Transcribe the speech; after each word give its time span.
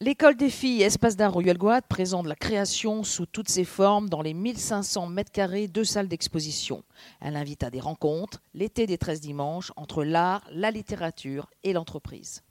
L'école 0.00 0.36
des 0.36 0.50
filles 0.50 0.82
Espace 0.82 1.16
d'art 1.16 1.32
Royal 1.32 1.56
Goat 1.56 1.80
présente 1.88 2.26
la 2.26 2.34
création 2.34 3.02
sous 3.02 3.24
toutes 3.24 3.48
ses 3.48 3.64
formes 3.64 4.10
dans 4.10 4.20
les 4.20 4.34
1500 4.34 5.06
mètres 5.06 5.32
carrés 5.32 5.68
de 5.68 5.84
salles 5.84 6.08
d'exposition. 6.08 6.82
Elle 7.20 7.34
invite 7.34 7.62
à 7.62 7.70
des 7.70 7.80
rencontres, 7.80 8.42
l'été 8.52 8.86
des 8.86 8.98
13 8.98 9.22
dimanches, 9.22 9.72
entre 9.76 10.04
l'art, 10.04 10.42
la 10.52 10.70
littérature 10.70 11.48
et 11.64 11.72
l'entreprise. 11.72 12.42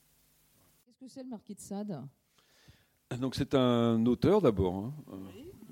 Qu'est-ce 0.88 1.00
que 1.06 1.08
c'est 1.08 1.24
le 1.24 1.30
Marquis 1.30 1.54
de 1.54 1.60
Sade? 1.60 2.02
Donc 3.20 3.36
c'est 3.36 3.54
un 3.54 4.04
auteur 4.08 4.42
d'abord. 4.42 4.74
hein. 4.76 4.94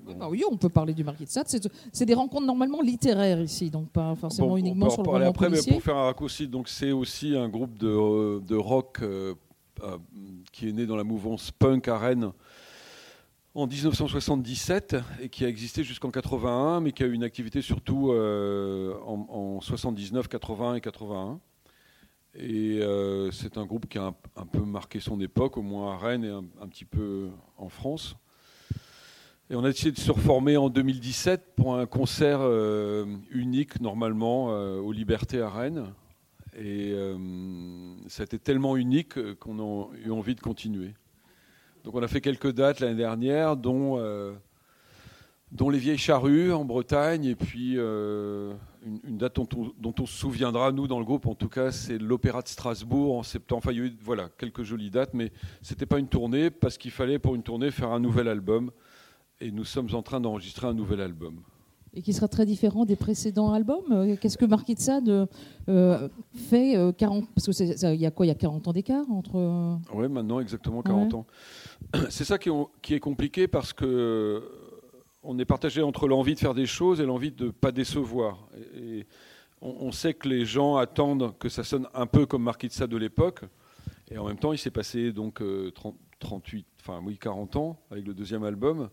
oui, 0.06 0.14
bah 0.16 0.28
oui, 0.30 0.44
on 0.48 0.56
peut 0.56 0.68
parler 0.68 0.94
du 0.94 1.02
Marquis 1.02 1.24
de 1.24 1.30
Sade. 1.30 1.48
C'est- 1.48 1.68
C'est 1.92 2.06
des 2.06 2.14
rencontres 2.14 2.46
normalement 2.46 2.82
littéraires 2.82 3.40
ici, 3.40 3.68
donc 3.68 3.88
pas 3.90 4.14
forcément 4.14 4.48
Bon, 4.50 4.56
uniquement 4.58 4.86
on 4.86 4.88
peut 4.90 4.92
sur 4.94 5.00
en 5.00 5.02
le 5.02 5.10
parler 5.10 5.24
roman 5.24 5.30
après, 5.34 5.46
mais 5.46 5.56
policier. 5.56 5.72
pour 5.72 5.82
faire 5.82 5.96
un 5.96 6.04
raccourci, 6.04 6.46
donc 6.46 6.68
c'est 6.68 6.92
aussi 6.92 7.34
un 7.34 7.48
groupe 7.48 7.76
de, 7.76 7.88
euh, 7.88 8.40
de 8.40 8.54
rock 8.54 8.98
euh, 9.02 9.34
euh, 9.34 9.34
qui 10.52 10.68
est 10.68 10.72
né 10.72 10.86
dans 10.86 10.96
la 10.96 11.04
mouvance 11.04 11.50
punk 11.50 11.88
à 11.88 11.98
Rennes 11.98 12.32
en 13.54 13.66
1977 13.66 14.96
et 15.20 15.28
qui 15.28 15.44
a 15.44 15.48
existé 15.48 15.84
jusqu'en 15.84 16.10
81, 16.10 16.80
mais 16.80 16.92
qui 16.92 17.02
a 17.02 17.06
eu 17.06 17.12
une 17.12 17.22
activité 17.22 17.62
surtout 17.62 18.10
euh, 18.10 18.94
en, 19.06 19.26
en 19.28 19.60
79, 19.60 20.28
80 20.28 20.76
et 20.76 20.80
81. 20.80 21.40
Et 22.36 22.80
euh, 22.80 23.30
c'est 23.30 23.58
un 23.58 23.64
groupe 23.64 23.88
qui 23.88 23.98
a 23.98 24.12
un, 24.36 24.46
peu 24.46 24.60
marqué 24.60 24.98
son 24.98 25.20
époque, 25.20 25.56
au 25.56 25.62
moins 25.62 25.94
à 25.94 25.96
Rennes 25.96 26.24
et 26.24 26.30
un, 26.30 26.66
petit 26.66 26.84
peu 26.84 27.28
en 27.56 27.68
France. 27.68 28.16
Et 29.50 29.54
on 29.54 29.62
a 29.62 29.68
essayé 29.68 29.92
de 29.92 29.98
se 29.98 30.10
reformer 30.10 30.56
en 30.56 30.68
2017 30.68 31.54
pour 31.54 31.76
un 31.76 31.86
concert 31.86 32.40
euh, 32.40 33.04
unique 33.30 33.80
normalement 33.80 34.48
euh, 34.50 34.80
aux 34.80 34.90
Libertés 34.90 35.40
à 35.40 35.48
Rennes. 35.48 35.84
Et 36.56 36.92
euh, 36.92 37.16
été 38.20 38.38
tellement 38.38 38.76
unique 38.76 39.18
euh, 39.18 39.34
qu'on 39.34 39.58
a 39.58 39.88
eu 39.96 40.10
envie 40.10 40.36
de 40.36 40.40
continuer. 40.40 40.94
Donc 41.82 41.94
on 41.96 42.02
a 42.02 42.08
fait 42.08 42.20
quelques 42.20 42.52
dates 42.52 42.80
l'année 42.80 42.94
dernière, 42.94 43.56
dont, 43.56 43.98
euh, 43.98 44.32
les 45.70 45.78
Vieilles 45.78 45.98
Charrues 45.98 46.52
en 46.52 46.64
Bretagne, 46.64 47.24
et 47.24 47.34
puis 47.34 47.74
euh, 47.76 48.54
une, 49.04 49.18
date 49.18 49.36
dont 49.36 49.48
on, 49.56 49.72
dont 49.78 49.94
on 50.00 50.06
se 50.06 50.16
souviendra, 50.16 50.70
nous 50.70 50.86
dans 50.86 50.98
le 50.98 51.04
groupe 51.04 51.26
en 51.26 51.34
tout 51.34 51.48
cas, 51.48 51.72
c'est 51.72 51.98
l'Opéra 51.98 52.40
de 52.40 52.48
Strasbourg 52.48 53.18
en 53.18 53.22
septembre. 53.22 53.58
Enfin, 53.58 53.72
il 53.72 53.78
y 53.78 53.80
a 53.82 53.84
eu 53.86 53.96
voilà, 54.00 54.30
quelques 54.38 54.62
jolies 54.62 54.90
dates, 54.90 55.12
mais 55.12 55.32
ce 55.60 55.74
n'était 55.74 55.86
pas 55.86 55.98
une 55.98 56.08
tournée, 56.08 56.50
parce 56.50 56.78
qu'il 56.78 56.92
fallait 56.92 57.18
pour 57.18 57.34
une 57.34 57.42
tournée 57.42 57.70
faire 57.70 57.90
un 57.90 58.00
nouvel 58.00 58.28
album. 58.28 58.70
Et 59.40 59.50
nous 59.50 59.64
sommes 59.64 59.92
en 59.94 60.02
train 60.02 60.20
d'enregistrer 60.20 60.68
un 60.68 60.74
nouvel 60.74 61.00
album. 61.00 61.42
Et 61.96 62.02
qui 62.02 62.12
sera 62.12 62.26
très 62.26 62.44
différent 62.44 62.84
des 62.84 62.96
précédents 62.96 63.52
albums. 63.52 63.84
Euh, 63.92 64.16
Qu'est-ce 64.20 64.36
que 64.36 64.44
Marquis 64.44 64.74
de 64.74 64.80
Sade 64.80 65.28
euh, 65.68 66.08
fait 66.34 66.76
euh, 66.76 66.90
40 66.92 67.28
Parce 67.34 67.46
que 67.46 67.52
c'est- 67.52 67.76
ça- 67.76 67.94
il 67.94 68.00
y 68.00 68.06
a 68.06 68.10
quoi 68.10 68.26
Il 68.26 68.30
y 68.30 68.32
a 68.32 68.34
40 68.34 68.66
ans 68.66 68.72
d'écart 68.72 69.08
entre. 69.12 69.36
euh, 69.36 69.76
Oui, 69.94 70.08
maintenant 70.08 70.40
exactement 70.40 70.82
40 70.82 71.12
Ouais. 71.12 71.18
ans. 71.20 71.26
C'est 72.10 72.24
ça 72.24 72.36
qui 72.38 72.48
est, 72.48 72.52
qui 72.82 72.94
est 72.94 73.00
compliqué 73.00 73.46
parce 73.46 73.72
que 73.72 74.42
on 75.22 75.38
est 75.38 75.44
partagé 75.44 75.82
entre 75.82 76.08
l'envie 76.08 76.34
de 76.34 76.40
faire 76.40 76.52
des 76.54 76.66
choses 76.66 77.00
et 77.00 77.06
l'envie 77.06 77.30
de 77.30 77.46
ne 77.46 77.50
pas 77.50 77.70
décevoir. 77.72 78.46
Et, 78.76 78.98
et 78.98 79.06
on, 79.62 79.74
on 79.86 79.92
sait 79.92 80.14
que 80.14 80.28
les 80.28 80.44
gens 80.44 80.76
attendent 80.76 81.32
que 81.38 81.48
ça 81.48 81.62
sonne 81.62 81.86
un 81.94 82.06
peu 82.06 82.26
comme 82.26 82.42
Marquis 82.42 82.66
de 82.68 82.72
Sade 82.72 82.90
de 82.90 82.96
l'époque. 82.96 83.42
Et 84.10 84.18
en 84.18 84.26
même 84.26 84.36
temps, 84.38 84.52
il 84.52 84.58
s'est 84.58 84.70
passé 84.72 85.12
donc 85.12 85.40
euh, 85.40 85.70
30 85.70 85.94
38, 86.20 86.66
enfin 86.80 87.00
oui, 87.04 87.18
40 87.18 87.56
ans 87.56 87.78
avec 87.90 88.06
le 88.06 88.14
deuxième 88.14 88.44
album. 88.44 88.88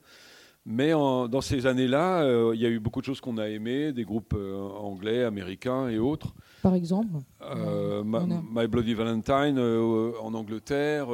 Mais 0.66 0.94
en- 0.94 1.28
dans 1.28 1.42
ces 1.42 1.66
années-là, 1.66 2.22
euh, 2.22 2.52
il 2.54 2.62
y 2.62 2.66
a 2.68 2.70
eu 2.70 2.80
beaucoup 2.80 3.02
de 3.02 3.06
choses 3.06 3.20
qu'on 3.20 3.38
a 3.40 3.48
aimées, 3.50 3.92
des 3.94 4.04
groupes 4.04 4.34
euh, 4.36 4.60
anglais, 4.62 5.24
américains 5.24 5.90
et 5.90 5.98
autres. 5.98 6.36
Par 6.62 6.76
exemple? 6.76 7.18
Euh, 7.42 8.04
Ma- 8.04 8.20
My 8.54 8.68
Bloody 8.68 8.94
Valentine 8.94 9.58
en 9.58 10.34
Angleterre, 10.36 11.08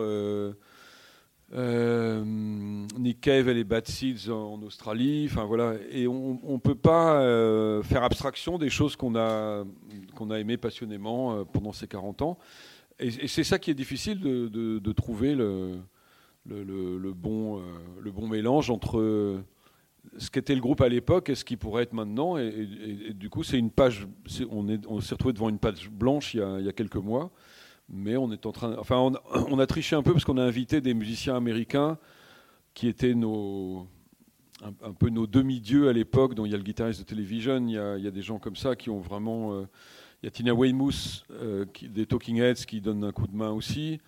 Nick 2.97 3.21
Cave 3.21 3.47
et 3.49 3.53
les 3.53 3.63
Bad 3.63 3.87
Seeds 3.87 4.29
en 4.29 4.61
Australie. 4.63 5.27
Enfin 5.31 5.45
voilà, 5.45 5.75
et 5.91 6.07
on 6.07 6.39
ne 6.43 6.57
peut 6.57 6.75
pas 6.75 7.21
faire 7.83 8.03
abstraction 8.03 8.57
des 8.57 8.69
choses 8.69 8.95
qu'on 8.95 9.15
a 9.15 9.63
qu'on 10.15 10.29
a 10.31 10.39
aimées 10.39 10.57
passionnément 10.57 11.45
pendant 11.45 11.71
ces 11.71 11.87
40 11.87 12.21
ans. 12.21 12.37
Et, 12.99 13.07
et 13.07 13.27
c'est 13.27 13.43
ça 13.43 13.59
qui 13.59 13.71
est 13.71 13.75
difficile 13.75 14.19
de, 14.19 14.47
de- 14.47 14.79
de 14.79 14.91
trouver 14.91 15.35
le, 15.35 15.75
euh, 16.51 16.99
le 18.01 18.11
bon 18.11 18.27
mélange 18.27 18.69
entre 18.69 18.99
euh, 18.99 19.43
ce 20.17 20.29
qu'était 20.29 20.55
le 20.55 20.61
groupe 20.61 20.81
à 20.81 20.89
l'époque 20.89 21.29
et 21.29 21.35
ce 21.35 21.43
qui 21.43 21.57
pourrait 21.57 21.83
être 21.83 21.93
maintenant. 21.93 22.37
Et, 22.37 23.13
du 23.13 23.29
coup, 23.29 23.43
c'est 23.43 23.59
une 23.59 23.71
page. 23.71 24.07
on 24.49 24.67
est- 24.67 24.85
on 24.87 25.01
s'est 25.01 25.15
retrouvé 25.15 25.33
devant 25.33 25.49
une 25.49 25.59
page 25.59 25.89
blanche 25.89 26.33
il 26.33 26.39
y, 26.39 26.69
a, 26.69 26.73
quelques 26.73 26.95
mois, 26.95 27.31
mais 27.89 28.17
on 28.17 28.31
est 28.31 28.45
en 28.45 28.51
train. 28.51 28.75
Enfin, 28.79 28.97
on, 29.49 29.59
a- 29.59 29.67
triché 29.67 29.95
un 29.95 30.03
peu 30.03 30.13
parce 30.13 30.25
qu'on 30.25 30.37
a 30.37 30.43
invité 30.43 30.81
des 30.81 30.93
musiciens 30.93 31.35
américains 31.35 31.97
qui 32.73 32.87
étaient 32.87 33.15
nos 33.15 33.87
un, 34.63 34.93
peu 34.93 35.09
nos 35.09 35.27
demi-dieux 35.27 35.87
à 35.87 35.93
l'époque, 35.93 36.33
dont 36.33 36.45
il 36.45 36.51
y 36.51 36.55
a 36.55 36.57
le 36.57 36.63
guitariste 36.63 37.01
de 37.01 37.05
Television, 37.05 37.63
il 37.67 37.73
y 37.73 37.77
a, 37.77 38.11
des 38.11 38.21
gens 38.23 38.39
comme 38.39 38.55
ça 38.55 38.75
qui 38.75 38.89
ont 38.89 38.99
vraiment. 38.99 39.53
euh, 39.53 39.67
il 40.23 40.25
y 40.25 40.29
a 40.29 40.31
Tina 40.31 40.51
Weymouth 40.51 41.27
des 41.83 42.07
Talking 42.07 42.37
Heads 42.37 42.65
qui 42.65 42.81
donne 42.81 43.03
un 43.03 43.11
coup 43.11 43.27
de 43.27 43.35
main 43.35 43.51
aussi. 43.51 43.99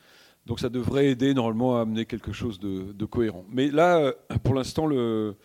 Donc 0.45 0.59
ça 0.59 0.69
devrait 0.69 1.07
aider 1.07 1.33
normalement 1.33 1.77
à 1.77 1.81
amener 1.81 2.05
quelque 2.05 2.31
chose 2.31 2.59
de, 2.59 2.91
de 2.91 3.05
cohérent. 3.05 3.45
Mais 3.49 3.69
là, 3.69 3.99
euh, 3.99 4.13
pour 4.43 4.55
l'instant, 4.55 4.87
le, 4.87 5.35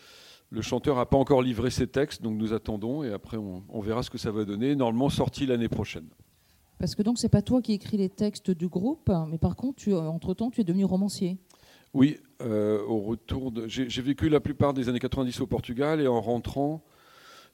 le 0.51 0.63
chanteur 0.63 0.97
n'a 0.97 1.07
pas 1.07 1.19
encore 1.19 1.43
livré 1.43 1.71
ses 1.71 1.87
textes, 1.87 2.23
donc 2.23 2.37
nous 2.37 2.53
attendons 2.53 3.03
et 3.03 3.13
après 3.13 3.37
on, 3.37 3.65
on 3.69 3.81
verra 3.81 4.03
ce 4.03 4.11
que 4.11 4.19
ça 4.19 4.31
va 4.31 4.45
donner. 4.45 4.75
Normalement 4.75 5.11
sorti 5.11 5.47
l'année 5.47 5.69
prochaine. 5.69 6.07
Parce 6.79 6.95
que 6.95 7.03
donc, 7.03 7.19
c'est 7.19 7.29
pas 7.29 7.43
toi 7.43 7.63
qui 7.63 7.73
écris 7.73 7.97
les 7.97 8.09
textes 8.09 8.51
du 8.51 8.69
groupe, 8.69 9.11
mais 9.29 9.39
par 9.39 9.57
contre, 9.57 9.77
tu, 9.77 9.95
entre-temps, 9.95 10.51
tu 10.51 10.61
es 10.61 10.65
devenu 10.65 10.85
romancier. 10.85 11.39
Oui, 11.93 12.19
euh, 12.43 12.85
au 12.85 13.01
retour 13.01 13.53
de... 13.53 13.69
J'ai 13.69 13.89
j'ai 13.89 14.03
vécu 14.03 14.29
la 14.29 14.41
plupart 14.41 14.75
des 14.75 14.89
années 14.89 14.99
90 14.99 15.41
au 15.41 15.47
Portugal 15.47 16.01
et 16.01 16.09
en 16.09 16.21
rentrant, 16.21 16.83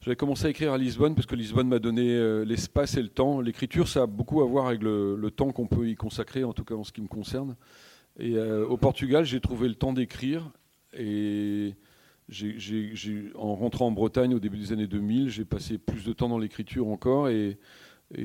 j'avais 0.01 0.15
commencé 0.15 0.47
à 0.47 0.49
écrire 0.49 0.73
à 0.73 0.77
Lisbonne 0.77 1.13
parce 1.13 1.27
que 1.27 1.35
Lisbonne 1.35 1.67
m'a 1.67 1.77
donné 1.77 2.09
euh, 2.09 2.43
l'espace 2.43 2.97
et 2.97 3.03
le 3.03 3.09
temps. 3.09 3.39
L'écriture, 3.39 3.87
ça 3.87 4.03
a 4.03 4.07
beaucoup 4.07 4.41
à 4.41 4.45
voir 4.45 4.67
avec 4.67 4.81
le, 4.81 5.29
temps 5.35 5.51
qu'on 5.51 5.67
peut 5.67 5.87
y 5.87 5.95
consacrer, 5.95 6.43
en 6.43 6.53
tout 6.53 6.63
cas 6.63 6.73
en 6.73 6.83
ce 6.83 6.91
qui 6.91 7.01
me 7.01 7.07
concerne. 7.07 7.55
Et 8.19 8.35
euh, 8.35 8.65
au 8.67 8.77
Portugal, 8.77 9.25
j'ai 9.25 9.39
trouvé 9.39 9.67
le 9.67 9.75
temps 9.75 9.93
d'écrire 9.93 10.51
et 10.97 11.75
en 13.35 13.55
rentrant 13.55 13.87
en 13.87 13.91
Bretagne 13.91 14.33
au 14.33 14.39
début 14.39 14.57
des 14.57 14.71
années 14.71 14.87
2000, 14.87 15.29
j'ai 15.29 15.45
passé 15.45 15.77
plus 15.77 16.03
de 16.03 16.13
temps 16.13 16.29
dans 16.29 16.39
l'écriture 16.39 16.87
encore 16.87 17.29
et, 17.29 17.59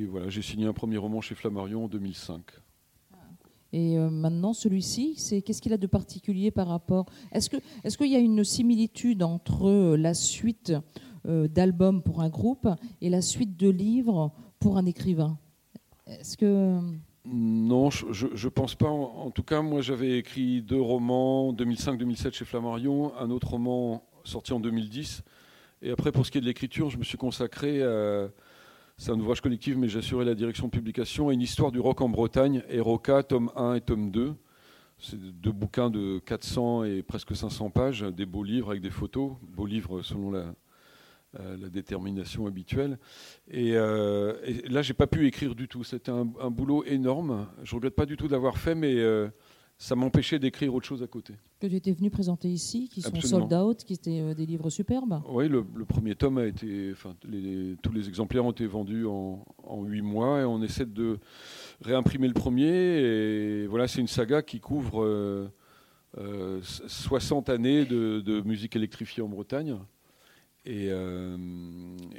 voilà, 0.08 0.28
j'ai 0.28 0.42
signé 0.42 0.66
un 0.66 0.72
premier 0.72 0.96
roman 0.96 1.20
chez 1.20 1.34
Flammarion 1.34 1.84
en 1.84 1.88
2005. 1.88 2.42
Et 3.72 3.98
euh, 3.98 4.08
maintenant, 4.08 4.52
celui-ci, 4.52 5.16
qu'est-ce 5.44 5.60
qu'il 5.60 5.72
a 5.72 5.76
de 5.76 5.86
particulier 5.86 6.50
par 6.50 6.68
rapport? 6.68 7.06
Est-ce 7.32 7.98
qu'il 7.98 8.10
y 8.10 8.16
a 8.16 8.20
une 8.20 8.44
similitude 8.44 9.22
entre 9.22 9.96
la 9.96 10.14
suite 10.14 10.72
d'albums 11.26 12.02
pour 12.02 12.20
un 12.20 12.28
groupe 12.28 12.68
et 13.00 13.10
la 13.10 13.22
suite 13.22 13.56
de 13.56 13.68
livres 13.68 14.32
pour 14.58 14.78
un 14.78 14.86
écrivain 14.86 15.38
Est-ce 16.06 16.36
que 16.36 16.78
Non, 17.24 17.90
je 17.90 18.26
ne 18.26 18.48
pense 18.50 18.74
pas. 18.74 18.88
En, 18.88 19.30
tout 19.30 19.42
cas, 19.42 19.62
moi, 19.62 19.80
j'avais 19.80 20.18
écrit 20.18 20.62
deux 20.62 20.80
romans, 20.80 21.52
2005-2007 21.52 22.32
chez 22.32 22.44
Flammarion, 22.44 23.12
un 23.18 23.30
autre 23.30 23.50
roman 23.50 24.02
sorti 24.24 24.52
en 24.52 24.60
2010. 24.60 25.22
Et 25.82 25.90
après, 25.90 26.12
pour 26.12 26.24
ce 26.26 26.30
qui 26.30 26.38
est 26.38 26.40
de 26.40 26.46
l'écriture, 26.46 26.90
je 26.90 26.98
me 26.98 27.04
suis 27.04 27.18
consacré 27.18 27.82
à... 27.82 28.28
C'est 28.98 29.10
un 29.10 29.20
ouvrage 29.20 29.42
collectif, 29.42 29.76
mais 29.76 29.88
j'assurais 29.88 30.24
la 30.24 30.34
direction 30.34 30.66
de 30.66 30.70
publication, 30.70 31.28
à 31.28 31.34
une 31.34 31.42
histoire 31.42 31.70
du 31.70 31.78
rock 31.80 32.00
en 32.00 32.08
Bretagne, 32.08 32.62
Eroca, 32.70 33.22
tome 33.22 33.50
1 33.54 33.74
et 33.74 33.80
tome 33.82 34.10
2. 34.10 34.34
C'est 34.98 35.20
deux 35.20 35.52
bouquins 35.52 35.90
de 35.90 36.18
400 36.24 36.84
et 36.84 37.02
presque 37.02 37.36
500 37.36 37.68
pages, 37.68 38.00
des 38.00 38.24
beaux 38.24 38.42
livres 38.42 38.70
avec 38.70 38.80
des 38.80 38.90
photos, 38.90 39.32
beaux 39.42 39.66
livres 39.66 40.00
selon 40.00 40.30
la, 40.30 40.38
euh, 40.38 40.52
la 41.38 41.68
détermination 41.68 42.46
habituelle. 42.46 42.98
Et, 43.50 43.72
euh, 43.76 44.34
et 44.44 44.68
là, 44.68 44.82
j'ai 44.82 44.94
pas 44.94 45.06
pu 45.06 45.26
écrire 45.26 45.54
du 45.54 45.68
tout. 45.68 45.84
C'était 45.84 46.10
un, 46.10 46.28
un 46.40 46.50
boulot 46.50 46.84
énorme. 46.84 47.46
Je 47.62 47.74
regrette 47.74 47.94
pas 47.94 48.06
du 48.06 48.16
tout 48.16 48.28
d'avoir 48.28 48.58
fait, 48.58 48.74
mais 48.74 48.94
euh, 48.96 49.28
ça 49.78 49.94
m'empêchait 49.94 50.38
d'écrire 50.38 50.74
autre 50.74 50.86
chose 50.86 51.02
à 51.02 51.06
côté. 51.06 51.34
que 51.60 51.66
tu 51.66 51.74
étais 51.74 51.92
venu 51.92 52.10
présenter 52.10 52.48
ici, 52.48 52.88
qui 52.88 53.02
sont 53.02 53.14
Absolument. 53.14 53.48
sold 53.48 53.62
out, 53.62 53.84
qui 53.84 53.92
étaient 53.92 54.20
euh, 54.20 54.32
des 54.34 54.46
livres 54.46 54.70
superbes 54.70 55.20
Oui, 55.28 55.48
le, 55.48 55.64
le 55.74 55.84
premier 55.84 56.14
tome 56.14 56.38
a 56.38 56.46
été, 56.46 56.90
enfin, 56.92 57.14
les- 57.28 57.76
tous 57.82 57.92
les 57.92 58.08
exemplaires 58.08 58.44
ont 58.46 58.52
été 58.52 58.66
vendus 58.66 59.04
en, 59.06 59.44
8 59.84 60.00
mois 60.00 60.40
et 60.40 60.44
on 60.44 60.62
essaie 60.62 60.86
de 60.86 61.18
réimprimer 61.82 62.28
le 62.28 62.34
premier. 62.34 62.66
Et 62.68 63.66
voilà, 63.66 63.86
c'est 63.88 64.00
une 64.00 64.06
saga 64.08 64.40
qui 64.42 64.60
couvre 64.60 65.04
euh, 65.04 65.48
euh, 66.16 66.60
60 66.62 67.50
années 67.50 67.84
de, 67.84 68.20
de 68.20 68.40
musique 68.40 68.74
électrifiée 68.76 69.22
en 69.22 69.28
Bretagne. 69.28 69.76
Et, 70.66 70.88
euh, 70.90 71.36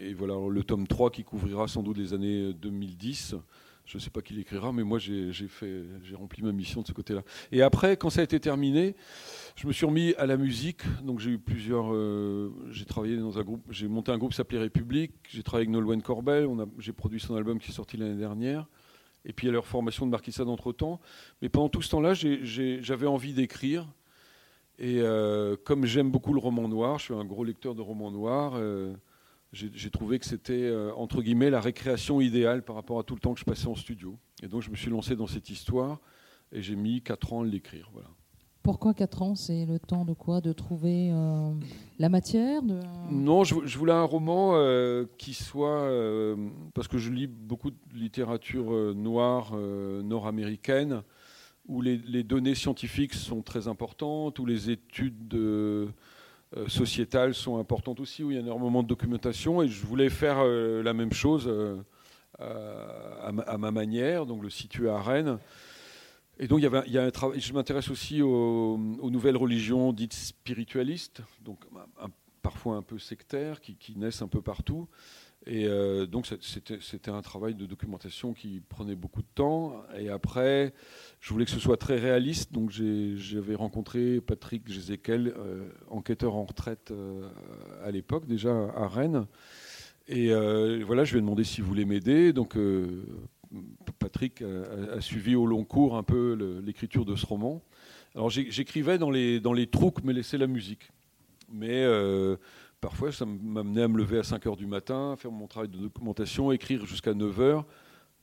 et 0.01 0.13
voilà, 0.13 0.35
le 0.49 0.63
tome 0.63 0.87
3 0.87 1.11
qui 1.11 1.23
couvrira 1.23 1.67
sans 1.67 1.83
doute 1.83 1.97
les 1.97 2.13
années 2.13 2.53
2010. 2.53 3.35
Je 3.85 3.97
ne 3.97 4.01
sais 4.01 4.09
pas 4.09 4.21
qui 4.21 4.33
l'écrira, 4.33 4.73
mais 4.73 4.83
moi 4.83 4.99
j'ai 4.99 5.31
rempli 6.15 6.43
ma 6.43 6.51
mission 6.51 6.81
de 6.81 6.87
ce 6.87 6.91
côté-là. 6.91 7.23
Et 7.53 7.61
après, 7.61 7.95
quand 7.95 8.09
ça 8.09 8.19
a 8.21 8.23
été 8.23 8.37
terminé, 8.39 8.95
je 9.55 9.65
me 9.65 9.71
suis 9.71 9.85
remis 9.85 10.13
à 10.17 10.25
la 10.25 10.35
musique. 10.35 10.81
Donc 11.03 11.19
j'ai 11.19 11.31
eu 11.31 11.39
plusieurs. 11.39 11.93
euh, 11.93 12.51
j'ai 12.71 12.85
travaillé 12.85 13.17
dans 13.17 13.37
un 13.37 13.43
groupe. 13.43 13.63
J'ai 13.69 13.87
monté 13.87 14.11
un 14.11 14.17
groupe 14.17 14.31
qui 14.31 14.37
s'appelait 14.37 14.59
République. 14.59 15.13
J'ai 15.29 15.43
travaillé 15.43 15.67
avec 15.67 15.73
Nolwenn 15.73 16.01
Corbel. 16.01 16.47
J'ai 16.79 16.91
produit 16.91 17.19
son 17.19 17.35
album 17.35 17.59
qui 17.59 17.71
est 17.71 17.73
sorti 17.73 17.95
l'année 17.95 18.19
dernière. 18.19 18.67
Et 19.23 19.33
puis 19.33 19.47
a 19.47 19.51
leur 19.51 19.65
formation 19.65 20.05
de 20.05 20.11
Marquis 20.11 20.31
de 20.31 20.35
Sade 20.35 20.49
entre 20.49 20.71
temps. 20.71 20.99
Mais 21.41 21.49
pendant 21.49 21.69
tout 21.69 21.81
ce 21.81 21.89
temps-là, 21.91 22.13
j'avais 22.13 23.07
envie 23.07 23.33
d'écrire. 23.33 23.87
Et 24.79 25.01
comme 25.65 25.85
j'aime 25.85 26.11
beaucoup 26.11 26.33
le 26.33 26.39
roman 26.39 26.67
noir, 26.67 26.99
je 26.99 27.05
suis 27.05 27.13
un 27.13 27.25
gros 27.25 27.43
lecteur 27.43 27.73
de 27.73 27.81
romans 27.81 28.11
noirs, 28.11 28.61
j'ai 29.51 29.89
trouvé 29.89 30.19
que 30.19 30.25
c'était, 30.25 30.71
entre 30.95 31.21
guillemets, 31.21 31.49
la 31.49 31.61
récréation 31.61 32.21
idéale 32.21 32.63
par 32.63 32.75
rapport 32.75 32.99
à 32.99 33.03
tout 33.03 33.15
le 33.15 33.19
temps 33.19 33.33
que 33.33 33.39
je 33.39 33.45
passais 33.45 33.67
en 33.67 33.75
studio. 33.75 34.17
Et 34.43 34.47
donc 34.47 34.61
je 34.61 34.69
me 34.69 34.75
suis 34.75 34.91
lancé 34.91 35.15
dans 35.15 35.27
cette 35.27 35.49
histoire 35.49 35.99
et 36.51 36.61
j'ai 36.61 36.75
mis 36.75 37.01
4 37.01 37.33
ans 37.33 37.41
à 37.41 37.45
l'écrire. 37.45 37.89
Voilà. 37.93 38.09
Pourquoi 38.63 38.93
4 38.93 39.21
ans? 39.21 39.35
C'est 39.35 39.65
le 39.65 39.79
temps 39.79 40.03
de 40.03 40.13
quoi? 40.13 40.41
De 40.41 40.51
trouver 40.51 41.09
euh, 41.11 41.53
la 41.99 42.09
matière 42.09 42.61
de... 42.63 42.79
Non, 43.09 43.45
je, 43.45 43.77
voulais 43.77 43.93
un 43.93 44.03
roman 44.03 44.55
euh, 44.55 45.05
qui 45.17 45.33
soit. 45.33 45.83
Euh, 45.83 46.35
parce 46.73 46.89
que 46.89 46.97
je 46.97 47.09
lis 47.09 47.27
beaucoup 47.27 47.71
de 47.71 47.77
littérature 47.93 48.93
noire 48.93 49.55
nord-américaine, 49.55 51.03
où 51.67 51.81
les, 51.81 52.23
données 52.23 52.55
scientifiques 52.55 53.13
sont 53.13 53.41
très 53.41 53.67
importantes, 53.67 54.39
où 54.39 54.45
les 54.45 54.69
études 54.69 55.37
sociétales 56.67 57.33
sont 57.33 57.57
importantes 57.57 57.99
aussi, 57.99 58.23
où 58.23 58.31
il 58.31 58.35
y 58.35 58.37
a 58.37 58.41
énormément 58.41 58.83
de 58.83 58.87
documentation. 58.87 59.61
Et 59.61 59.67
je 59.67 59.85
voulais 59.85 60.09
faire 60.09 60.43
la 60.45 60.93
même 60.93 61.11
chose 61.11 61.51
à 62.39 63.31
ma, 63.57 63.71
manière, 63.71 64.25
donc 64.25 64.43
le 64.43 64.49
situer 64.49 64.89
à 64.89 65.01
Rennes. 65.01 65.39
Et 66.39 66.47
donc, 66.47 66.59
il 66.61 66.91
y, 66.93 66.97
a 66.97 67.03
un 67.03 67.11
travail. 67.11 67.39
Je 67.39 67.51
m'intéresse 67.51 67.89
aussi 67.89 68.21
aux, 68.21 68.77
nouvelles 68.77 69.37
religions 69.37 69.91
dites 69.91 70.13
spiritualistes, 70.13 71.21
donc 71.43 71.59
parfois 72.47 72.77
un 72.77 72.81
peu 72.81 72.97
sectaires, 72.97 73.59
qui, 73.59 73.93
naissent 73.97 74.21
un 74.21 74.29
peu 74.29 74.41
partout. 74.41 74.87
Et 75.45 75.67
euh, 75.67 76.05
donc, 76.05 76.25
c'était 76.39 77.11
un 77.11 77.21
travail 77.21 77.55
de 77.55 77.65
documentation 77.65 78.33
qui 78.33 78.61
prenait 78.69 78.95
beaucoup 78.95 79.21
de 79.21 79.27
temps. 79.35 79.83
Et 79.99 80.07
après, 80.07 80.73
je 81.19 81.33
voulais 81.33 81.43
que 81.43 81.51
ce 81.51 81.59
soit 81.59 81.75
très 81.75 81.99
réaliste. 81.99 82.53
Donc, 82.53 82.71
j'avais 82.71 83.55
rencontré 83.55 84.21
Patrick 84.21 84.71
Gézéquel, 84.71 85.33
euh, 85.37 85.67
enquêteur 85.89 86.35
en 86.35 86.45
retraite 86.45 86.91
euh, 86.91 87.27
à 87.83 87.91
l'époque, 87.91 88.27
déjà 88.27 88.53
à 88.77 88.87
Rennes. 88.87 89.25
Et 90.07 90.33
voilà, 90.85 91.03
je 91.03 91.11
lui 91.11 91.17
ai 91.17 91.21
demandé 91.21 91.43
s'il 91.43 91.65
voulait 91.65 91.83
m'aider. 91.83 92.31
Donc, 92.31 92.57
Patrick 93.99 94.41
a, 94.41 95.01
suivi 95.01 95.35
au 95.35 95.45
long 95.45 95.65
cours 95.65 95.97
un 95.97 96.03
peu 96.03 96.61
l'écriture 96.65 97.03
de 97.03 97.17
ce 97.17 97.25
roman. 97.25 97.61
Alors 98.15 98.29
j'écrivais 98.29 98.97
dans 98.97 99.11
les, 99.11 99.41
dans 99.41 99.51
les 99.51 99.67
trous 99.67 99.91
que 99.91 100.01
me 100.01 100.13
laissait 100.13 100.37
la 100.37 100.47
musique. 100.47 100.91
Mais 101.49 101.83
euh, 101.83 102.37
parfois, 102.81 103.11
ça 103.11 103.25
m'amenait 103.25 103.83
à 103.83 103.87
me 103.87 103.97
lever 103.97 104.19
à 104.19 104.23
5 104.23 104.45
h 104.45 104.57
du 104.57 104.65
matin, 104.65 105.15
faire 105.17 105.31
mon 105.31 105.47
travail 105.47 105.69
de 105.69 105.77
documentation, 105.77 106.51
écrire 106.51 106.85
jusqu'à 106.85 107.13
9 107.13 107.39
h. 107.39 107.63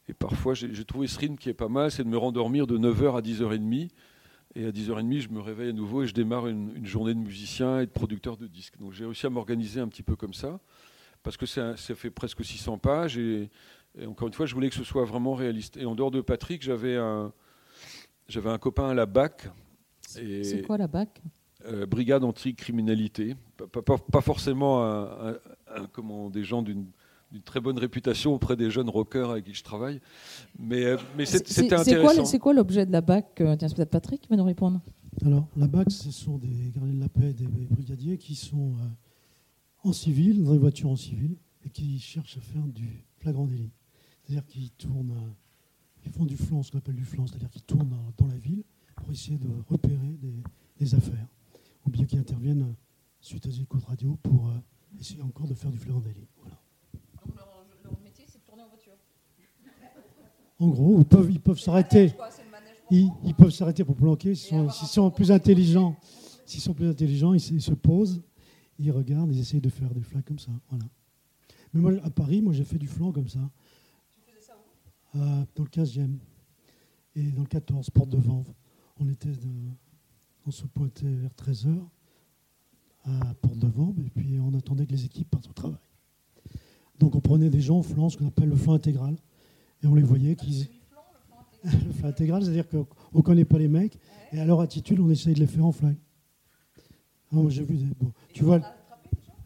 Et 0.09 0.15
parfois, 0.15 0.53
j'ai 0.55 0.85
trouvé 0.85 1.07
ce 1.07 1.19
rythme 1.19 1.37
qui 1.37 1.49
est 1.49 1.55
pas 1.55 1.69
mal, 1.69 1.91
c'est 1.91 2.05
de 2.05 2.09
me 2.09 2.19
rendormir 2.19 2.67
de 2.67 2.77
9 2.77 3.03
h 3.03 3.17
à 3.17 3.21
10h30. 3.23 3.89
Et 4.57 4.67
à 4.67 4.71
10h30, 4.71 5.21
je 5.21 5.29
me 5.31 5.41
réveille 5.41 5.71
à 5.71 5.73
nouveau 5.73 6.03
et 6.03 6.07
je 6.07 6.15
démarre 6.15 6.47
une, 6.47 6.85
journée 6.87 7.15
de 7.15 7.19
musicien 7.19 7.81
et 7.81 7.87
de 7.87 7.91
producteur 7.91 8.37
de 8.37 8.47
disques. 8.47 8.79
Donc 8.79 8.93
j'ai 8.93 9.05
réussi 9.05 9.27
à 9.27 9.31
m'organiser 9.31 9.81
un 9.81 9.89
petit 9.89 10.03
peu 10.03 10.15
comme 10.15 10.35
ça, 10.35 10.61
parce 11.23 11.37
que 11.37 11.47
ça 11.47 11.75
fait 11.77 12.11
presque 12.11 12.45
600 12.45 12.79
pages 12.79 13.19
et 13.19 13.49
et 13.99 14.07
encore 14.07 14.29
une 14.29 14.35
fois, 14.35 14.47
je 14.47 14.55
voulais 14.55 14.69
que 14.69 14.75
ce 14.75 14.85
soit 14.85 15.05
vraiment 15.05 15.35
réaliste. 15.35 15.77
Et 15.77 15.87
en 15.87 15.95
dehors 15.95 16.11
de 16.11 16.21
Patrick, 16.21 16.63
j'avais 16.63 16.97
un, 16.97 17.33
j'avais 18.29 18.51
un 18.51 18.59
copain 18.59 18.89
à 18.89 18.95
la 18.95 19.07
BAC. 19.07 19.49
C'est 20.03 20.63
quoi 20.67 20.79
la 20.79 20.89
BAC? 20.89 21.23
Euh, 21.67 21.87
Brigade 21.87 22.25
anti-criminalité. 22.25 23.37
Pas, 23.73 23.99
pas, 23.99 24.21
forcément 24.21 24.85
un, 24.85 25.87
comment, 25.93 26.31
des 26.31 26.45
gens 26.45 26.63
d'une 26.63 26.87
très 27.45 27.61
bonne 27.61 27.79
réputation 27.79 28.35
auprès 28.35 28.57
des 28.57 28.71
jeunes 28.71 28.89
rockers 28.89 29.31
avec 29.31 29.45
qui 29.45 29.55
je 29.55 29.63
travaille. 29.63 30.01
Mais, 30.59 30.85
euh, 30.85 30.97
mais 31.17 31.27
c'était 31.27 31.75
intéressant. 31.75 32.25
C'est 32.25 32.39
quoi 32.39 32.55
l'objet 32.55 32.87
de 32.87 32.93
la 32.93 33.01
BAC 33.01 33.41
euh, 33.41 33.57
Tiens, 33.57 33.69
peut-être 33.69 33.91
Patrick 33.91 34.21
qui 34.21 34.29
va 34.29 34.37
nous 34.37 34.45
répondre. 34.45 34.81
Alors, 35.25 35.47
la 35.57 35.69
BAC, 35.69 35.91
ce 35.91 36.11
sont 36.11 36.39
des 36.39 36.73
gardiens 36.75 36.95
de 36.95 37.01
la 37.01 37.09
paix, 37.09 37.33
des 37.33 37.47
brigadiers 37.47 38.19
qui 38.19 38.35
sont 38.35 38.75
en 39.85 39.93
civil, 39.93 40.43
dans 40.43 40.53
des 40.53 40.59
voitures 40.59 40.91
en 40.91 40.97
civil, 40.97 41.37
et 41.65 41.71
qui 41.71 41.99
cherchent 41.99 42.37
à 42.37 42.41
faire 42.41 42.63
du 42.63 43.05
flagrant 43.19 43.47
délit. 43.47 43.71
C'est-à-dire 44.23 44.47
qu'ils 44.47 44.71
tournent, 44.71 45.15
ils 46.05 46.11
font 46.11 46.25
du 46.25 46.37
flanc, 46.37 46.63
ce 46.63 46.73
qu'on 46.73 46.79
appelle 46.79 46.97
du 46.97 47.05
flanc, 47.05 47.27
c'est-à-dire 47.27 47.51
qu'ils 47.51 47.63
tournent 47.63 47.97
dans 48.19 48.27
la 48.27 48.37
ville 48.37 48.65
pour 48.97 49.13
essayer 49.13 49.39
de 49.39 49.49
repérer 49.69 50.19
des, 50.81 50.95
affaires, 50.95 51.27
ou 51.87 51.91
bien 51.91 52.05
qu'ils 52.05 52.19
interviennent 52.19 52.75
suite 53.21 53.47
à 53.47 53.49
des 53.49 53.61
échos 53.61 53.79
de 53.79 53.85
radio 53.85 54.19
pour 54.23 54.49
euh, 54.49 54.59
essayer 54.99 55.23
encore 55.23 55.47
de 55.47 55.55
faire 55.55 55.71
du 55.71 55.79
flagrant 55.79 56.01
délit. 56.01 56.29
Voilà. 56.37 56.61
Donc 57.25 57.37
leur, 57.37 58.01
métier, 58.03 58.25
c'est 58.29 58.39
de 58.39 58.45
tourner 58.45 58.63
en 58.63 58.69
voiture 58.69 58.93
En 60.59 60.69
gros, 60.69 60.99
ils 60.99 61.05
peuvent, 61.05 61.31
ils 61.31 61.41
peuvent 61.41 61.59
s'arrêter. 61.61 62.13
Ils, 62.91 63.35
peuvent 63.37 63.51
s'arrêter 63.51 63.83
pour 63.83 63.97
planquer. 63.97 64.35
S'ils 64.35 64.71
sont, 64.87 65.11
plus 65.11 65.33
intelligents, 65.33 65.97
s'ils 66.45 66.61
sont 66.61 66.75
plus 66.75 66.89
intelligents, 66.89 67.33
ils, 67.33 67.41
se 67.41 67.73
posent, 67.73 68.23
ils 68.79 68.91
regardent, 68.91 69.33
ils 69.33 69.41
essayent 69.41 69.61
de 69.61 69.71
faire 69.71 69.93
des 69.95 70.03
flags 70.03 70.25
comme 70.25 70.39
ça. 70.39 70.53
Voilà. 70.69 70.85
Mais 71.73 71.81
moi, 71.81 71.93
à 72.05 72.11
Paris, 72.11 72.43
moi, 72.43 72.53
j'ai 72.53 72.65
fait 72.65 72.79
du 72.79 72.87
flanc 72.87 73.11
comme 73.11 73.29
ça. 73.29 73.41
Euh, 75.17 75.45
dans 75.55 75.63
le 75.63 75.69
15e 75.69 76.19
et 77.15 77.31
dans 77.31 77.43
le 77.43 77.49
14, 77.49 77.91
porte 77.91 78.11
de 78.11 78.19
Vanves. 78.19 78.53
On, 78.99 79.09
était 79.09 79.33
on 80.47 80.51
se 80.51 80.67
pointait 80.67 81.07
vers 81.07 81.31
13h 81.33 81.79
à 83.05 83.35
Porte 83.35 83.59
de 83.59 83.67
Vanves 83.67 84.01
et 84.01 84.11
puis 84.11 84.39
on 84.41 84.55
attendait 84.55 84.87
que 84.87 84.93
les 84.93 85.05
équipes 85.05 85.31
partent 85.31 85.49
au 85.49 85.53
travail. 85.53 85.79
Donc 86.99 87.15
on 87.15 87.21
prenait 87.21 87.51
des 87.51 87.61
gens 87.61 87.79
au 87.79 87.83
flanc, 87.83 88.09
ce 88.09 88.17
qu'on 88.17 88.27
appelle 88.27 88.49
le 88.49 88.57
flanc 88.57 88.75
intégral, 88.75 89.17
et 89.83 89.87
on 89.87 89.95
les 89.95 90.03
voyait 90.03 90.37
qu'ils. 90.37 90.69
le 91.65 91.93
flanc 91.93 92.09
intégral, 92.09 92.43
c'est-à-dire 92.43 92.69
qu'on 92.69 92.87
ne 93.15 93.23
connaît 93.23 93.45
pas 93.45 93.59
les 93.59 93.69
mecs, 93.69 93.99
et 94.33 94.39
à 94.39 94.45
leur 94.45 94.61
attitude, 94.61 95.01
on 95.01 95.11
essaye 95.11 95.35
de 95.35 95.41
les 95.41 95.47
faire 95.47 95.65
en 95.65 95.73
flag. 95.73 95.97
Ah, 97.33 97.39
j'ai 97.49 97.65
vu 97.65 97.77
bon, 97.99 98.13
tu 98.33 98.45
vois, 98.45 98.61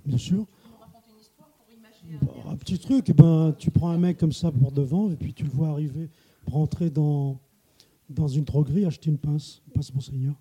bien 0.05 0.19
sûr. 0.19 0.47
Un 2.47 2.56
petit 2.56 2.79
truc, 2.79 3.05
eh 3.09 3.12
ben, 3.12 3.55
tu 3.59 3.71
prends 3.71 3.91
un 3.91 3.99
mec 3.99 4.19
comme 4.19 4.33
ça 4.33 4.50
pour 4.50 4.73
devant, 4.73 5.11
et 5.11 5.17
puis 5.17 5.33
tu 5.33 5.45
le 5.45 5.50
vois 5.50 5.69
arriver 5.69 6.11
pour 6.45 6.56
entrer 6.56 6.91
dans, 6.91 7.39
dans 8.09 8.29
une 8.29 8.45
droguerie, 8.45 8.85
acheter 8.85 9.11
une 9.11 9.19
pince, 9.19 9.62
une 9.67 9.73
pince 9.75 9.95
Monseigneur. 9.95 10.35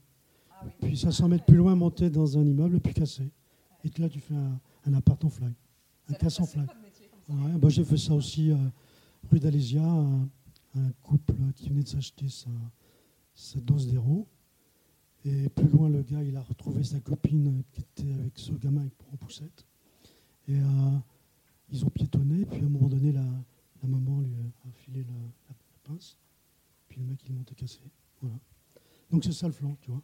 Ah 0.59 0.65
Puis 0.81 0.98
500 0.98 1.27
mètres 1.30 1.45
plus 1.45 1.57
loin, 1.57 1.75
monter 1.75 2.09
dans 2.09 2.38
un 2.38 2.45
immeuble, 2.45 2.80
puis 2.80 2.94
casser. 2.94 3.30
Et 3.83 4.01
là, 4.01 4.09
tu 4.09 4.19
fais 4.19 4.36
un, 4.36 4.59
un 4.86 4.94
appart 4.94 5.24
en 5.24 5.30
flag, 5.30 5.54
un 6.09 6.13
casse 6.13 6.39
en 6.39 6.45
flag. 6.45 6.68
Ouais, 7.30 7.57
bah, 7.57 7.69
J'ai 7.69 7.83
fait 7.83 7.98
ça 7.98 8.13
aussi 8.13 8.51
euh, 8.51 8.57
rue 9.30 9.39
d'Alésia, 9.39 9.83
un, 9.83 10.30
couple 11.01 11.33
qui 11.56 11.69
venait 11.69 11.81
de 11.81 11.88
s'acheter 11.88 12.30
sa, 12.30 12.50
sa 13.33 13.59
dose 13.59 13.88
d'héros. 13.88 14.27
Et 15.25 15.50
plus 15.50 15.68
loin, 15.68 15.89
le 15.89 16.04
gars, 16.04 16.21
il 16.24 16.38
a 16.38 16.42
retrouvé 16.42 16.83
sa 16.83 17.00
copine 17.00 17.63
qui 17.71 17.81
était 17.81 18.14
avec 18.14 18.37
ce 18.37 18.52
gamin 18.54 18.87
en 19.11 19.18
poussette. 19.18 19.66
Et 20.47 20.59
euh, 20.59 20.99
ils 21.69 21.83
ont 21.83 21.90
piétonné, 21.90 22.45
puis 22.45 22.61
à 22.61 22.66
un 22.66 22.69
moment 22.69 22.87
donné, 22.87 23.11
la, 23.11 23.26
maman 23.83 24.21
lui 24.21 24.35
a 24.66 24.71
filé 24.71 25.04
la, 25.04 25.56
pince, 25.83 26.18
puis 26.90 26.99
le 26.99 27.06
mec, 27.07 27.19
il 27.26 27.33
monté 27.33 27.56
cassé. 27.56 27.80
Voilà. 28.21 28.37
Donc 29.09 29.23
c'est 29.23 29.31
ça 29.31 29.47
le 29.47 29.54
flanc, 29.54 29.76
tu 29.81 29.90
vois. 29.90 30.04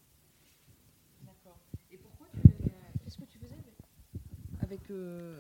D'accord. 1.25 1.59
Et 1.91 1.97
pourquoi 1.97 2.27
tu 2.33 2.41
Qu'est-ce 2.41 3.17
que 3.17 3.25
tu 3.25 3.37
faisais 3.37 3.57
avec. 4.73 4.89
Euh... 4.91 5.39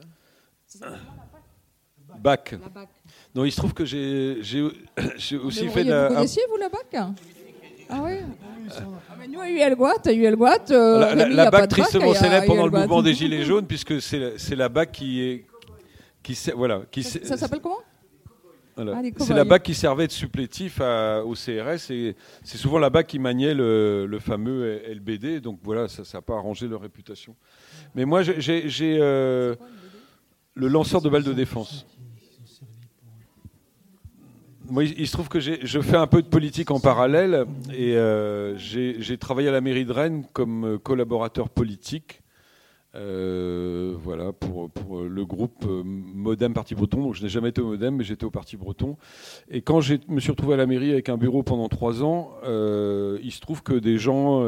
Bac. 2.19 2.51
La 2.51 2.69
bac. 2.69 2.89
Non, 3.33 3.45
il 3.45 3.51
se 3.51 3.57
trouve 3.57 3.73
que 3.73 3.85
j'ai 3.85 4.61
aussi 5.37 5.67
fait 5.69 5.83
la. 5.83 6.07
Vous 6.09 6.15
connaissiez, 6.15 6.43
vous, 6.49 6.57
la 6.57 6.69
bac? 6.69 7.15
Ah 7.89 8.01
oui 8.01 8.13
ah, 8.69 9.15
mais 9.19 9.27
Nous, 9.27 9.39
à 9.39 9.49
ULGuat, 9.49 10.01
à 10.05 10.13
ULGuat, 10.13 10.71
euh, 10.71 11.15
la, 11.15 11.27
la, 11.27 11.51
BAC 11.51 11.67
tristement 11.69 12.13
célèbre 12.13 12.47
pendant 12.47 12.65
le 12.65 12.71
mouvement 12.71 13.01
des 13.01 13.13
Gilets 13.13 13.43
jaunes, 13.43 13.67
puisque 13.67 14.01
c'est 14.01 14.55
la 14.55 14.69
BAC 14.69 14.91
qui 14.91 15.21
est, 15.21 15.45
voilà, 16.55 16.81
qui 16.89 17.03
ça, 17.03 17.37
s'appelle 17.37 17.59
comment? 17.59 17.81
Ah, 18.77 19.01
c'est 19.17 19.33
la 19.33 19.43
BAC 19.43 19.63
qui 19.63 19.73
servait 19.73 20.07
de 20.07 20.11
supplétif 20.11 20.79
au 20.79 21.33
CRS 21.33 21.91
et 21.91 22.15
c'est 22.43 22.57
souvent 22.57 22.79
la 22.79 22.89
BAC 22.89 23.07
qui 23.07 23.19
maniait 23.19 23.53
le, 23.53 24.17
fameux 24.19 24.81
LBD. 24.87 25.41
Donc 25.41 25.59
voilà, 25.63 25.87
ça 25.87 26.03
n'a 26.13 26.21
pas 26.21 26.35
arrangé 26.35 26.67
leur 26.67 26.81
réputation. 26.81 27.35
Mais 27.95 28.05
moi, 28.05 28.23
j'ai 28.23 28.97
euh, 28.99 29.55
le 30.55 30.67
lanceur 30.67 31.01
de 31.01 31.09
balles 31.09 31.23
de 31.23 31.33
défense. 31.33 31.85
Moi, 34.69 34.85
il, 34.85 35.07
se 35.07 35.11
trouve 35.11 35.27
que 35.27 35.39
je 35.39 35.81
fais 35.81 35.97
un 35.97 36.07
peu 36.07 36.21
de 36.21 36.27
politique 36.27 36.71
en 36.71 36.79
parallèle 36.79 37.45
et 37.73 37.95
euh, 37.95 38.57
j'ai 38.57 39.17
travaillé 39.17 39.49
à 39.49 39.51
la 39.51 39.61
mairie 39.61 39.85
de 39.85 39.91
Rennes 39.91 40.25
comme 40.33 40.79
collaborateur 40.79 41.49
politique 41.49 42.22
euh, 42.95 43.95
voilà, 43.97 44.33
pour, 44.33 44.69
pour, 44.69 45.01
le 45.01 45.25
groupe 45.25 45.65
euh, 45.65 45.81
Modem 45.83 46.53
Parti 46.53 46.75
Breton. 46.75 47.01
Donc, 47.01 47.15
je 47.15 47.23
n'ai 47.23 47.29
jamais 47.29 47.49
été 47.49 47.61
au 47.61 47.67
Modem, 47.67 47.95
mais 47.95 48.03
j'étais 48.03 48.25
au 48.25 48.31
Parti 48.31 48.55
Breton. 48.55 48.97
Et 49.49 49.61
quand 49.61 49.81
je 49.81 49.95
me 50.07 50.19
suis 50.19 50.31
retrouvé 50.31 50.53
à 50.53 50.57
la 50.57 50.67
mairie 50.67 50.91
avec 50.91 51.09
un 51.09 51.17
bureau 51.17 51.43
pendant 51.43 51.69
trois 51.69 52.03
ans, 52.03 52.31
euh, 52.43 53.17
il 53.23 53.31
se 53.31 53.39
trouve 53.39 53.63
que 53.63 53.73
des 53.73 53.97
gens 53.97 54.43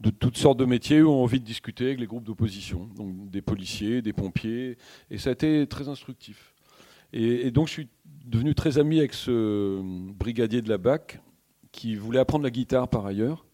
de 0.00 0.10
toutes 0.10 0.36
sortes 0.36 0.58
de 0.58 0.64
métiers 0.64 1.02
ont 1.02 1.22
envie 1.22 1.40
de 1.40 1.44
discuter 1.44 1.86
avec 1.86 2.00
les 2.00 2.06
groupes 2.06 2.24
d'opposition, 2.24 2.88
donc 2.96 3.30
des 3.30 3.40
policiers, 3.42 4.02
des 4.02 4.12
pompiers, 4.12 4.76
et 5.10 5.18
ça 5.18 5.30
a 5.30 5.32
été 5.32 5.66
très 5.66 5.88
instructif. 5.88 6.54
Et, 7.12 7.50
donc 7.50 7.68
je 7.68 7.72
suis 7.72 7.88
devenu 8.26 8.54
très 8.54 8.78
ami 8.78 8.98
avec 8.98 9.14
ce 9.14 9.80
brigadier 10.12 10.60
de 10.60 10.68
la 10.68 10.76
BAC 10.78 11.20
qui 11.72 11.94
voulait 11.94 12.18
apprendre 12.18 12.44
la 12.44 12.50
guitare 12.50 12.88
par 12.88 13.06
ailleurs. 13.06 13.46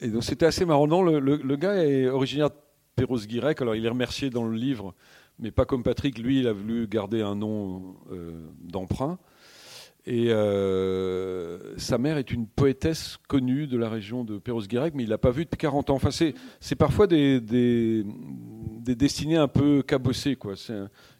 Et 0.00 0.08
donc 0.08 0.24
c'était 0.24 0.46
assez 0.46 0.64
marrant. 0.64 0.86
Non, 0.86 1.02
le, 1.02 1.18
le, 1.18 1.56
gars 1.56 1.76
est 1.76 2.08
originaire 2.08 2.50
Perros-Guirec. 2.96 3.60
Alors 3.62 3.74
il 3.74 3.84
est 3.84 3.88
remercié 3.88 4.30
dans 4.30 4.44
le 4.44 4.56
livre, 4.56 4.94
mais 5.38 5.50
pas 5.50 5.64
comme 5.64 5.82
Patrick. 5.82 6.18
Lui, 6.18 6.40
il 6.40 6.48
a 6.48 6.52
voulu 6.52 6.86
garder 6.86 7.22
un 7.22 7.34
nom 7.34 7.96
d'emprunt. 8.60 9.18
Et 10.06 10.26
euh, 10.28 11.78
sa 11.78 11.96
mère 11.96 12.18
est 12.18 12.30
une 12.30 12.46
poétesse 12.46 13.16
connue 13.26 13.66
de 13.66 13.78
la 13.78 13.88
région 13.88 14.22
de 14.22 14.36
Perros-Guirec, 14.36 14.92
mais 14.94 15.04
il 15.04 15.08
l'a 15.08 15.16
pas 15.16 15.30
vue 15.30 15.44
depuis 15.44 15.56
40 15.56 15.88
ans. 15.88 15.94
Enfin, 15.94 16.10
c'est 16.10 16.76
parfois 16.76 17.06
des, 17.06 17.40
des, 17.40 18.04
des, 18.80 18.94
destinées 18.94 19.38
un 19.38 19.48
peu 19.48 19.82
cabossées. 19.82 20.36
Quoi. 20.36 20.54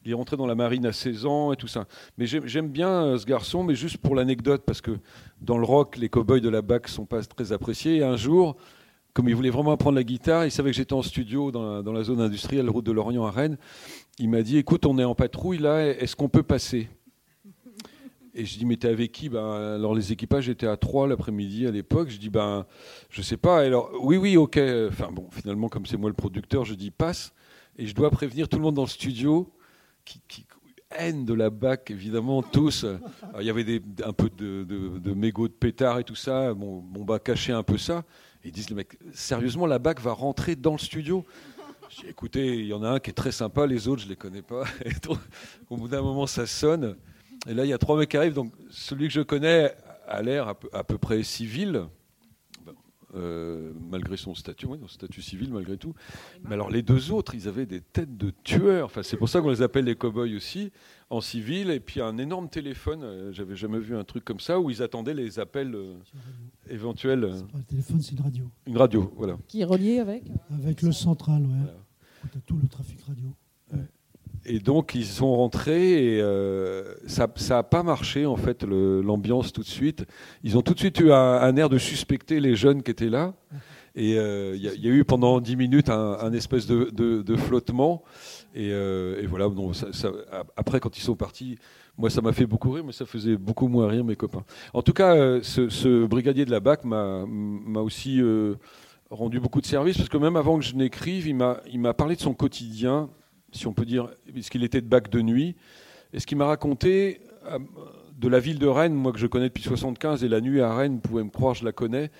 il 0.04 0.10
est 0.10 0.14
rentré 0.14 0.36
dans 0.36 0.46
la 0.46 0.54
marine 0.54 0.84
à 0.84 0.92
16 0.92 1.24
ans 1.24 1.52
et 1.54 1.56
tout 1.56 1.66
ça. 1.66 1.86
Mais 2.18 2.26
j'aime 2.26 2.68
bien 2.68 2.90
euh, 2.90 3.18
ce 3.18 3.24
garçon, 3.24 3.64
mais 3.64 3.74
juste 3.74 3.96
pour 3.96 4.14
l'anecdote, 4.14 4.64
parce 4.66 4.82
que 4.82 4.98
dans 5.40 5.56
le 5.56 5.64
rock, 5.64 5.96
les 5.96 6.10
cow-boys 6.10 6.40
de 6.40 6.50
la 6.50 6.60
BAC 6.60 6.88
sont 6.88 7.06
pas 7.06 7.22
très 7.22 7.52
appréciés. 7.52 7.96
Et 7.96 8.04
un 8.04 8.16
jour, 8.16 8.54
comme 9.14 9.28
il 9.28 9.34
voulait 9.36 9.50
vraiment 9.50 9.70
apprendre 9.70 9.94
la 9.94 10.02
guitare, 10.02 10.44
il 10.44 10.50
savait 10.50 10.70
que 10.70 10.76
j'étais 10.76 10.92
en 10.92 11.02
studio 11.02 11.52
dans 11.52 11.92
la, 11.92 12.02
zone 12.02 12.20
industrielle, 12.20 12.68
route 12.68 12.84
de 12.84 12.92
Lorient 12.92 13.24
à 13.24 13.30
Rennes. 13.30 13.56
Il 14.18 14.28
m'a 14.28 14.42
dit, 14.42 14.58
écoute, 14.58 14.84
on 14.86 14.98
est 14.98 15.04
en 15.04 15.14
patrouille 15.14 15.58
là, 15.58 15.86
est-ce 15.86 16.16
qu'on 16.16 16.28
peut 16.28 16.42
passer? 16.42 16.88
Et 18.34 18.44
je 18.44 18.58
dis, 18.58 18.66
mais 18.66 18.76
t'es 18.76 18.88
avec 18.88 19.12
qui? 19.12 19.28
Ben, 19.28 19.76
Alors, 19.76 19.94
les 19.94 20.10
équipages 20.10 20.48
étaient 20.48 20.66
à 20.66 20.76
3 20.76 21.06
l'après-midi 21.06 21.68
à 21.68 21.70
l'époque. 21.70 22.10
Je 22.10 22.18
dis, 22.18 22.30
ben, 22.30 22.66
je 23.08 23.22
sais 23.22 23.36
pas. 23.36 23.60
Alors, 23.60 23.92
oui, 24.00 24.16
oui, 24.16 24.36
ok. 24.36 24.58
Enfin, 24.88 25.12
bon, 25.12 25.28
finalement, 25.30 25.68
comme 25.68 25.86
c'est 25.86 25.96
moi 25.96 26.10
le 26.10 26.16
producteur, 26.16 26.64
je 26.64 26.74
dis, 26.74 26.90
passe. 26.90 27.32
Et 27.78 27.86
je 27.86 27.94
dois 27.94 28.10
prévenir 28.10 28.48
tout 28.48 28.56
le 28.56 28.64
monde 28.64 28.74
dans 28.74 28.82
le 28.82 28.88
studio 28.88 29.52
qui, 30.04 30.20
qui 30.26 30.44
haine 30.96 31.24
de 31.24 31.34
la 31.34 31.50
BAC, 31.50 31.90
évidemment, 31.90 32.42
tous. 32.42 32.84
il 33.38 33.46
y 33.46 33.50
avait 33.50 33.80
un 34.04 34.12
peu 34.12 34.30
de, 34.36 34.64
de, 34.64 35.14
mégots 35.14 35.48
de 35.48 35.52
pétard 35.52 36.00
et 36.00 36.04
tout 36.04 36.14
ça. 36.14 36.54
Bon, 36.54 36.78
bon 36.80 37.04
bah, 37.04 37.18
cacher 37.18 37.52
un 37.52 37.62
peu 37.62 37.78
ça. 37.78 38.04
Ils 38.44 38.52
disent, 38.52 38.70
le 38.70 38.76
mec, 38.76 38.98
sérieusement, 39.12 39.66
la 39.66 39.78
BAC 39.78 40.00
va 40.00 40.12
rentrer 40.12 40.54
dans 40.54 40.72
le 40.72 40.78
studio? 40.78 41.24
Dis, 41.88 42.06
écoutez, 42.08 42.58
il 42.58 42.66
y 42.66 42.72
en 42.74 42.82
a 42.82 42.90
un 42.90 43.00
qui 43.00 43.10
est 43.10 43.14
très 43.14 43.32
sympa, 43.32 43.66
les 43.66 43.88
autres, 43.88 44.02
je 44.02 44.08
les 44.08 44.16
connais 44.16 44.42
pas. 44.42 44.64
au 45.70 45.76
bout 45.76 45.88
d'un 45.88 46.02
moment, 46.02 46.26
ça 46.26 46.46
sonne. 46.46 46.96
Et 47.46 47.54
là, 47.54 47.64
il 47.64 47.68
y 47.68 47.72
a 47.72 47.78
trois 47.78 47.96
mecs 47.96 48.10
qui 48.10 48.16
arrivent. 48.16 48.34
Donc, 48.34 48.52
celui 48.70 49.08
que 49.08 49.14
je 49.14 49.22
connais 49.22 49.74
a 50.06 50.22
l'air 50.22 50.54
à, 50.72 50.84
peu 50.84 50.98
près 50.98 51.22
civil, 51.22 51.86
euh, 53.14 53.72
malgré 53.90 54.16
son 54.16 54.34
statut, 54.34 54.66
son 54.66 54.88
statut 54.88 55.22
civil 55.22 55.52
malgré 55.52 55.78
tout. 55.78 55.94
Mais 56.42 56.54
alors, 56.54 56.70
les 56.70 56.82
deux 56.82 57.12
autres, 57.12 57.34
ils 57.34 57.48
avaient 57.48 57.66
des 57.66 57.80
têtes 57.80 58.16
de 58.16 58.32
tueurs. 58.42 58.86
Enfin, 58.86 59.02
c'est 59.02 59.16
pour 59.16 59.28
ça 59.28 59.40
qu'on 59.40 59.50
les 59.50 59.62
appelle 59.62 59.84
les 59.84 59.94
cow-boys 59.94 60.34
aussi, 60.36 60.70
en 61.10 61.20
civil. 61.20 61.70
Et 61.70 61.80
puis, 61.80 62.00
un 62.00 62.18
énorme 62.18 62.48
téléphone. 62.48 63.02
Euh, 63.02 63.32
j'avais 63.32 63.56
jamais 63.56 63.78
vu 63.78 63.96
un 63.96 64.04
truc 64.04 64.24
comme 64.24 64.40
ça 64.40 64.60
où 64.60 64.70
ils 64.70 64.82
attendaient 64.82 65.14
les 65.14 65.38
appels 65.38 65.74
euh, 65.74 65.94
éventuels. 66.68 67.30
C'est 67.34 67.52
pas 67.52 67.58
le 67.58 67.64
téléphone, 67.64 68.00
c'est 68.00 68.12
une 68.12 68.20
radio. 68.20 68.50
Une 68.66 68.78
radio, 68.78 69.12
voilà. 69.16 69.36
Qui 69.48 69.60
est 69.60 69.64
reliée 69.64 69.98
avec 69.98 70.24
Avec 70.50 70.82
le 70.82 70.92
central, 70.92 71.42
ouais. 71.42 72.30
Tout 72.46 72.56
le 72.56 72.68
trafic 72.68 73.00
radio. 73.02 73.28
Et 74.46 74.58
donc 74.58 74.94
ils 74.94 75.06
sont 75.06 75.34
rentrés 75.34 76.16
et 76.16 76.20
euh, 76.20 76.94
ça 77.06 77.28
n'a 77.48 77.62
pas 77.62 77.82
marché 77.82 78.26
en 78.26 78.36
fait 78.36 78.62
l'ambiance 78.64 79.52
tout 79.52 79.62
de 79.62 79.66
suite. 79.66 80.04
Ils 80.42 80.58
ont 80.58 80.62
tout 80.62 80.74
de 80.74 80.78
suite 80.78 81.00
eu 81.00 81.12
un, 81.12 81.56
air 81.56 81.68
de 81.68 81.78
suspecter 81.78 82.40
les 82.40 82.54
jeunes 82.54 82.82
qui 82.82 82.90
étaient 82.90 83.08
là. 83.08 83.34
Et 83.96 84.12
il 84.12 84.18
euh, 84.18 84.56
y, 84.56 84.88
a 84.88 84.90
eu 84.90 85.04
pendant 85.04 85.40
dix 85.40 85.54
minutes 85.54 85.88
un, 85.88 86.32
espèce 86.32 86.66
de, 86.66 87.36
flottement. 87.36 88.02
Et, 88.54 88.70
euh, 88.72 89.24
voilà. 89.28 89.48
après, 90.56 90.80
quand 90.80 90.98
ils 90.98 91.02
sont 91.02 91.14
partis, 91.14 91.58
moi 91.96 92.10
ça 92.10 92.20
m'a 92.20 92.32
fait 92.32 92.46
beaucoup 92.46 92.72
rire, 92.72 92.84
mais 92.84 92.92
ça 92.92 93.06
faisait 93.06 93.36
beaucoup 93.36 93.68
moins 93.68 93.86
rire 93.86 94.04
mes 94.04 94.16
copains. 94.16 94.44
En 94.72 94.82
tout 94.82 94.92
cas, 94.92 95.40
ce, 95.42 95.68
ce, 95.68 96.06
brigadier 96.06 96.44
de 96.44 96.50
la 96.50 96.60
BAC 96.60 96.84
m'a 96.84 97.80
aussi 97.80 98.20
rendu 99.10 99.38
beaucoup 99.38 99.60
de 99.60 99.66
services 99.66 99.96
parce 99.96 100.08
que 100.08 100.18
même 100.18 100.36
avant 100.36 100.58
que 100.58 100.64
je 100.64 100.74
n'écrive, 100.74 101.28
il 101.28 101.36
m'a 101.36 101.94
parlé 101.94 102.16
de 102.16 102.20
son 102.20 102.34
quotidien 102.34 103.08
si 103.54 103.66
on 103.66 103.72
peut 103.72 103.84
dire, 103.84 104.10
puisqu'il 104.32 104.64
était 104.64 104.80
de 104.80 104.86
bac 104.86 105.08
de 105.08 105.20
nuit. 105.20 105.56
Et 106.12 106.20
ce 106.20 106.26
qu'il 106.26 106.36
m'a 106.36 106.46
raconté 106.46 107.20
euh, 107.46 107.58
de 108.18 108.28
la 108.28 108.40
ville 108.40 108.58
de 108.58 108.66
Rennes, 108.66 108.94
moi 108.94 109.12
que 109.12 109.18
je 109.18 109.26
connais 109.26 109.46
depuis 109.46 109.62
75, 109.62 110.24
et 110.24 110.28
la 110.28 110.40
nuit 110.40 110.60
à 110.60 110.74
Rennes, 110.74 110.94
vous 110.94 111.00
pouvez 111.00 111.24
me 111.24 111.30
croire, 111.30 111.54
je 111.54 111.64
la 111.64 111.72
connais. 111.72 112.10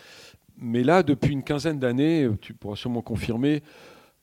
Mais 0.56 0.82
là, 0.82 1.02
depuis 1.02 1.32
une 1.32 1.42
quinzaine 1.42 1.78
d'années, 1.78 2.28
tu 2.40 2.54
pourras 2.54 2.76
sûrement 2.76 3.02
confirmer, 3.02 3.62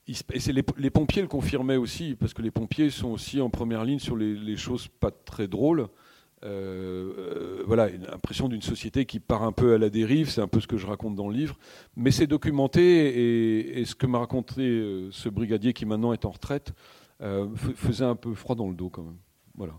et 0.08 0.14
les, 0.52 0.90
pompiers 0.90 1.22
le 1.22 1.28
confirmaient 1.28 1.78
aussi, 1.78 2.16
parce 2.16 2.34
que 2.34 2.42
les 2.42 2.52
pompiers 2.52 2.90
sont 2.90 3.10
aussi 3.10 3.40
en 3.40 3.50
première 3.50 3.86
ligne 3.86 4.00
sur 4.00 4.16
les, 4.16 4.58
choses 4.58 4.88
pas 4.88 5.12
très 5.12 5.48
drôles. 5.48 5.88
Euh, 6.44 7.14
euh, 7.18 7.64
voilà, 7.68 7.88
une 7.90 8.08
impression 8.08 8.50
d'une 8.50 8.64
société 8.64 9.06
qui 9.06 9.20
part 9.20 9.44
un 9.44 9.52
peu 9.52 9.76
à 9.76 9.78
la 9.78 9.90
dérive, 9.90 10.30
c'est 10.30 10.42
un 10.42 10.48
peu 10.48 10.60
ce 10.60 10.68
que 10.68 10.78
je 10.78 10.88
raconte 10.88 11.16
dans 11.16 11.30
le 11.30 11.36
livre, 11.36 11.58
mais 11.96 12.10
c'est 12.10 12.26
documenté 12.26 13.80
et, 13.80 13.86
ce 13.86 13.94
que 13.94 14.08
m'a 14.08 14.18
raconté 14.18 15.08
ce 15.12 15.30
brigadier 15.30 15.74
qui 15.74 15.86
maintenant 15.86 16.14
est 16.14 16.26
en 16.26 16.32
retraite, 16.32 16.74
euh, 17.22 17.48
faisait 17.56 18.06
un 18.06 18.16
peu 18.16 18.34
froid 18.34 18.56
dans 18.56 18.68
le 18.68 18.76
dos 18.76 18.90
quand 18.90 19.04
même. 19.04 19.20
Voilà. 19.56 19.74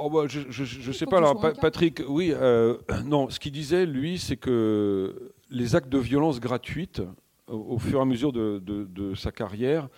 Oh 0.00 0.08
bah, 0.10 0.26
je 0.28 0.88
ne 0.88 0.92
sais 0.92 1.06
pas. 1.06 1.18
Alors, 1.18 1.40
Patrick, 1.60 2.02
oui, 2.08 2.32
euh, 2.32 2.76
non, 3.04 3.28
ce 3.30 3.40
qu'il 3.40 3.52
disait, 3.52 3.84
lui, 3.84 4.18
c'est 4.18 4.36
que 4.36 5.32
les 5.50 5.74
actes 5.74 5.88
de 5.88 5.98
violence 5.98 6.38
gratuite, 6.38 7.02
au, 7.48 7.78
fur 7.78 7.98
et 7.98 8.02
à 8.02 8.04
mesure 8.04 8.32
de, 8.32 9.14
sa 9.16 9.32
carrière, 9.32 9.88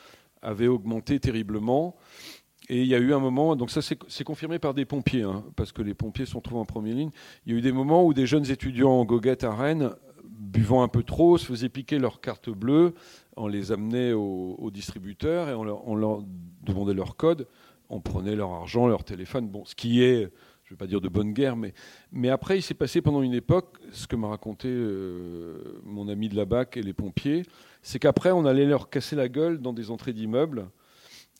avaient 0.40 0.68
augmenté 0.68 1.20
terriblement. 1.20 1.96
Et 2.70 2.80
il 2.82 2.86
y 2.86 2.94
a 2.94 2.98
eu 2.98 3.12
un 3.12 3.18
moment, 3.18 3.56
donc 3.56 3.70
ça 3.70 3.80
c'est 3.82 4.24
confirmé 4.24 4.60
par 4.60 4.74
des 4.74 4.84
pompiers, 4.84 5.22
hein, 5.22 5.42
parce 5.56 5.72
que 5.72 5.82
les 5.82 5.92
pompiers 5.92 6.24
sont 6.24 6.40
trouvés 6.40 6.60
en 6.60 6.64
première 6.64 6.94
ligne. 6.94 7.10
Il 7.44 7.52
y 7.52 7.56
a 7.56 7.58
eu 7.58 7.62
des 7.62 7.72
moments 7.72 8.04
où 8.06 8.14
des 8.14 8.26
jeunes 8.26 8.48
étudiants 8.48 8.92
en 8.92 9.04
goguette 9.04 9.42
à 9.42 9.52
Rennes 9.52 9.90
buvant 10.40 10.82
un 10.82 10.88
peu 10.88 11.02
trop, 11.02 11.36
se 11.36 11.46
faisaient 11.46 11.68
piquer 11.68 11.98
leurs 11.98 12.20
cartes 12.20 12.48
bleues, 12.48 12.94
on 13.36 13.46
les 13.46 13.72
amenait 13.72 14.12
aux, 14.12 14.70
distributeurs 14.72 15.48
et 15.48 15.54
on 15.54 15.64
leur, 15.94 16.22
demandait 16.62 16.94
leur 16.94 17.16
code, 17.16 17.46
on 17.90 18.00
prenait 18.00 18.36
leur 18.36 18.52
argent, 18.52 18.86
leur 18.86 19.04
téléphone, 19.04 19.48
bon, 19.48 19.64
ce 19.64 19.74
qui 19.74 20.02
est, 20.02 20.30
je 20.64 20.74
ne 20.74 20.76
vais 20.76 20.76
pas 20.76 20.86
dire 20.86 21.00
de 21.00 21.08
bonne 21.08 21.32
guerre, 21.32 21.56
mais, 21.56 21.74
mais 22.12 22.30
après 22.30 22.58
il 22.58 22.62
s'est 22.62 22.74
passé 22.74 23.02
pendant 23.02 23.22
une 23.22 23.34
époque, 23.34 23.78
ce 23.90 24.06
que 24.06 24.16
m'a 24.16 24.28
raconté 24.28 24.68
euh, 24.70 25.80
mon 25.84 26.08
ami 26.08 26.28
de 26.28 26.36
la 26.36 26.44
BAC 26.44 26.76
et 26.76 26.82
les 26.82 26.92
pompiers, 26.92 27.42
c'est 27.82 27.98
qu'après 27.98 28.30
on 28.30 28.46
allait 28.46 28.66
leur 28.66 28.88
casser 28.88 29.16
la 29.16 29.28
gueule 29.28 29.58
dans 29.60 29.72
des 29.72 29.90
entrées 29.90 30.12
d'immeubles 30.12 30.68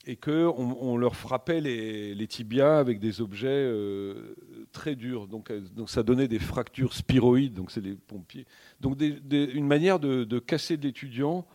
et 0.05 0.15
qu'on 0.15 0.77
on 0.79 0.97
leur 0.97 1.15
frappait 1.15 1.61
les, 1.61 2.27
tibias 2.27 2.79
avec 2.79 2.99
des 2.99 3.21
objets 3.21 3.47
euh, 3.49 4.35
très 4.71 4.95
durs. 4.95 5.27
Donc, 5.27 5.51
euh, 5.51 5.61
donc 5.75 5.89
ça 5.89 6.03
donnait 6.03 6.27
des 6.27 6.39
fractures 6.39 6.93
spiroïdes, 6.93 7.53
donc 7.53 7.71
c'est 7.71 7.81
les 7.81 7.93
pompiers. 7.93 8.45
Donc 8.79 8.99
une 8.99 9.67
manière 9.67 9.99
de, 9.99 10.39
casser 10.39 10.77
de 10.77 10.83
l'étudiant 10.83 11.45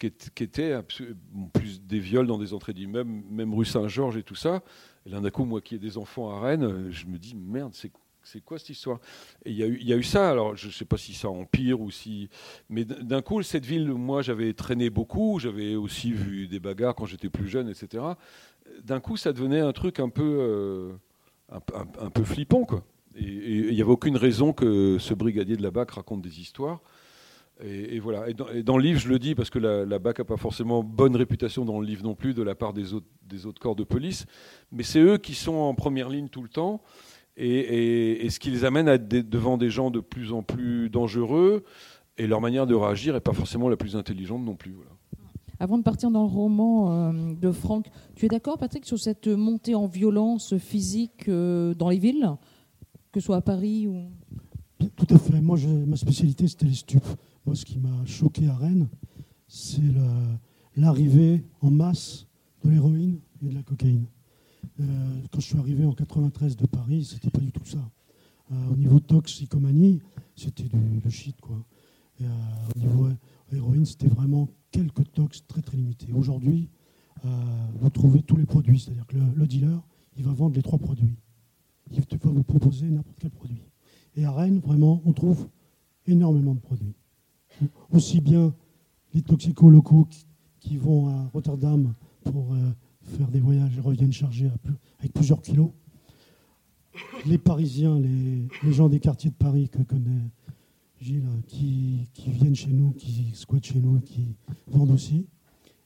qui, 0.00 0.10
qui, 0.34 0.42
était 0.42 0.76
plus 1.52 1.80
des 1.82 2.00
viols 2.00 2.26
dans 2.26 2.38
des 2.38 2.54
entrées 2.54 2.72
d'immeubles, 2.72 3.10
même 3.30 3.54
rue 3.54 3.64
Saint-Georges 3.64 4.16
et 4.16 4.24
tout 4.24 4.34
ça. 4.34 4.62
Et 5.06 5.10
d'un 5.10 5.30
coup, 5.30 5.44
moi 5.44 5.60
qui 5.60 5.76
ai 5.76 5.78
des 5.78 5.98
enfants 5.98 6.30
à 6.30 6.40
Rennes, 6.40 6.90
je 6.90 7.06
me 7.06 7.18
dis 7.18 7.34
merde, 7.36 7.72
c'est 7.74 8.40
quoi 8.40 8.58
cette 8.58 8.70
histoire? 8.70 8.98
Et 9.44 9.50
il 9.50 9.56
y, 9.56 9.84
y, 9.86 9.92
a 9.92 9.96
eu 9.96 10.02
ça, 10.02 10.30
alors 10.30 10.56
je 10.56 10.68
ne 10.68 10.72
sais 10.72 10.84
pas 10.84 10.96
si 10.96 11.14
ça 11.14 11.28
empire 11.28 11.80
ou 11.80 11.90
si. 11.90 12.28
Mais 12.68 12.84
d'un 12.84 13.22
coup, 13.22 13.42
cette 13.42 13.66
ville, 13.66 13.88
moi 13.92 14.22
j'avais 14.22 14.52
traîné 14.52 14.90
beaucoup, 14.90 15.38
j'avais 15.38 15.74
aussi 15.74 16.12
vu 16.12 16.48
des 16.48 16.60
bagarres 16.60 16.94
quand 16.94 17.06
j'étais 17.06 17.30
plus 17.30 17.48
jeune, 17.48 17.68
etc. 17.68 18.04
D'un 18.82 19.00
coup, 19.00 19.16
ça 19.16 19.32
devenait 19.32 19.60
un 19.60 19.72
truc 19.72 20.00
un 20.00 20.08
peu, 20.08 20.38
euh, 20.40 20.92
un, 21.50 22.10
peu 22.10 22.24
flippant, 22.24 22.64
quoi. 22.64 22.84
Et 23.16 23.24
il 23.24 23.74
n'y 23.74 23.82
avait 23.82 23.90
aucune 23.90 24.16
raison 24.16 24.52
que 24.52 24.98
ce 24.98 25.14
brigadier 25.14 25.56
de 25.56 25.62
la 25.62 25.70
BAC 25.70 25.90
raconte 25.90 26.22
des 26.22 26.40
histoires. 26.40 26.80
Et, 27.62 27.98
voilà. 27.98 28.28
Et 28.28 28.62
dans, 28.62 28.76
le 28.76 28.82
livre, 28.82 28.98
je 28.98 29.08
le 29.08 29.18
dis 29.18 29.34
parce 29.34 29.50
que 29.50 29.58
la, 29.58 29.84
la 29.84 29.98
BAC 29.98 30.20
n'a 30.20 30.24
pas 30.24 30.36
forcément 30.36 30.82
bonne 30.82 31.16
réputation 31.16 31.64
dans 31.64 31.80
le 31.80 31.86
livre 31.86 32.02
non 32.02 32.14
plus 32.14 32.34
de 32.34 32.42
la 32.42 32.54
part 32.54 32.72
des 32.72 32.94
autres, 32.94 33.06
des 33.22 33.46
autres 33.46 33.60
corps 33.60 33.76
de 33.76 33.84
police. 33.84 34.26
Mais 34.72 34.82
c'est 34.82 35.00
eux 35.00 35.18
qui 35.18 35.34
sont 35.34 35.54
en 35.54 35.74
première 35.74 36.08
ligne 36.08 36.28
tout 36.28 36.42
le 36.42 36.48
temps 36.48 36.82
et, 37.40 38.28
ce 38.30 38.38
qui 38.38 38.50
les 38.50 38.64
amène 38.64 38.88
à 38.88 38.94
être 38.94 39.08
devant 39.08 39.56
des 39.56 39.70
gens 39.70 39.90
de 39.90 40.00
plus 40.00 40.32
en 40.32 40.42
plus 40.42 40.90
dangereux, 40.90 41.64
et 42.18 42.26
leur 42.26 42.40
manière 42.40 42.66
de 42.66 42.74
réagir 42.74 43.14
n'est 43.14 43.20
pas 43.20 43.32
forcément 43.32 43.68
la 43.68 43.76
plus 43.76 43.96
intelligente 43.96 44.44
non 44.44 44.56
plus. 44.56 44.74
Avant 45.58 45.78
de 45.78 45.82
partir 45.82 46.10
dans 46.10 46.22
le 46.22 46.28
roman 46.28 47.10
euh, 47.12 47.34
de 47.34 47.50
Franck, 47.50 47.86
tu 48.14 48.24
es 48.24 48.28
d'accord, 48.28 48.58
Patrick, 48.58 48.86
sur 48.86 48.98
cette 48.98 49.28
montée 49.28 49.74
en 49.74 49.86
violence 49.86 50.56
physique 50.56 51.28
euh, 51.28 51.74
dans 51.74 51.90
les 51.90 51.98
villes, 51.98 52.30
que 53.12 53.20
ce 53.20 53.26
soit 53.26 53.36
à 53.36 53.42
Paris 53.42 53.86
ou. 53.86 54.10
Tout 54.96 55.14
à 55.14 55.18
fait. 55.18 55.42
Moi, 55.42 55.58
ma 55.86 55.96
spécialité, 55.96 56.48
c'était 56.48 56.64
les 56.64 56.72
stupes. 56.72 57.06
Moi, 57.46 57.54
ce 57.54 57.64
qui 57.64 57.78
m'a 57.78 58.04
choqué 58.06 58.48
à 58.48 58.56
Rennes, 58.56 58.88
c'est 59.48 59.82
l'arrivée 60.76 61.44
en 61.60 61.70
masse 61.70 62.26
de 62.64 62.70
l'héroïne 62.70 63.20
et 63.42 63.48
de 63.48 63.54
la 63.54 63.62
cocaïne. 63.62 64.06
Euh, 64.80 64.84
quand 65.30 65.40
je 65.40 65.46
suis 65.46 65.58
arrivé 65.58 65.84
en 65.84 65.92
93 65.92 66.56
de 66.56 66.66
Paris, 66.66 67.04
c'était 67.04 67.30
pas 67.30 67.40
du 67.40 67.52
tout 67.52 67.64
ça. 67.64 67.78
Euh, 68.52 68.72
au 68.72 68.76
niveau 68.76 69.00
toxicomanie, 69.00 70.00
c'était 70.36 70.64
du, 70.64 71.10
shit. 71.10 71.40
Quoi. 71.40 71.56
Euh, 72.20 72.26
au 72.74 72.78
niveau 72.78 73.08
héroïne, 73.52 73.84
c'était 73.84 74.08
vraiment 74.08 74.48
quelques 74.70 75.10
tox 75.12 75.46
très 75.46 75.62
très 75.62 75.76
limités. 75.76 76.12
Aujourd'hui, 76.12 76.68
vous 77.22 77.90
trouvez 77.90 78.22
tous 78.22 78.36
les 78.36 78.46
produits. 78.46 78.80
C'est-à-dire 78.80 79.06
que 79.06 79.16
le, 79.18 79.46
dealer, 79.46 79.82
il 80.16 80.24
va 80.24 80.32
vendre 80.32 80.56
les 80.56 80.62
trois 80.62 80.78
produits. 80.78 81.16
Il 81.90 82.00
va 82.00 82.30
vous 82.30 82.42
proposer 82.42 82.88
n'importe 82.88 83.18
quel 83.20 83.30
produit. 83.30 83.60
Et 84.16 84.24
à 84.24 84.32
Rennes, 84.32 84.60
vraiment, 84.60 85.02
on 85.04 85.12
trouve 85.12 85.46
énormément 86.06 86.54
de 86.54 86.60
produits. 86.60 86.94
Aussi 87.90 88.20
bien 88.20 88.54
les 89.14 89.22
toxicos 89.22 89.70
locaux 89.70 90.06
qui, 90.60 90.76
vont 90.76 91.08
à 91.08 91.30
Rotterdam 91.32 91.94
pour 92.24 92.52
euh, 92.52 92.70
faire 93.02 93.28
des 93.28 93.40
voyages 93.40 93.76
et 93.76 93.80
reviennent 93.80 94.12
chargés 94.12 94.50
avec 94.98 95.12
plusieurs 95.12 95.42
kilos. 95.42 95.70
Les 97.26 97.38
Parisiens, 97.38 97.98
les, 97.98 98.48
gens 98.72 98.88
des 98.88 99.00
quartiers 99.00 99.30
de 99.30 99.36
Paris 99.36 99.68
que 99.68 99.82
connaît 99.82 100.30
Gilles, 101.00 101.24
qui, 101.46 102.08
viennent 102.26 102.54
chez 102.54 102.72
nous, 102.72 102.92
qui 102.92 103.30
squattent 103.32 103.64
chez 103.64 103.80
nous, 103.80 104.00
qui 104.00 104.36
vendent 104.68 104.90
aussi. 104.90 105.26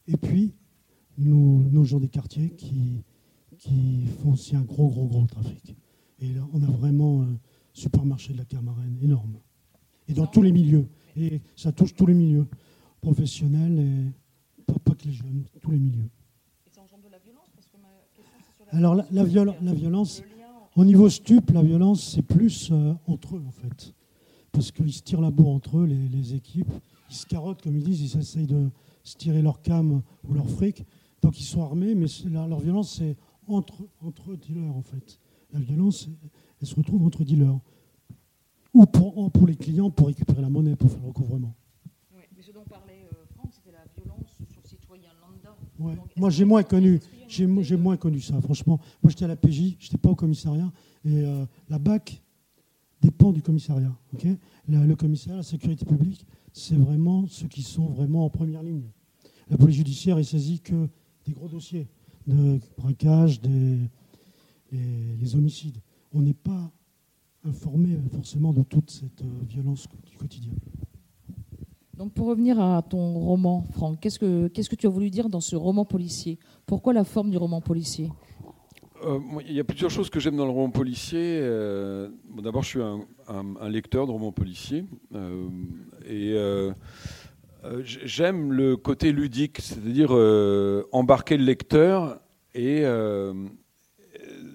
Et 0.08 0.16
puis, 0.16 0.54
nos 1.18 1.84
gens 1.84 2.00
des 2.00 2.08
quartiers 2.08 2.50
qui, 2.50 3.04
qui 3.58 4.06
font 4.20 4.32
aussi 4.32 4.56
un 4.56 4.62
gros, 4.62 4.88
gros, 4.88 5.06
gros 5.06 5.26
trafic. 5.26 5.74
Et 6.20 6.32
là, 6.32 6.46
on 6.52 6.62
a 6.62 6.66
vraiment 6.66 7.22
un 7.22 7.38
supermarché 7.72 8.32
de 8.32 8.38
la 8.38 8.44
Camarenne 8.44 8.98
énorme. 9.02 9.38
Et 10.08 10.12
dans 10.12 10.26
tous 10.26 10.42
les 10.42 10.52
milieux. 10.52 10.86
Et 11.16 11.40
ça 11.56 11.72
touche 11.72 11.94
tous 11.94 12.06
les 12.06 12.14
milieux, 12.14 12.46
professionnels 13.00 13.78
et 13.78 14.62
pas, 14.64 14.94
que 14.94 15.06
les 15.06 15.12
jeunes, 15.12 15.44
tous 15.60 15.70
les 15.70 15.78
milieux. 15.78 16.08
Et 16.66 16.70
ça 16.70 16.82
engendre 16.82 17.04
de 17.04 17.10
la 17.10 17.18
violence 17.18 17.50
parce 17.54 17.68
que 17.68 17.76
ma 17.76 17.88
question, 18.14 18.38
sur 18.56 18.64
la 18.66 18.78
Alors, 18.78 18.94
la, 18.94 19.04
la, 19.10 19.24
violence, 19.74 20.22
au 20.76 20.84
niveau 20.84 21.08
stup, 21.08 21.50
la 21.50 21.62
violence, 21.62 22.14
c'est 22.14 22.22
plus 22.22 22.70
euh, 22.72 22.94
entre 23.06 23.36
eux, 23.36 23.42
en 23.46 23.50
fait. 23.50 23.94
Parce 24.52 24.72
qu'ils 24.72 24.92
se 24.92 25.02
tirent 25.02 25.20
la 25.20 25.30
bourre 25.30 25.50
entre 25.50 25.78
eux, 25.78 25.86
les, 25.86 26.08
les, 26.08 26.34
équipes. 26.34 26.72
Ils 27.10 27.16
se 27.16 27.26
carottent, 27.26 27.62
comme 27.62 27.76
ils 27.76 27.84
disent, 27.84 28.00
ils 28.14 28.18
essayent 28.18 28.46
de 28.46 28.70
se 29.02 29.16
tirer 29.16 29.42
leur 29.42 29.60
cam 29.62 30.02
ou 30.28 30.34
leur 30.34 30.48
fric. 30.48 30.84
Donc, 31.22 31.38
ils 31.38 31.44
sont 31.44 31.62
armés, 31.62 31.94
mais 31.94 32.06
leur 32.30 32.60
violence, 32.60 32.96
c'est 32.98 33.16
entre, 33.46 33.82
entre 34.00 34.34
dealers, 34.34 34.76
en 34.76 34.82
fait. 34.82 35.18
La 35.52 35.60
violence, 35.60 36.08
elle 36.60 36.66
se 36.66 36.74
retrouve 36.74 37.04
entre 37.04 37.24
dealers. 37.24 37.58
Ou 38.74 38.86
pour, 38.86 39.30
pour 39.30 39.46
les 39.46 39.56
clients 39.56 39.90
pour 39.90 40.08
récupérer 40.08 40.42
la 40.42 40.50
monnaie, 40.50 40.76
pour 40.76 40.90
faire 40.90 41.00
le 41.00 41.08
recouvrement. 41.08 41.54
Oui, 42.12 42.22
mais 42.36 42.42
ce 42.42 42.50
dont 42.52 42.64
parlait 42.64 43.06
euh, 43.12 43.24
Franck, 43.34 43.52
c'était 43.52 43.70
la 43.72 43.84
violence 43.96 44.26
sur 44.50 44.60
le 44.62 44.68
citoyen 44.68 45.10
lambda. 45.20 45.56
Ouais. 45.78 45.96
Moi, 46.16 46.30
j'ai 46.30 46.44
moins 46.44 46.64
connu. 46.64 47.00
J'ai, 47.28 47.46
moins 47.46 47.96
connu 47.96 48.20
ça, 48.20 48.40
franchement. 48.40 48.80
Moi, 49.02 49.10
j'étais 49.10 49.24
à 49.24 49.28
la 49.28 49.36
PJ, 49.36 49.76
je 49.78 49.86
n'étais 49.86 49.98
pas 49.98 50.10
au 50.10 50.14
commissariat. 50.16 50.70
Et 51.04 51.22
euh, 51.22 51.46
la 51.68 51.78
BAC 51.78 52.20
dépend 53.00 53.32
du 53.32 53.42
commissariat. 53.42 53.92
le 54.68 54.94
commissariat, 54.94 55.36
la 55.38 55.42
sécurité 55.42 55.84
publique, 55.84 56.26
c'est 56.52 56.76
vraiment 56.76 57.26
ceux 57.26 57.48
qui 57.48 57.62
sont 57.62 57.86
vraiment 57.86 58.24
en 58.24 58.30
première 58.30 58.62
ligne. 58.62 58.90
La 59.50 59.56
police 59.56 59.76
judiciaire 59.76 60.18
est 60.18 60.24
saisie 60.24 60.60
que 60.60 60.88
des 61.26 61.32
gros 61.32 61.48
dossiers 61.48 61.86
de 62.26 62.58
braquage, 62.78 63.40
des, 63.40 63.78
les, 64.72 65.36
homicides. 65.36 65.78
On 66.12 66.22
n'est 66.22 66.34
pas 66.34 66.72
informé 67.44 67.98
forcément 68.12 68.52
de 68.52 68.62
toute 68.62 68.90
cette 68.90 69.22
euh, 69.22 69.44
violence 69.48 69.86
du 70.10 70.16
quotidien. 70.16 70.52
Donc 71.96 72.12
pour 72.12 72.26
revenir 72.26 72.60
à 72.60 72.82
ton 72.82 73.14
roman, 73.14 73.64
Franck, 73.72 74.00
qu'est-ce 74.00 74.18
que, 74.18 74.48
qu'est-ce 74.48 74.68
que 74.68 74.74
tu 74.74 74.86
as 74.86 74.90
voulu 74.90 75.10
dire 75.10 75.28
dans 75.28 75.40
ce 75.40 75.54
roman 75.54 75.84
policier? 75.84 76.38
Pourquoi 76.66 76.92
la 76.92 77.04
forme 77.04 77.30
du 77.30 77.36
roman 77.36 77.60
policier? 77.60 78.10
Euh, 79.04 79.20
il 79.46 79.52
y 79.52 79.60
a 79.60 79.64
plusieurs 79.64 79.90
choses 79.90 80.10
que 80.10 80.18
j'aime 80.18 80.36
dans 80.36 80.46
le 80.46 80.50
roman 80.50 80.70
policier. 80.70 81.38
Euh, 81.40 82.08
d'abord, 82.42 82.62
je 82.62 82.68
suis 82.68 82.82
un, 82.82 83.06
un, 83.28 83.68
lecteur 83.68 84.06
de 84.06 84.12
romans 84.12 84.32
policiers. 84.32 84.86
et 86.06 86.34
euh, 87.64 87.82
j'aime 87.82 88.52
le 88.52 88.76
côté 88.76 89.10
ludique, 89.10 89.58
c'est-à-dire 89.60 90.10
euh, 90.10 90.86
embarquer 90.92 91.36
le 91.38 91.44
lecteur 91.44 92.20
et 92.54 92.84
euh, 92.84 93.32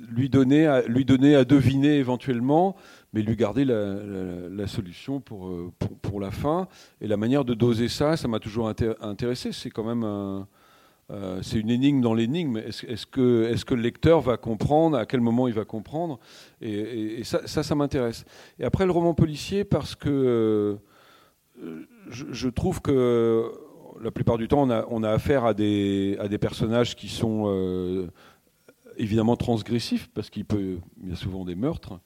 lui, 0.10 0.30
donner 0.30 0.68
à, 0.68 0.82
lui 0.84 1.06
donner 1.06 1.36
à 1.36 1.46
deviner 1.46 1.98
éventuellement, 1.98 2.76
mais 3.14 3.22
lui 3.22 3.36
garder 3.36 3.66
la, 3.66 4.68
solution 4.68 5.20
pour, 5.20 5.72
pour, 6.02 6.20
la 6.20 6.32
fin. 6.32 6.68
Et 7.02 7.08
la 7.08 7.18
manière 7.18 7.46
de 7.46 7.54
doser 7.54 7.88
ça, 7.88 8.18
ça 8.18 8.28
m'a 8.28 8.40
toujours 8.40 8.70
intéressé. 9.02 9.52
C'est 9.52 9.70
quand 9.70 9.84
même 9.84 10.46
c'est 11.42 11.60
une 11.60 11.72
énigme 11.72 12.02
dans 12.02 12.14
l'énigme. 12.14 12.58
Est-ce 12.58 13.06
que, 13.08 13.52
est 13.52 13.64
que, 13.64 13.74
le 13.74 13.82
lecteur 13.82 14.22
va 14.22 14.38
comprendre 14.38 14.96
À 14.98 15.08
quel 15.08 15.22
moment 15.22 15.48
il 15.48 15.56
va 15.56 15.66
comprendre? 15.66 16.20
Et, 16.62 17.24
ça, 17.24 17.48
ça, 17.48 17.76
m'intéresse. 17.76 18.26
Et 18.60 18.64
après, 18.64 18.86
le 18.86 18.92
roman 18.92 19.16
policier, 19.16 19.64
parce 19.64 19.96
que 19.96 20.78
je, 22.10 22.50
trouve 22.50 22.82
que 22.82 23.52
la 24.02 24.12
plupart 24.12 24.38
du 24.38 24.48
temps, 24.48 24.68
on 24.90 25.04
a, 25.04 25.10
affaire 25.10 25.46
à 25.46 25.54
des, 25.54 26.18
à 26.20 26.28
des, 26.28 26.38
personnages 26.38 26.96
qui 26.96 27.08
sont 27.08 27.46
euh, 27.48 28.08
évidemment 29.00 29.36
transgressifs, 29.36 30.10
parce 30.14 30.30
qu'il 30.30 30.46
peut, 30.46 30.78
y 31.04 31.12
a 31.12 31.16
souvent 31.16 31.46
des 31.46 31.56
meurtres. 31.56 32.00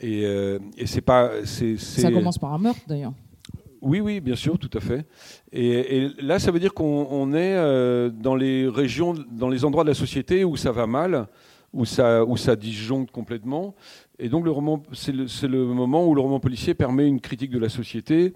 Et, 0.00 0.24
euh, 0.24 0.58
c'est 0.84 1.00
pas. 1.00 1.30
Ça 1.44 2.10
commence 2.10 2.38
par 2.38 2.52
un 2.52 2.58
meurtre, 2.58 2.82
d'ailleurs. 2.86 3.14
Oui, 3.80 4.00
oui, 4.00 4.20
bien 4.20 4.34
sûr, 4.34 4.58
tout 4.58 4.70
à 4.72 4.80
fait. 4.80 5.06
Et, 5.52 6.08
là, 6.20 6.38
ça 6.38 6.50
veut 6.50 6.60
dire 6.60 6.74
qu'on 6.74 7.32
est 7.34 7.54
euh, 7.54 8.10
dans 8.10 8.34
les 8.34 8.66
régions, 8.66 9.14
dans 9.30 9.48
les 9.48 9.64
endroits 9.64 9.84
de 9.84 9.90
la 9.90 9.94
société 9.94 10.42
où 10.42 10.56
ça 10.56 10.72
va 10.72 10.86
mal, 10.86 11.28
où 11.72 11.84
ça, 11.84 12.24
où 12.24 12.36
ça 12.36 12.56
disjoncte 12.56 13.10
complètement. 13.10 13.74
Et 14.18 14.28
donc, 14.28 14.44
le 14.44 14.50
roman, 14.50 14.82
c'est 14.92 15.12
le, 15.12 15.26
le, 15.48 15.66
moment 15.66 16.06
où 16.06 16.14
le 16.14 16.20
roman 16.20 16.40
policier 16.40 16.74
permet 16.74 17.06
une 17.06 17.20
critique 17.20 17.50
de 17.50 17.58
la 17.58 17.68
société, 17.68 18.32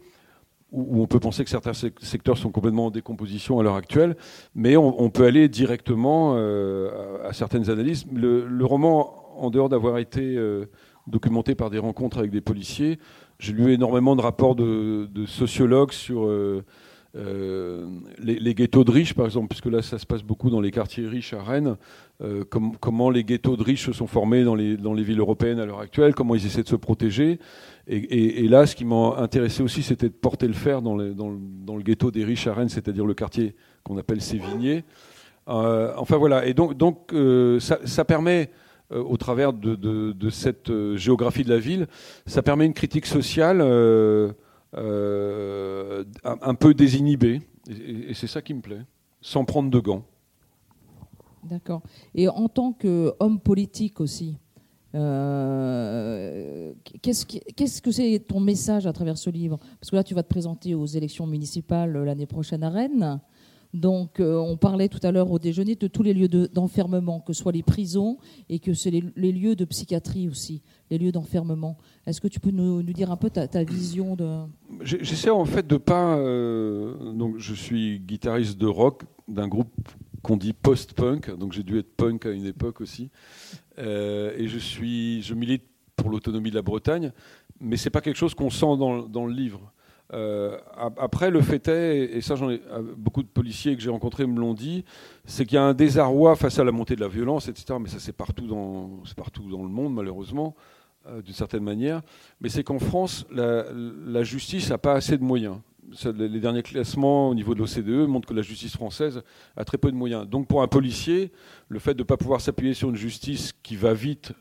où, 0.72 1.02
on 1.02 1.06
peut 1.06 1.20
penser 1.20 1.44
que 1.44 1.50
certains 1.50 1.72
secteurs 1.72 2.36
sont 2.36 2.50
complètement 2.50 2.86
en 2.86 2.90
décomposition 2.90 3.58
à 3.58 3.62
l'heure 3.62 3.76
actuelle, 3.76 4.16
mais 4.54 4.76
on, 4.76 5.10
peut 5.10 5.24
aller 5.24 5.48
directement 5.48 6.34
euh, 6.36 7.26
à, 7.26 7.32
certaines 7.32 7.70
analyses. 7.70 8.04
Le, 8.12 8.64
roman, 8.64 9.14
en 9.36 9.50
dehors 9.50 9.68
d'avoir 9.68 9.98
été 9.98 10.36
euh, 10.36 10.66
documenté 11.06 11.54
par 11.54 11.70
des 11.70 11.78
rencontres 11.78 12.18
avec 12.18 12.30
des 12.30 12.40
policiers, 12.40 12.98
j'ai 13.38 13.52
lu 13.52 13.72
énormément 13.72 14.16
de 14.16 14.20
rapports 14.20 14.56
de, 14.56 15.08
sociologues 15.26 15.92
sur 15.92 16.26
euh, 16.26 16.64
les, 17.14 18.54
ghettos 18.54 18.84
de 18.84 18.90
riches, 18.90 19.14
par 19.14 19.26
exemple, 19.26 19.48
puisque 19.48 19.66
là, 19.66 19.82
ça 19.82 19.98
se 19.98 20.06
passe 20.06 20.22
beaucoup 20.22 20.50
dans 20.50 20.60
les 20.60 20.70
quartiers 20.70 21.06
riches 21.06 21.32
à 21.32 21.42
Rennes. 21.42 21.76
comment 22.80 23.10
les 23.10 23.24
ghettos 23.24 23.56
de 23.56 23.62
riches 23.62 23.86
se 23.86 23.92
sont 23.92 24.06
formés 24.06 24.44
dans 24.44 24.54
les, 24.54 25.02
villes 25.02 25.20
européennes 25.20 25.58
à 25.58 25.66
l'heure 25.66 25.80
actuelle, 25.80 26.14
comment 26.14 26.34
ils 26.34 26.46
essaient 26.46 26.62
de 26.62 26.68
se 26.68 26.76
protéger. 26.76 27.38
Et, 27.86 28.46
là, 28.48 28.66
ce 28.66 28.76
qui 28.76 28.84
m'a 28.84 29.16
intéressé 29.16 29.62
aussi, 29.62 29.82
c'était 29.82 30.08
de 30.08 30.14
porter 30.14 30.46
le 30.46 30.52
fer 30.52 30.82
dans, 30.82 30.96
le, 30.96 31.82
ghetto 31.82 32.10
des 32.10 32.24
riches 32.24 32.46
à 32.46 32.54
Rennes, 32.54 32.68
c'est-à-dire 32.68 33.06
le 33.06 33.14
quartier 33.14 33.54
qu'on 33.82 33.96
appelle 33.96 34.20
Sévigné. 34.20 34.84
Euh, 35.48 35.92
enfin 35.96 36.16
voilà, 36.16 36.46
et 36.46 36.54
donc, 36.54 37.12
euh, 37.12 37.58
ça, 37.60 38.04
permet, 38.04 38.50
euh, 38.92 39.02
au 39.02 39.16
travers 39.16 39.52
de, 39.52 40.30
cette 40.30 40.70
géographie 40.96 41.44
de 41.44 41.48
la 41.50 41.58
ville, 41.58 41.86
ça 42.26 42.42
permet 42.42 42.66
une 42.66 42.74
critique 42.74 43.06
sociale 43.06 43.58
un, 44.74 46.54
peu 46.54 46.74
désinhibée, 46.74 47.40
et, 47.68 48.14
c'est 48.14 48.26
ça 48.26 48.42
qui 48.42 48.54
me 48.54 48.60
plaît, 48.60 48.84
sans 49.20 49.44
prendre 49.44 49.70
de 49.70 49.78
gants. 49.78 50.04
D'accord. 51.44 51.82
Et 52.14 52.28
en 52.28 52.48
tant 52.48 52.72
qu'homme 52.72 53.40
politique 53.40 54.00
aussi, 54.00 54.36
euh, 54.94 56.72
qu'est-ce, 57.02 57.82
que 57.82 57.90
c'est 57.90 58.18
ton 58.26 58.40
message 58.40 58.86
à 58.86 58.92
travers 58.92 59.18
ce 59.18 59.30
livre? 59.30 59.58
Parce 59.80 59.90
que 59.90 59.96
là, 59.96 60.04
tu 60.04 60.14
vas 60.14 60.22
te 60.22 60.28
présenter 60.28 60.74
aux 60.74 60.86
élections 60.86 61.26
municipales 61.26 61.92
l'année 62.04 62.26
prochaine 62.26 62.62
à 62.62 62.70
Rennes. 62.70 63.20
Donc, 63.74 64.20
euh, 64.20 64.36
on 64.36 64.56
parlait 64.56 64.88
tout 64.88 65.00
à 65.02 65.12
l'heure 65.12 65.30
au 65.30 65.38
déjeuner 65.38 65.74
de 65.74 65.86
tous 65.86 66.02
les 66.02 66.14
lieux 66.14 66.28
d'enfermement, 66.28 67.20
que 67.20 67.32
ce 67.32 67.42
soit 67.42 67.52
les 67.52 67.62
prisons 67.62 68.18
et 68.48 68.58
que 68.58 68.72
c'est 68.72 68.90
les, 68.90 69.32
lieux 69.32 69.56
de 69.56 69.64
psychiatrie 69.64 70.28
aussi, 70.28 70.62
les 70.90 70.98
lieux 70.98 71.12
d'enfermement. 71.12 71.76
Est-ce 72.06 72.20
que 72.20 72.28
tu 72.28 72.40
peux 72.40 72.50
nous, 72.50 72.82
dire 72.82 73.10
un 73.10 73.16
peu 73.16 73.28
ta, 73.30 73.64
vision 73.64 74.16
de 74.16 74.44
J'essaie 74.80 75.30
en 75.30 75.44
fait 75.44 75.66
de 75.66 75.76
pas. 75.76 76.16
Euh, 76.16 77.12
donc, 77.12 77.38
je 77.38 77.54
suis 77.54 78.00
guitariste 78.00 78.58
de 78.58 78.66
rock 78.66 79.04
d'un 79.28 79.48
groupe 79.48 79.72
qu'on 80.22 80.36
dit 80.36 80.52
post-punk, 80.52 81.36
donc 81.36 81.52
j'ai 81.52 81.62
dû 81.62 81.78
être 81.78 81.94
punk 81.96 82.26
à 82.26 82.30
une 82.30 82.46
époque 82.46 82.80
aussi. 82.80 83.10
Euh, 83.78 84.36
et 84.36 84.48
je, 84.48 84.58
suis, 84.58 85.22
je 85.22 85.34
milite 85.34 85.64
pour 85.96 86.10
l'autonomie 86.10 86.50
de 86.50 86.54
la 86.54 86.62
Bretagne, 86.62 87.12
mais 87.60 87.76
c'est 87.76 87.90
pas 87.90 88.00
quelque 88.00 88.16
chose 88.16 88.34
qu'on 88.34 88.50
sent 88.50 88.76
dans, 88.76 89.26
le 89.26 89.32
livre. 89.32 89.72
Euh, 90.14 90.56
après, 90.76 91.30
le 91.30 91.42
fait 91.42 91.68
est, 91.68 92.16
et 92.16 92.20
ça, 92.20 92.34
ai, 92.34 92.62
euh, 92.70 92.82
beaucoup 92.96 93.22
de 93.22 93.28
policiers 93.28 93.76
que 93.76 93.82
j'ai 93.82 93.90
rencontrés 93.90 94.26
me 94.26 94.40
l'ont 94.40 94.54
dit, 94.54 94.84
c'est 95.26 95.44
qu'il 95.44 95.56
y 95.56 95.58
a 95.58 95.64
un 95.64 95.74
désarroi 95.74 96.34
face 96.36 96.58
à 96.58 96.64
la 96.64 96.72
montée 96.72 96.96
de 96.96 97.00
la 97.00 97.08
violence, 97.08 97.48
etc. 97.48 97.78
Mais 97.80 97.88
ça, 97.88 97.98
c'est 97.98 98.14
partout 98.14 98.46
dans, 98.46 99.02
le 99.04 99.68
monde, 99.68 99.94
malheureusement, 99.94 100.54
d'une 101.24 101.34
certaine 101.34 101.62
manière. 101.62 102.00
Mais 102.40 102.48
c'est 102.48 102.64
qu'en 102.64 102.78
France, 102.78 103.26
la, 103.30 104.22
justice 104.22 104.70
n'a 104.70 104.78
pas 104.78 104.94
assez 104.94 105.18
de 105.18 105.24
moyens 105.24 105.58
les 106.14 106.40
derniers 106.40 106.62
classements 106.62 107.30
au 107.30 107.34
niveau 107.34 107.54
de 107.54 107.60
l'OCDE 107.60 108.08
montrent 108.08 108.28
que 108.28 108.34
la 108.34 108.42
justice 108.42 108.74
française 108.74 109.22
a 109.56 109.64
très 109.64 109.78
peu 109.78 109.90
de 109.90 109.96
moyens. 109.96 110.28
Donc 110.28 110.46
pour 110.46 110.62
un 110.62 110.68
policier, 110.68 111.32
le 111.68 111.78
fait 111.78 111.94
de 111.94 112.00
ne 112.00 112.04
pas 112.04 112.16
pouvoir 112.16 112.40
s'appuyer 112.40 112.74
sur 112.74 112.90
une 112.90 112.96
justice 112.96 113.52
qui 113.62 113.76
va 113.76 113.94
vite, 113.94 114.32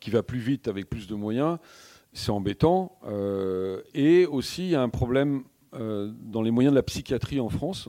qui 0.00 0.10
va 0.10 0.22
plus 0.22 0.38
vite 0.38 0.68
avec 0.68 0.88
plus 0.88 1.06
de 1.06 1.14
moyens, 1.14 1.58
c'est 2.12 2.30
embêtant. 2.30 2.98
Euh, 3.06 3.82
et 3.94 4.26
aussi, 4.26 4.64
il 4.64 4.70
y 4.70 4.74
a 4.74 4.82
un 4.82 4.88
problème 4.88 5.44
euh, 5.74 6.12
dans 6.22 6.42
les 6.42 6.50
moyens 6.50 6.72
de 6.72 6.76
la 6.76 6.82
psychiatrie 6.82 7.40
en 7.40 7.48
France. 7.48 7.88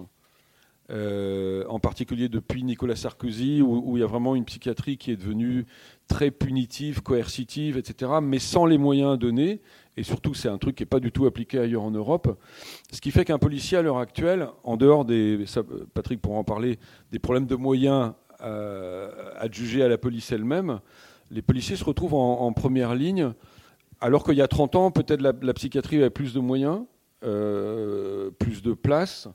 euh, 0.91 1.65
en 1.67 1.77
particulier 1.79 2.29
depuis 2.29 2.63
Nicolas 2.63 2.95
Sarkozy, 2.95 3.61
où, 3.61 3.95
il 3.95 3.99
y 3.99 4.03
a 4.03 4.07
vraiment 4.07 4.35
une 4.35 4.45
psychiatrie 4.45 4.97
qui 4.97 5.11
est 5.11 5.17
devenue 5.17 5.67
très 6.07 6.31
punitive, 6.31 7.03
coercitive, 7.03 7.77
etc., 7.77 8.13
mais 8.23 8.39
sans 8.39 8.65
les 8.65 8.79
moyens 8.79 9.19
donnés. 9.19 9.61
Et 9.97 10.03
surtout, 10.03 10.33
c'est 10.33 10.49
un 10.49 10.57
truc 10.57 10.75
qui 10.75 10.81
n'est 10.81 10.87
pas 10.87 10.99
du 10.99 11.11
tout 11.11 11.27
appliqué 11.27 11.59
ailleurs 11.59 11.83
en 11.83 11.91
Europe. 11.91 12.39
Ce 12.91 13.01
qui 13.01 13.11
fait 13.11 13.23
qu'un 13.23 13.37
policier, 13.37 13.77
à 13.77 13.83
l'heure 13.83 13.99
actuelle, 13.99 14.47
en 14.63 14.77
dehors 14.77 15.05
des. 15.05 15.45
Patrick 15.93 16.21
pourra 16.21 16.39
en 16.39 16.43
parler, 16.43 16.79
des 17.11 17.19
problèmes 17.19 17.45
de 17.45 17.55
moyens 17.55 18.13
adjugés 19.37 19.83
à 19.83 19.89
la 19.89 19.97
police 19.97 20.31
elle-même, 20.31 20.79
les 21.31 21.41
policiers 21.41 21.75
se 21.75 21.83
retrouvent 21.83 22.15
en, 22.15 22.51
première 22.53 22.95
ligne, 22.95 23.33
alors 24.01 24.23
qu'il 24.23 24.35
y 24.35 24.41
a 24.41 24.47
30 24.47 24.75
ans, 24.75 24.91
peut-être 24.91 25.21
la, 25.21 25.53
psychiatrie 25.53 25.97
avait 25.97 26.09
plus 26.09 26.33
de 26.33 26.39
moyens, 26.39 26.83
euh, 27.23 28.31
plus 28.31 28.61
de 28.61 28.73
place. 28.73 29.27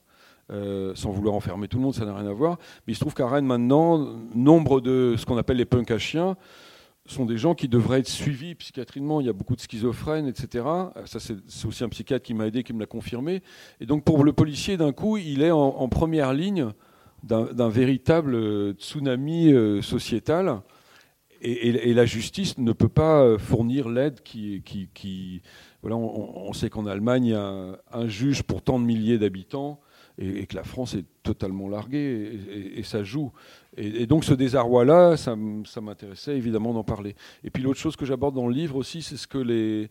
Euh, 0.53 0.95
sans 0.95 1.11
vouloir 1.11 1.35
enfermer 1.35 1.69
tout 1.69 1.79
le 1.79 1.85
monde, 1.85 1.95
ça 1.95 2.05
n'a 2.05 2.15
rien 2.15 2.29
à 2.29 2.33
voir. 2.33 2.59
Mais 2.87 2.93
il 2.93 2.95
se 2.95 3.01
trouve 3.01 3.15
qu'à 3.15 3.27
Rennes, 3.27 3.47
maintenant, 3.47 4.19
nombre 4.35 4.83
de 4.83 5.15
ce 5.17 5.25
qu'on 5.25 5.39
appelle 5.39 5.57
les 5.57 5.65
punks 5.65 5.91
à 5.91 5.99
chiens 5.99 6.37
sont 7.07 7.27
des 7.27 7.37
gens 7.37 7.55
qui 7.55 7.69
devraient 7.69 8.01
être 8.01 8.09
suivis 8.09 8.55
psychiatriquement. 8.55 9.21
Il 9.21 9.27
y 9.27 9.31
a 9.31 9.33
beaucoup 9.33 9.57
de 9.57 9.61
schizophrènes, 9.61 10.27
etc. 10.27 10.65
Ça, 11.05 11.19
c'est 11.21 11.37
aussi 11.67 11.85
un 11.85 11.89
psychiatre 11.89 12.25
qui 12.25 12.35
m'a 12.35 12.47
aidé, 12.47 12.63
qui 12.63 12.73
me 12.73 12.81
l'a 12.81 12.87
confirmé. 12.87 13.43
Et 13.81 13.87
donc, 13.87 14.05
pour 14.05 14.25
le 14.25 14.33
policier, 14.33 14.77
d'un 14.77 14.93
coup, 14.93 15.17
il 15.19 15.43
est 15.43 15.51
en, 15.51 15.89
première 15.89 16.33
ligne 16.33 16.69
d'un 17.23 17.69
véritable 17.69 18.73
tsunami 18.75 19.53
euh, 19.53 19.81
sociétal. 19.83 20.61
Et, 21.47 21.93
la 21.93 22.07
justice 22.07 22.57
ne 22.57 22.73
peut 22.73 22.89
pas 22.89 23.37
fournir 23.39 23.91
l'aide 23.91 24.23
qui, 24.23 25.43
Voilà, 25.83 25.97
on, 25.97 26.53
sait 26.55 26.71
qu'en 26.71 26.87
Allemagne, 26.87 27.27
il 27.27 27.31
y 27.31 27.35
a 27.35 27.79
un 27.93 28.09
juge 28.09 28.43
pour 28.43 28.63
tant 28.63 28.81
de 28.81 28.85
milliers 28.85 29.19
d'habitants 29.19 29.79
et, 30.19 30.47
que 30.47 30.57
la 30.57 30.65
France 30.65 30.95
est 30.95 31.05
totalement 31.23 31.69
larguée 31.69 32.41
et, 32.75 32.83
ça 32.83 33.03
joue. 33.03 33.31
Et, 33.77 34.07
donc 34.07 34.25
ce 34.25 34.33
désarroi-là, 34.33 35.19
ça, 35.19 35.37
m'intéressait 35.37 36.37
évidemment 36.37 36.73
d'en 36.73 36.85
parler. 36.85 37.15
Et 37.43 37.51
puis 37.51 37.63
l'autre 37.63 37.81
chose 37.81 37.97
que 37.97 38.07
j'aborde 38.07 38.35
dans 38.35 38.49
le 38.49 38.55
livre 38.55 38.77
aussi, 38.77 39.03
c'est 39.03 39.19
ce 39.19 39.27
que 39.27 39.39
les, 39.39 39.89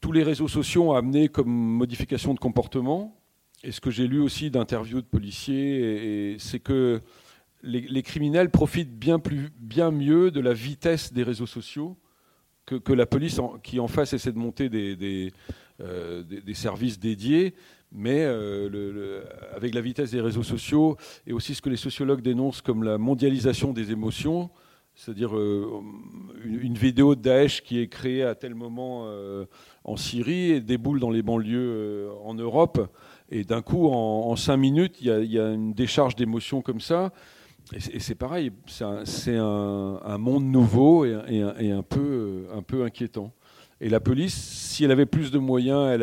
tous 0.00 0.10
les 0.10 0.24
réseaux 0.24 0.48
sociaux 0.48 0.90
ont 0.90 0.94
amené 0.94 1.28
comme 1.28 1.50
modification 1.50 2.34
de 2.34 2.40
comportement. 2.40 3.14
Et 3.62 3.70
ce 3.70 3.80
que 3.80 3.90
j'ai 3.90 4.08
lu 4.08 4.20
aussi 4.20 4.50
d'interviews 4.50 5.02
de 5.02 5.06
policiers, 5.06 6.36
c'est 6.40 6.60
que 6.60 7.00
les, 7.62 8.02
criminels 8.02 8.50
profitent 8.50 8.96
bien, 8.98 9.18
plus, 9.18 9.50
bien 9.58 9.90
mieux 9.90 10.30
de 10.30 10.40
la 10.40 10.52
vitesse 10.52 11.12
des 11.12 11.22
réseaux 11.22 11.46
sociaux 11.46 11.96
que, 12.66 12.92
la 12.92 13.06
police, 13.06 13.40
qui 13.62 13.80
en 13.80 13.88
face 13.88 14.12
essaie 14.12 14.32
de 14.32 14.38
monter 14.38 14.68
des, 14.68 15.32
euh, 15.80 16.22
services 16.54 16.98
dédiés 16.98 17.54
mais 17.90 18.20
euh, 18.20 19.24
avec 19.54 19.74
la 19.74 19.80
vitesse 19.80 20.10
des 20.10 20.20
réseaux 20.20 20.42
sociaux 20.42 20.98
et 21.26 21.32
aussi 21.32 21.54
ce 21.54 21.62
que 21.62 21.70
les 21.70 21.76
sociologues 21.76 22.20
dénoncent 22.20 22.60
comme 22.60 22.82
la 22.82 22.98
mondialisation 22.98 23.72
des 23.72 23.92
émotions, 23.92 24.50
c'est-à-dire 24.94 25.34
euh, 25.34 25.80
une, 26.44 26.74
vidéo 26.74 27.14
de 27.14 27.22
Daesh 27.22 27.62
qui 27.62 27.78
est 27.78 27.88
créée 27.88 28.24
à 28.24 28.34
tel 28.34 28.54
moment 28.54 29.08
en 29.84 29.96
Syrie 29.96 30.50
et 30.50 30.60
déboule 30.60 31.00
dans 31.00 31.08
les 31.08 31.22
banlieues 31.22 32.10
en 32.22 32.34
Europe, 32.34 32.94
et 33.30 33.44
d'un 33.44 33.62
coup, 33.62 33.88
en, 33.88 34.36
cinq 34.36 34.56
minutes, 34.58 34.96
il 35.00 35.06
y, 35.06 35.38
a 35.38 35.50
une 35.50 35.72
décharge 35.72 36.14
d'émotions 36.14 36.60
comme 36.60 36.80
ça. 36.80 37.12
Et 37.72 38.00
c'est 38.00 38.14
pareil, 38.14 38.50
c'est 38.66 39.36
un, 39.36 40.18
monde 40.18 40.44
nouveau 40.44 41.04
et, 41.04 41.12
un, 41.12 41.82
peu, 41.82 42.84
inquiétant. 42.84 43.32
Et 43.80 43.88
la 43.88 44.00
police, 44.00 44.34
si 44.34 44.84
elle 44.84 44.90
avait 44.90 45.06
plus 45.06 45.30
de 45.30 45.38
moyens, 45.38 46.00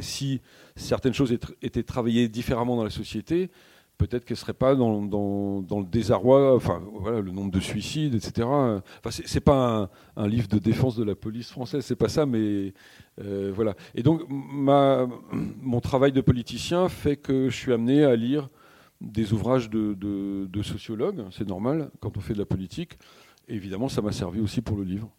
si 0.00 0.40
certaines 0.76 1.14
choses 1.14 1.36
étaient 1.60 1.82
travaillées 1.82 2.28
différemment 2.28 2.76
dans 2.76 2.84
la 2.84 2.90
société, 2.90 3.50
peut-être 3.98 4.24
qu'elle 4.24 4.36
ne 4.36 4.40
serait 4.40 4.54
pas 4.54 4.76
dans, 4.76 5.00
le 5.00 5.84
désarroi, 5.84 6.54
enfin 6.54 6.80
voilà, 6.94 7.20
le 7.20 7.32
nombre 7.32 7.50
de 7.50 7.60
suicides, 7.60 8.14
etc. 8.14 8.46
Enfin, 8.46 9.10
c'est 9.10 9.40
pas 9.40 9.90
un, 10.16 10.28
livre 10.28 10.46
de 10.48 10.58
défense 10.58 10.94
de 10.96 11.04
la 11.04 11.16
police 11.16 11.50
française, 11.50 11.84
c'est 11.84 11.96
pas 11.96 12.08
ça, 12.08 12.24
mais 12.24 12.72
euh, 13.20 13.52
voilà. 13.52 13.74
Et 13.96 14.04
donc 14.04 14.22
mon 14.28 15.80
travail 15.80 16.12
de 16.12 16.20
politicien 16.20 16.88
fait 16.88 17.16
que 17.16 17.50
je 17.50 17.56
suis 17.56 17.72
amené 17.72 18.04
à 18.04 18.14
lire 18.14 18.48
des 19.00 19.32
ouvrages 19.32 19.70
de, 19.70 19.94
de 19.94 20.62
sociologues, 20.62 21.24
c'est 21.30 21.46
normal 21.46 21.90
quand 22.00 22.16
on 22.16 22.20
fait 22.20 22.34
de 22.34 22.38
la 22.38 22.46
politique. 22.46 22.98
Et 23.48 23.54
évidemment, 23.54 23.88
ça 23.88 24.02
m'a 24.02 24.12
servi 24.12 24.40
aussi 24.40 24.60
pour 24.60 24.76
le 24.76 24.84
livre. 24.84 25.10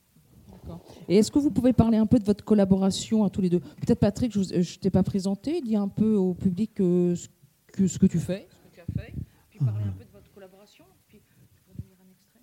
Et 1.07 1.17
est-ce 1.17 1.31
que 1.31 1.39
vous 1.39 1.51
pouvez 1.51 1.73
parler 1.73 1.97
un 1.97 2.05
peu 2.05 2.19
de 2.19 2.25
votre 2.25 2.43
collaboration 2.43 3.23
à 3.23 3.29
tous 3.29 3.41
les 3.41 3.49
deux? 3.49 3.59
Peut-être 3.59 3.99
Patrick, 3.99 4.31
je 4.31 4.39
ne 4.39 4.63
t'ai 4.79 4.89
pas 4.89 5.03
présenté, 5.03 5.61
dis 5.61 5.75
un 5.75 5.87
peu 5.87 6.15
au 6.15 6.33
public 6.33 6.79
euh, 6.79 7.15
ce, 7.15 7.27
que, 7.73 7.87
ce 7.87 7.97
que 7.97 8.05
tu 8.05 8.19
fais. 8.19 8.47
Ce 8.51 8.69
que 8.69 8.75
tu 8.75 8.81
as 8.81 9.03
fait, 9.03 9.15
puis 9.49 9.59
parler 9.59 9.83
un 9.85 9.91
peu 9.91 10.05
de 10.05 10.11
votre 10.11 10.31
collaboration. 10.31 10.85
Puis, 11.07 11.21
un 11.27 12.11
extrait, 12.11 12.41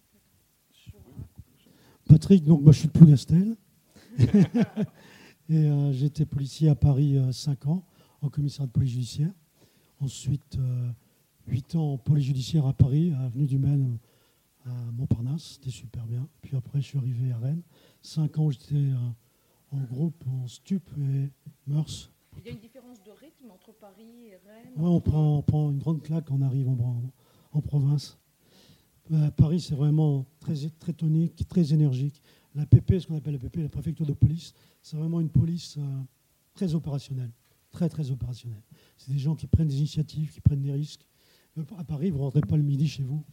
Patrick, 2.09 2.45
donc 2.45 2.63
moi 2.63 2.73
je 2.73 2.81
suis 2.81 2.89
de 2.89 2.93
Plougastel. 2.93 3.57
et 4.19 5.57
euh, 5.57 5.93
j'étais 5.93 6.25
policier 6.25 6.69
à 6.69 6.75
Paris 6.75 7.21
5 7.31 7.67
euh, 7.67 7.71
ans, 7.71 7.85
en 8.23 8.29
commissariat 8.29 8.67
de 8.67 8.73
police 8.73 8.93
judiciaire. 8.93 9.33
Ensuite, 10.01 10.59
8 11.47 11.77
ans 11.77 11.93
en 11.93 11.99
police 11.99 12.27
judiciaire 12.27 12.67
à 12.67 12.73
Paris, 12.73 13.13
à 13.13 13.25
Avenue 13.25 13.47
du 13.47 13.59
Maine, 13.59 13.99
à 14.65 14.71
Montparnasse. 14.93 15.55
C'était 15.55 15.71
super 15.71 16.07
bien. 16.07 16.29
Puis 16.43 16.57
après, 16.57 16.81
je 16.81 16.87
suis 16.87 16.99
arrivé 16.99 17.33
à 17.33 17.39
Rennes. 17.39 17.63
Cinq 18.03 18.39
ans, 18.39 18.51
j'étais 18.51 18.75
euh, 18.75 18.97
en 19.73 19.81
groupe 19.83 20.25
en 20.29 20.47
stup 20.49 20.91
et 20.99 21.31
mœurs. 21.67 22.11
Il 22.39 22.47
y 22.47 22.49
a 22.49 22.53
une 22.53 22.61
différence 22.61 23.03
de 23.03 23.11
rythme 23.11 23.51
entre 23.51 23.73
Paris 23.73 24.29
et 24.29 24.37
Rennes 24.37 24.73
Oui, 24.77 24.89
on 24.89 25.01
prend, 25.01 25.39
on 25.39 25.43
prend 25.43 25.71
une 25.71 25.79
grande 25.79 26.03
claque, 26.03 26.31
on 26.31 26.43
arrive 26.43 26.69
en, 26.69 27.03
en 27.53 27.61
province. 27.61 28.19
Euh, 29.13 29.31
Paris, 29.31 29.61
c'est 29.61 29.75
vraiment 29.75 30.27
très, 30.41 30.55
très 30.79 30.93
tonique, 30.93 31.47
très 31.49 31.73
énergique. 31.73 32.21
La 32.55 32.67
PP, 32.67 32.99
ce 32.99 33.07
qu'on 33.07 33.17
appelle 33.17 33.35
la 33.35 33.39
PP, 33.39 33.59
la 33.59 33.69
préfecture 33.69 34.07
de 34.07 34.13
police, 34.13 34.53
c'est 34.83 34.97
vraiment 34.97 35.21
une 35.21 35.31
police 35.31 35.77
euh, 35.79 36.03
très 36.55 36.75
opérationnelle. 36.75 37.31
Très, 37.71 37.89
très 37.89 38.11
opérationnelle. 38.11 38.63
C'est 38.97 39.13
des 39.13 39.19
gens 39.19 39.35
qui 39.35 39.47
prennent 39.47 39.69
des 39.69 39.79
initiatives, 39.79 40.33
qui 40.33 40.41
prennent 40.41 40.63
des 40.63 40.73
risques. 40.73 41.07
À 41.79 41.85
Paris, 41.85 42.11
vous 42.11 42.19
ne 42.19 42.23
rentrez 42.23 42.43
pas 42.43 42.57
le 42.57 42.63
midi 42.63 42.87
chez 42.87 43.03
vous. 43.03 43.25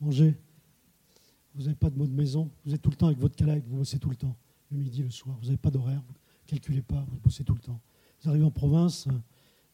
Manger. 0.00 0.36
Vous 1.54 1.62
n'avez 1.64 1.74
pas 1.74 1.90
de 1.90 1.98
mot 1.98 2.06
de 2.06 2.12
maison, 2.12 2.50
vous 2.64 2.72
êtes 2.72 2.80
tout 2.80 2.90
le 2.90 2.96
temps 2.96 3.06
avec 3.06 3.18
votre 3.18 3.36
collègue, 3.36 3.64
vous 3.66 3.78
bossez 3.78 3.98
tout 3.98 4.08
le 4.08 4.16
temps, 4.16 4.34
le 4.70 4.78
midi, 4.78 5.02
le 5.02 5.10
soir. 5.10 5.36
Vous 5.40 5.46
n'avez 5.46 5.58
pas 5.58 5.70
d'horaire, 5.70 6.00
vous 6.06 6.12
ne 6.12 6.46
calculez 6.46 6.80
pas, 6.80 7.04
vous 7.10 7.18
bossez 7.18 7.44
tout 7.44 7.54
le 7.54 7.60
temps. 7.60 7.80
Vous 8.20 8.30
arrivez 8.30 8.44
en 8.44 8.50
province, 8.50 9.06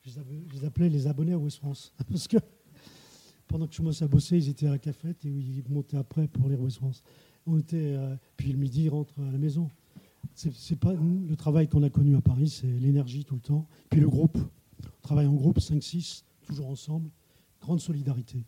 je 0.05 0.11
les 0.55 0.65
appelais 0.65 0.89
les 0.89 1.07
abonnés 1.07 1.35
à 1.35 1.39
West 1.39 1.59
France. 1.59 1.93
Parce 2.11 2.27
que 2.27 2.39
pendant 3.47 3.67
que 3.67 3.75
je 3.75 3.79
commençais 3.79 4.05
à 4.05 4.09
bosser, 4.09 4.39
ils 4.39 4.49
étaient 4.49 4.67
à 4.67 4.71
la 4.71 4.79
cafette 4.79 5.25
et 5.25 5.29
ils 5.29 5.63
montaient 5.69 5.99
après 5.99 6.27
pour 6.29 6.49
les 6.49 6.57
West 6.57 6.79
France. 6.79 7.03
On 7.47 7.59
était, 7.59 7.95
euh, 7.95 8.17
puis 8.37 8.51
le 8.53 8.59
midi, 8.59 8.85
ils 8.85 8.91
rentrent 8.91 9.21
à 9.21 9.31
la 9.31 9.39
maison. 9.39 9.71
C'est 10.35 10.79
pas 10.79 10.95
le 10.95 11.37
travail 11.37 11.69
qu'on 11.69 11.83
a 11.83 11.91
connu 11.91 12.17
à 12.17 12.21
Paris, 12.21 12.49
c'est 12.49 12.67
l'énergie 12.67 13.25
tout 13.25 13.35
le 13.35 13.41
temps. 13.41 13.69
Puis 13.91 14.01
le 14.01 14.09
groupe, 14.09 14.39
on 14.39 15.01
travaille 15.03 15.27
en 15.27 15.35
groupe, 15.35 15.59
5-6, 15.59 16.23
toujours 16.49 16.69
ensemble, 16.69 17.11
grande 17.61 17.81
solidarité. 17.81 18.45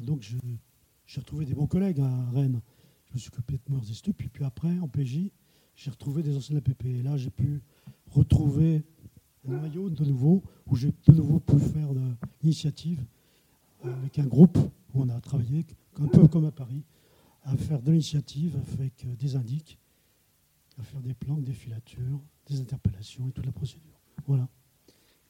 Et 0.00 0.04
donc 0.04 0.22
j'ai 0.22 1.20
retrouvé 1.20 1.44
des 1.44 1.54
bons 1.54 1.66
collègues 1.66 2.00
à 2.00 2.30
Rennes. 2.30 2.60
Je 3.06 3.14
me 3.14 3.18
suis 3.18 3.28
occupé 3.28 3.54
de 3.54 3.72
Meurs 3.72 3.88
et 3.88 3.94
Stup. 3.94 4.16
Puis, 4.16 4.28
puis 4.28 4.44
après, 4.44 4.78
en 4.78 4.88
PJ, 4.88 5.30
j'ai 5.76 5.90
retrouvé 5.90 6.22
des 6.22 6.36
anciens 6.36 6.54
de 6.54 6.60
la 6.60 6.62
PP. 6.62 6.86
Et 6.86 7.02
là, 7.02 7.16
j'ai 7.16 7.30
pu 7.30 7.62
retrouver 8.10 8.84
un 9.46 9.52
noyau 9.58 9.90
de 9.90 10.04
nouveau, 10.04 10.42
où 10.66 10.76
j'ai 10.76 10.92
de 11.06 11.12
nouveau 11.12 11.38
pu 11.38 11.58
faire 11.58 11.88
l'initiative 12.42 13.04
avec 13.82 14.18
un 14.18 14.26
groupe 14.26 14.56
où 14.94 15.02
on 15.02 15.08
a 15.10 15.20
travaillé, 15.20 15.66
un 16.00 16.06
peu 16.08 16.26
comme 16.28 16.46
à 16.46 16.52
Paris, 16.52 16.82
à 17.42 17.56
faire 17.56 17.82
de 17.82 17.90
l'initiative 17.90 18.56
avec 18.72 19.06
des 19.18 19.36
indices, 19.36 19.76
à 20.78 20.82
faire 20.82 21.00
des 21.00 21.14
plans, 21.14 21.36
des 21.36 21.52
filatures, 21.52 22.20
des 22.46 22.60
interpellations 22.60 23.28
et 23.28 23.32
toute 23.32 23.44
la 23.44 23.52
procédure. 23.52 24.00
Voilà. 24.26 24.48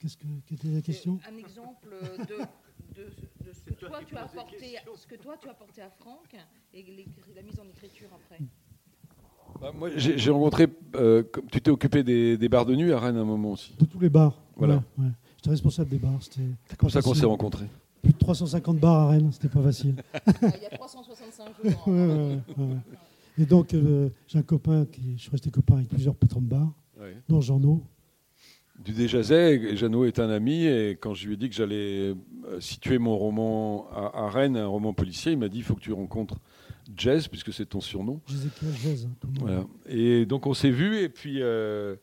Qu'est-ce 0.04 0.18
que, 0.18 0.26
quelle 0.46 0.58
était 0.58 0.68
la 0.68 0.82
question? 0.82 1.18
Un 1.26 1.38
exemple 1.38 1.88
de 2.28 2.36
de, 2.94 3.52
ce, 3.54 3.62
que 3.62 3.72
toi, 3.86 4.00
tu 4.06 4.14
as 4.16 4.24
apporté, 4.24 4.76
ce 4.96 5.06
que 5.06 5.14
toi 5.14 5.34
tu 5.40 5.48
as 5.48 5.52
apporté 5.52 5.80
à 5.80 5.88
Franck 5.88 6.36
et 6.74 6.84
la 7.34 7.40
mise 7.40 7.58
en 7.58 7.66
écriture 7.70 8.08
après. 8.14 8.44
Bah, 9.58 9.72
moi, 9.74 9.88
j'ai 9.96 10.30
rencontré, 10.30 10.68
euh, 10.96 11.22
tu 11.50 11.62
t'es 11.62 11.70
occupé 11.70 12.02
des, 12.02 12.36
des, 12.36 12.48
bars 12.50 12.66
de 12.66 12.74
nuit 12.74 12.92
à 12.92 13.00
Rennes 13.00 13.16
à 13.16 13.20
un 13.20 13.24
moment 13.24 13.52
aussi. 13.52 13.74
De 13.78 13.86
tous 13.86 13.98
les 13.98 14.10
bars. 14.10 14.38
Voilà. 14.56 14.82
J'étais 15.38 15.48
responsable 15.48 15.88
des 15.88 15.98
bars. 15.98 16.20
C'est 16.20 16.76
comme 16.76 16.90
ça 16.90 17.00
qu'on 17.00 17.14
s'est 17.14 17.24
rencontrés. 17.24 17.68
Plus 18.02 18.12
de 18.12 18.18
350 18.18 18.78
bars 18.78 19.08
à 19.08 19.08
Rennes, 19.08 19.32
c'était 19.32 19.48
pas 19.48 19.62
facile. 19.62 19.96
Ah, 20.26 20.50
il 20.54 20.62
y 20.64 20.66
a 20.66 20.76
365 20.76 21.46
jours. 21.64 21.88
Hein. 21.88 22.42
et 23.38 23.46
donc, 23.46 23.72
euh, 23.72 24.10
j'ai 24.26 24.38
un 24.38 24.42
copain 24.42 24.84
qui, 24.84 25.16
je 25.16 25.22
suis 25.22 25.30
resté 25.30 25.50
copain 25.50 25.76
avec 25.76 25.88
plusieurs 25.88 26.14
patrons 26.14 26.42
de 26.42 26.48
bars, 26.48 26.74
dont 27.26 27.40
Jean 27.40 27.58
du 28.84 28.92
Déjazet. 28.92 29.76
Jeannot 29.76 30.04
est 30.04 30.18
un 30.18 30.28
ami 30.30 30.66
et 30.66 30.90
quand 30.90 31.14
je 31.14 31.26
lui 31.26 31.34
ai 31.34 31.36
dit 31.36 31.48
que 31.48 31.54
j'allais 31.54 32.14
euh, 32.46 32.60
situer 32.60 32.98
mon 32.98 33.16
roman 33.16 33.88
à, 33.90 34.28
Rennes, 34.28 34.56
un 34.56 34.66
roman 34.66 34.92
policier, 34.92 35.32
il 35.32 35.38
m'a 35.38 35.48
dit 35.48 35.58
il 35.58 35.64
faut 35.64 35.74
que 35.74 35.80
tu 35.80 35.92
rencontres 35.92 36.36
Jazz, 36.96 37.28
puisque 37.28 37.52
c'est 37.52 37.66
ton 37.66 37.80
surnom. 37.80 38.20
Jazz, 38.26 39.08
hein, 39.08 39.28
Voilà. 39.40 39.64
Et 39.88 40.26
donc 40.26 40.46
on 40.46 40.54
s'est 40.54 40.70
vu 40.70 40.98
et 40.98 41.08
puis 41.08 41.38
euh, 41.40 41.96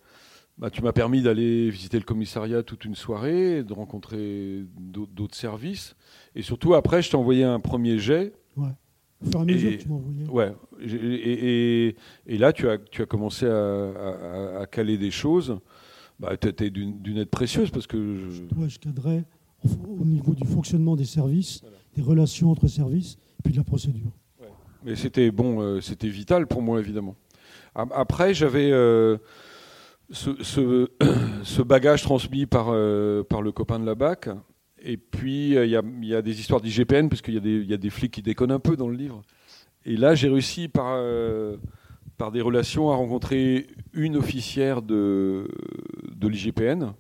bah, 0.57 0.69
tu 0.69 0.81
m'as 0.81 0.91
permis 0.91 1.21
d'aller 1.21 1.69
visiter 1.69 1.97
le 1.97 2.03
commissariat 2.03 2.63
toute 2.63 2.85
une 2.85 2.95
soirée, 2.95 3.63
de 3.63 3.73
rencontrer 3.73 4.63
d'autres 4.77 5.35
services. 5.35 5.95
Et 6.35 6.41
surtout, 6.41 6.75
après, 6.75 7.01
je 7.01 7.09
t'ai 7.09 7.17
envoyé 7.17 7.43
un 7.43 7.59
premier 7.59 7.97
jet. 7.99 8.33
Ouais. 8.57 8.69
Et 9.47 9.77
que 9.77 9.83
tu. 9.83 9.87
Ouais. 10.29 10.53
Et, 10.81 11.87
et, 11.87 11.95
et, 12.27 12.37
là, 12.37 12.53
tu 12.53 12.67
as, 12.69 12.77
tu 12.77 13.01
as 13.01 13.05
commencé 13.05 13.45
à, 13.45 14.59
à, 14.59 14.65
caler 14.65 14.97
des 14.97 15.11
choses. 15.11 15.59
Bah, 16.21 16.37
tu 16.37 16.47
étais 16.47 16.69
d'une 16.69 17.17
aide 17.17 17.29
précieuse 17.29 17.71
parce 17.71 17.87
que. 17.87 17.97
Je... 17.97 18.55
Ouais, 18.55 18.69
je 18.69 18.77
cadrais 18.77 19.25
au 19.87 20.05
niveau 20.05 20.33
du 20.33 20.47
fonctionnement 20.47 20.95
des 20.95 21.05
services, 21.05 21.63
des 21.95 22.01
relations 22.03 22.51
entre 22.51 22.67
services, 22.67 23.17
puis 23.43 23.53
de 23.53 23.57
la 23.57 23.63
procédure. 23.63 24.11
Ouais. 24.39 24.47
Mais 24.83 24.95
c'était 24.95 25.31
bon, 25.31 25.61
euh, 25.61 25.81
c'était 25.81 26.09
vital 26.09 26.45
pour 26.45 26.61
moi, 26.61 26.79
évidemment. 26.79 27.15
Après, 27.73 28.35
j'avais. 28.35 28.71
Euh, 28.71 29.17
ce, 30.11 30.29
ce, 31.43 31.61
bagage 31.63 32.03
transmis 32.03 32.45
par, 32.45 32.67
euh, 32.69 33.23
par 33.23 33.41
le 33.41 33.51
copain 33.51 33.79
de 33.79 33.85
la 33.85 33.95
BAC. 33.95 34.29
Et 34.83 34.97
puis, 34.97 35.51
il 35.51 35.65
y, 35.65 36.07
y, 36.07 36.15
a 36.15 36.21
des 36.21 36.39
histoires 36.39 36.61
d'IGPN, 36.61 37.07
parce 37.07 37.21
qu'il 37.21 37.35
y, 37.35 37.67
y, 37.67 37.73
a 37.73 37.77
des 37.77 37.89
flics 37.89 38.11
qui 38.11 38.21
déconnent 38.21 38.51
un 38.51 38.59
peu 38.59 38.75
dans 38.75 38.89
le 38.89 38.95
livre. 38.95 39.21
Et 39.85 39.95
là, 39.95 40.15
j'ai 40.15 40.27
réussi 40.27 40.67
par, 40.67 40.97
par 42.21 42.31
des 42.31 42.41
relations 42.41 42.91
à 42.91 42.95
rencontrer 42.95 43.65
une 43.93 44.15
officière 44.15 44.83
de, 44.83 45.47
de 46.15 46.27
l'IGPN. 46.27 46.93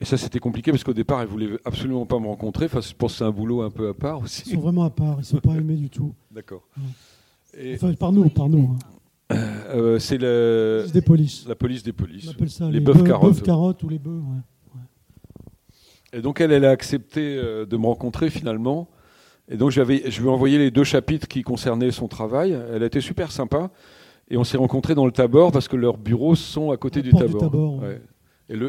Et 0.00 0.04
ça, 0.04 0.16
c'était 0.16 0.40
compliqué 0.40 0.72
parce 0.72 0.82
qu'au 0.82 0.92
départ, 0.92 1.22
elle 1.22 1.28
voulait 1.28 1.50
absolument 1.64 2.04
pas 2.04 2.18
me 2.18 2.26
rencontrer. 2.26 2.64
Enfin, 2.64 2.80
je 2.80 2.92
pense 2.92 3.12
que 3.12 3.18
c'est 3.18 3.24
un 3.24 3.30
boulot 3.30 3.62
un 3.62 3.70
peu 3.70 3.88
à 3.88 3.94
part 3.94 4.20
aussi. 4.20 4.42
Ils 4.46 4.54
sont 4.54 4.60
vraiment 4.60 4.82
à 4.82 4.90
part. 4.90 5.18
Ils 5.20 5.24
sont 5.24 5.38
pas 5.38 5.52
aimés 5.52 5.76
du 5.76 5.88
tout. 5.88 6.12
D'accord. 6.32 6.66
Enfin, 7.74 7.94
par 7.94 8.10
nous, 8.10 8.28
par 8.28 8.48
nous. 8.48 8.76
Hein. 9.30 9.36
Euh, 9.72 10.00
c'est 10.00 10.18
le, 10.18 10.84
des 10.92 11.00
polices. 11.00 11.46
la 11.46 11.54
police 11.54 11.84
des 11.84 11.92
polices. 11.92 12.26
On 12.26 12.32
appelle 12.32 12.50
ça 12.50 12.68
les, 12.68 12.80
bœufs 12.80 13.04
carottes. 13.04 13.42
carottes 13.42 13.84
ou 13.84 13.88
les 13.88 14.00
bœufs. 14.00 14.18
Ouais. 14.18 14.80
Et 16.12 16.22
donc 16.22 16.40
elle, 16.40 16.50
elle 16.50 16.64
a 16.64 16.70
accepté 16.70 17.36
euh, 17.36 17.66
de 17.66 17.76
me 17.76 17.86
rencontrer 17.86 18.30
finalement. 18.30 18.88
Et 19.48 19.56
donc 19.56 19.70
je 19.70 19.80
lui 19.80 20.02
ai 20.02 20.28
envoyé 20.28 20.58
les 20.58 20.72
deux 20.72 20.82
chapitres 20.82 21.28
qui 21.28 21.44
concernaient 21.44 21.92
son 21.92 22.08
travail. 22.08 22.58
Elle 22.74 22.82
a 22.82 22.86
été 22.86 23.00
super 23.00 23.30
sympa. 23.30 23.70
Et 24.30 24.36
on 24.36 24.44
s'est 24.44 24.56
rencontrés 24.56 24.94
dans 24.94 25.06
le 25.06 25.12
Tabor 25.12 25.50
parce 25.50 25.66
que 25.66 25.76
leurs 25.76 25.98
bureaux 25.98 26.36
sont 26.36 26.70
à 26.70 26.76
côté 26.76 27.02
du 27.02 27.10
Tabor. 27.10 27.40
Tabor 27.40 27.82
ouais. 27.82 28.00
Et 28.48 28.56
le, 28.56 28.68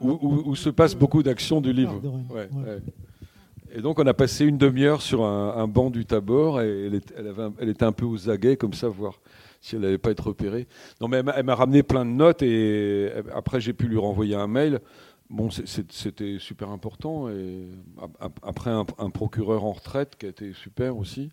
où, 0.00 0.10
où, 0.10 0.42
où, 0.46 0.56
se 0.56 0.70
passe 0.70 0.94
beaucoup 0.94 1.22
d'actions 1.22 1.60
du 1.60 1.72
livre. 1.72 2.00
Et 3.72 3.80
donc 3.80 3.98
on 3.98 4.06
a 4.06 4.14
passé 4.14 4.44
une 4.46 4.58
demi-heure 4.58 5.02
sur 5.02 5.24
un, 5.24 5.54
un, 5.56 5.68
banc 5.68 5.90
du 5.90 6.06
Tabor 6.06 6.62
et 6.62 6.86
elle, 6.86 7.00
elle, 7.16 7.26
avait, 7.26 7.48
elle, 7.58 7.68
était 7.68 7.84
un 7.84 7.92
peu 7.92 8.06
aux 8.06 8.30
aguets 8.30 8.56
comme 8.56 8.72
ça, 8.72 8.88
voir 8.88 9.20
si 9.60 9.74
elle 9.74 9.82
n'allait 9.82 9.98
pas 9.98 10.12
être 10.12 10.28
repérée. 10.28 10.66
Non 11.00 11.08
mais 11.08 11.22
elle 11.34 11.44
m'a 11.44 11.54
ramené 11.54 11.82
plein 11.82 12.04
de 12.04 12.10
notes 12.10 12.42
et 12.42 13.12
après 13.34 13.60
j'ai 13.60 13.72
pu 13.72 13.86
lui 13.86 13.98
renvoyer 13.98 14.34
un 14.34 14.46
mail. 14.46 14.80
Bon, 15.28 15.50
c'était 15.50 16.38
super 16.38 16.70
important. 16.70 17.28
Et 17.28 17.66
après, 18.42 18.70
un, 18.70 18.86
un, 18.98 19.10
procureur 19.10 19.64
en 19.64 19.72
retraite 19.72 20.14
qui 20.16 20.26
a 20.26 20.28
été 20.28 20.52
super 20.52 20.96
aussi. 20.96 21.30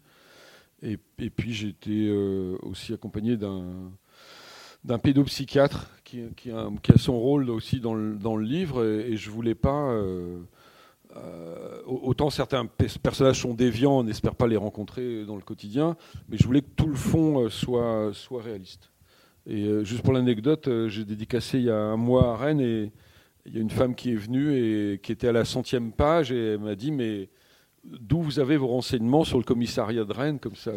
Et, 0.84 0.98
puis, 1.30 1.66
été 1.66 2.10
euh, 2.10 2.58
aussi 2.62 2.94
accompagné 2.94 3.38
d'un 3.38 5.00
pédopsychiatre 5.00 5.90
qui, 6.04 6.52
a, 6.52 6.98
son 6.98 7.18
rôle 7.18 7.50
aussi 7.50 7.80
dans 7.80 7.96
le, 7.96 8.16
dans 8.16 8.36
le 8.36 8.44
livre. 8.44 8.86
Et, 8.86 9.14
et 9.14 9.18
je 9.18 9.32
voulais 9.32 9.56
pas. 9.56 9.92
Euh, 9.92 10.40
euh, 11.16 11.82
autant 11.86 12.30
certains 12.30 12.66
personnages 12.66 13.42
sont 13.42 13.54
déviants, 13.54 14.00
on 14.00 14.04
n'espère 14.04 14.36
pas 14.36 14.48
les 14.48 14.58
rencontrer 14.58 15.26
dans 15.26 15.36
le 15.36 15.44
quotidien, 15.44 15.96
mais 16.28 16.38
je 16.38 16.44
voulais 16.44 16.62
que 16.62 16.72
tout 16.76 16.88
le 16.88 16.96
fond 16.96 17.50
soit, 17.52 18.10
soit 18.14 18.42
réaliste. 18.42 18.90
Et 19.46 19.86
juste 19.86 20.02
pour 20.02 20.14
l'anecdote, 20.14 20.68
j'ai 20.88 21.06
dédicacé 21.06 21.60
il 21.60 21.66
y 21.66 21.70
a 21.70 21.78
un 21.78 21.98
mois 21.98 22.32
à 22.32 22.38
Rennes 22.38 22.62
et 22.62 22.92
il 23.46 23.54
y 23.54 23.58
a 23.60 23.62
une 23.62 23.70
femme 23.70 23.94
qui 23.94 24.12
est 24.12 24.16
venue 24.16 24.56
et 24.56 25.00
qui 25.04 25.12
était 25.12 25.28
à 25.28 25.34
la 25.34 25.46
centième 25.46 25.92
page 25.92 26.32
et 26.32 26.54
elle 26.54 26.60
m'a 26.60 26.74
dit 26.74 26.92
mais 26.92 27.30
d'où 27.84 28.22
vous 28.22 28.40
avez 28.40 28.58
vos 28.58 28.68
renseignements 28.68 29.24
sur 29.24 29.38
le 29.38 29.44
commissariat 29.44 30.06
de 30.06 30.14
Rennes 30.14 30.40
comme 30.40 30.56
ça 30.56 30.72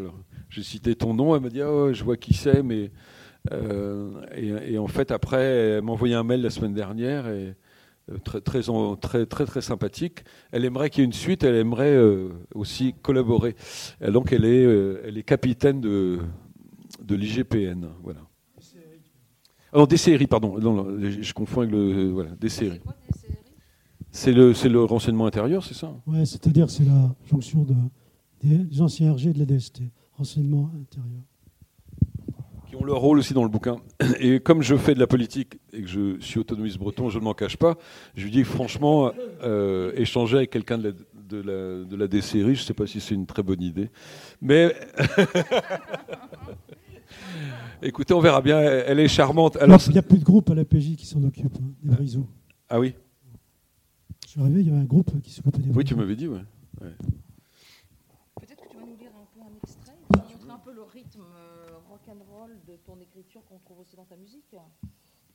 j'ai 0.50 0.62
cité 0.62 0.94
ton 0.94 1.14
nom 1.14 1.34
elle 1.36 1.42
m'a 1.42 1.48
dit 1.48 1.62
oh, 1.62 1.92
je 1.92 2.04
vois 2.04 2.16
qui 2.16 2.34
c'est 2.34 2.62
mais 2.62 2.90
euh, 3.52 4.10
et, 4.34 4.76
en 4.78 4.88
fait 4.88 5.10
après 5.10 5.42
elle 5.42 5.82
m'a 5.82 5.92
envoyé 5.92 6.14
un 6.14 6.24
mail 6.24 6.42
la 6.42 6.50
semaine 6.50 6.74
dernière 6.74 7.28
et 7.28 7.54
euh, 8.10 8.18
très 8.24 8.40
très 8.40 8.62
très 9.00 9.26
très 9.26 9.46
très 9.46 9.60
sympathique 9.60 10.24
elle 10.50 10.64
aimerait 10.64 10.90
qu'il 10.90 11.00
y 11.00 11.02
ait 11.02 11.06
une 11.06 11.12
suite 11.12 11.44
elle 11.44 11.56
aimerait 11.56 11.94
euh, 11.94 12.30
aussi 12.54 12.94
collaborer 13.02 13.54
et 14.00 14.10
donc 14.10 14.32
elle 14.32 14.44
est 14.44 14.64
elle 15.04 15.16
est 15.16 15.22
capitaine 15.22 15.80
de 15.80 16.18
de 17.02 17.14
l'IGPN 17.14 17.88
voilà 18.02 18.20
alors 19.72 19.84
oh, 19.84 19.86
des 19.86 19.98
séries, 19.98 20.26
pardon. 20.26 20.58
Non, 20.58 20.86
je 20.98 21.34
confonds 21.34 21.60
avec 21.60 21.72
le. 21.72 22.08
Voilà, 22.10 22.30
des 22.30 22.48
séries. 22.48 22.80
C'est 24.16 24.32
le, 24.32 24.54
le 24.70 24.82
renseignement 24.82 25.26
intérieur, 25.26 25.62
c'est 25.62 25.74
ça? 25.74 25.92
Ouais, 26.06 26.24
c'est-à-dire 26.24 26.70
c'est 26.70 26.86
la 26.86 27.14
jonction 27.30 27.64
de, 27.64 27.74
des 28.42 28.80
anciens 28.80 29.12
RG 29.12 29.34
de 29.34 29.38
la 29.38 29.44
DST, 29.44 29.82
renseignement 30.14 30.70
intérieur. 30.74 31.20
Qui 32.66 32.76
ont 32.76 32.84
leur 32.84 32.98
rôle 32.98 33.18
aussi 33.18 33.34
dans 33.34 33.42
le 33.42 33.50
bouquin. 33.50 33.76
Et 34.18 34.40
comme 34.40 34.62
je 34.62 34.74
fais 34.74 34.94
de 34.94 35.00
la 35.00 35.06
politique 35.06 35.58
et 35.74 35.82
que 35.82 35.86
je 35.86 36.18
suis 36.20 36.40
autonomiste 36.40 36.78
breton, 36.78 37.10
je 37.10 37.18
ne 37.18 37.24
m'en 37.24 37.34
cache 37.34 37.58
pas, 37.58 37.76
je 38.14 38.24
lui 38.24 38.30
dis 38.30 38.44
franchement, 38.44 39.12
euh, 39.42 39.92
échanger 39.96 40.38
avec 40.38 40.48
quelqu'un 40.48 40.78
de 40.78 40.88
la, 40.88 40.94
de 41.28 41.36
la, 41.36 41.84
de 41.84 41.96
la 41.96 42.08
DCRI, 42.08 42.54
je 42.54 42.62
ne 42.62 42.66
sais 42.66 42.74
pas 42.74 42.86
si 42.86 43.00
c'est 43.00 43.14
une 43.14 43.26
très 43.26 43.42
bonne 43.42 43.62
idée. 43.62 43.90
Mais. 44.40 44.74
Écoutez, 47.82 48.14
on 48.14 48.20
verra 48.20 48.40
bien. 48.40 48.58
Elle 48.60 48.98
est 48.98 49.08
charmante. 49.08 49.58
Alors, 49.58 49.78
il 49.88 49.92
n'y 49.92 49.98
a 49.98 50.02
plus 50.02 50.18
de 50.18 50.24
groupe 50.24 50.48
à 50.48 50.54
la 50.54 50.64
PJ 50.64 50.96
qui 50.96 51.04
s'en 51.04 51.22
occupe, 51.22 51.54
hein, 51.56 51.72
des 51.82 51.94
brisous. 51.94 52.26
Ah 52.70 52.80
oui? 52.80 52.94
Suis 54.36 54.42
arrivé, 54.42 54.60
il 54.60 54.66
y 54.66 54.70
avait 54.70 54.80
un 54.80 54.84
groupe 54.84 55.10
qui 55.22 55.40
des 55.40 55.70
Oui, 55.74 55.84
tu 55.84 55.94
m'avais 55.94 56.16
dit, 56.16 56.28
ouais. 56.28 56.40
ouais. 56.82 56.92
Peut-être 58.40 58.62
que 58.62 58.68
tu 58.68 58.76
vas 58.76 58.84
nous 58.84 58.96
lire 58.96 59.10
un 59.16 59.26
peu 59.34 59.40
un 59.40 59.56
extrait, 59.62 59.96
pour 60.08 60.22
montrer 60.22 60.50
un 60.50 60.58
peu 60.58 60.72
le 60.72 60.82
rythme 60.82 61.22
euh, 61.22 61.78
rock'n'roll 61.88 62.58
de 62.68 62.76
ton 62.84 63.00
écriture 63.00 63.40
qu'on 63.48 63.58
trouve 63.58 63.80
aussi 63.80 63.96
dans 63.96 64.04
ta 64.04 64.16
musique. 64.16 64.54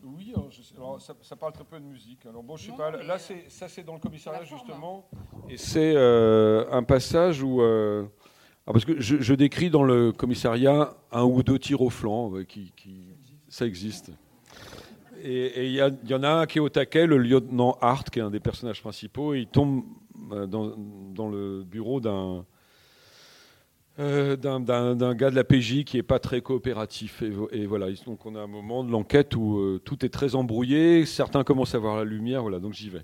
Oui, 0.03 0.33
alors, 0.35 0.51
je 0.51 0.61
sais, 0.61 0.75
alors 0.75 1.01
ça, 1.01 1.15
ça, 1.21 1.35
parle 1.35 1.53
très 1.53 1.63
peu 1.63 1.79
de 1.79 1.85
musique. 1.85 2.25
Alors 2.25 2.43
bon, 2.43 2.57
je 2.57 2.65
sais 2.65 2.71
non, 2.71 2.77
pas. 2.77 2.91
Là, 2.91 3.19
c'est, 3.19 3.49
ça 3.49 3.67
c'est 3.67 3.83
dans 3.83 3.93
le 3.93 3.99
commissariat 3.99 4.43
justement, 4.43 5.07
et 5.47 5.57
c'est 5.57 5.93
euh, 5.95 6.65
un 6.71 6.81
passage 6.81 7.43
où 7.43 7.61
euh, 7.61 8.07
ah, 8.65 8.73
parce 8.73 8.83
que 8.83 8.99
je, 8.99 9.17
je, 9.17 9.33
décris 9.35 9.69
dans 9.69 9.83
le 9.83 10.11
commissariat 10.11 10.95
un 11.11 11.23
ou 11.23 11.43
deux 11.43 11.59
tirs 11.59 11.81
au 11.81 11.91
flanc, 11.91 12.31
qui, 12.47 12.71
qui, 12.75 13.05
ça 13.47 13.67
existe. 13.67 14.11
Et 15.23 15.67
il 15.67 15.73
y, 15.73 16.13
en 16.13 16.23
a 16.23 16.29
un 16.29 16.45
qui 16.45 16.57
est 16.57 16.61
au 16.61 16.69
taquet, 16.69 17.05
le 17.05 17.17
lieutenant 17.17 17.77
Hart, 17.81 18.09
qui 18.09 18.19
est 18.19 18.21
un 18.21 18.31
des 18.31 18.39
personnages 18.39 18.81
principaux, 18.81 19.33
il 19.33 19.47
tombe 19.47 19.83
euh, 20.31 20.47
dans, 20.47 21.29
le 21.29 21.63
bureau 21.63 21.99
d'un 21.99 22.45
euh, 23.99 24.35
d'un 24.35 25.13
gars 25.13 25.29
de 25.29 25.35
la 25.35 25.43
PJ 25.43 25.83
qui 25.83 25.97
n'est 25.97 26.03
pas 26.03 26.17
très 26.17 26.41
coopératif. 26.41 27.23
Et, 27.51 27.65
voilà, 27.65 27.87
donc 28.05 28.25
on 28.25 28.35
a 28.35 28.39
un 28.39 28.47
moment 28.47 28.83
de 28.83 28.91
l'enquête 28.91 29.35
où 29.35 29.59
euh, 29.59 29.81
tout 29.83 30.03
est 30.05 30.09
très 30.09 30.33
embrouillé, 30.33 31.05
certains 31.05 31.43
commencent 31.43 31.75
à 31.75 31.79
voir 31.79 31.97
la 31.97 32.03
lumière, 32.03 32.41
voilà, 32.41 32.59
donc 32.59 32.73
j'y 32.73 32.89
vais. 32.89 33.03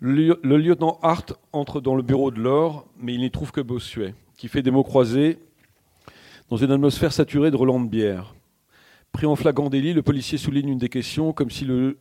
Le, 0.00 0.40
le, 0.42 0.56
lieutenant 0.56 0.98
Hart 1.02 1.34
entre 1.52 1.80
dans 1.80 1.94
le 1.94 2.02
bureau 2.02 2.30
de 2.30 2.40
l'or, 2.40 2.88
mais 2.98 3.14
il 3.14 3.20
n'y 3.20 3.30
trouve 3.30 3.52
que 3.52 3.60
Bossuet 3.60 4.14
qui 4.36 4.48
fait 4.48 4.62
des 4.62 4.72
mots 4.72 4.82
croisés 4.82 5.38
dans 6.50 6.56
une 6.56 6.72
atmosphère 6.72 7.12
saturée 7.12 7.52
de 7.52 7.56
Roland 7.56 7.80
de 7.80 7.88
bière. 7.88 8.34
Pris 9.12 9.26
en 9.26 9.36
flagrant 9.36 9.68
délit, 9.68 9.92
le 9.92 10.02
policier 10.02 10.38
souligne 10.38 10.70
une 10.70 10.78
des 10.78 10.88
questions 10.88 11.32
comme 11.32 11.50
si 11.50 11.64
le, 11.66 11.98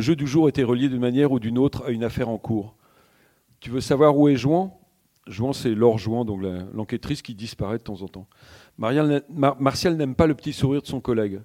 jeu 0.00 0.16
du 0.16 0.26
jour 0.26 0.48
était 0.48 0.62
relié 0.62 0.88
d'une 0.88 1.00
manière 1.00 1.30
ou 1.30 1.38
d'une 1.38 1.58
autre 1.58 1.84
à 1.86 1.90
une 1.90 2.04
affaire 2.04 2.28
en 2.28 2.38
cours. 2.38 2.74
Tu 3.60 3.70
veux 3.70 3.80
savoir 3.80 4.16
où 4.16 4.28
est 4.28 4.36
Jouan 4.36 4.78
Jouan, 5.26 5.54
c'est 5.54 5.74
Laure 5.74 5.98
Jouan, 5.98 6.26
donc 6.26 6.42
l'enquêtrice 6.74 7.22
qui 7.22 7.34
disparaît 7.34 7.78
de 7.78 7.82
temps 7.82 8.02
en 8.02 8.08
temps. 8.08 8.26
Martial 8.76 9.96
n'aime 9.96 10.14
pas 10.14 10.26
le 10.26 10.34
petit 10.34 10.52
sourire 10.52 10.82
de 10.82 10.86
son 10.86 11.00
collègue. 11.00 11.40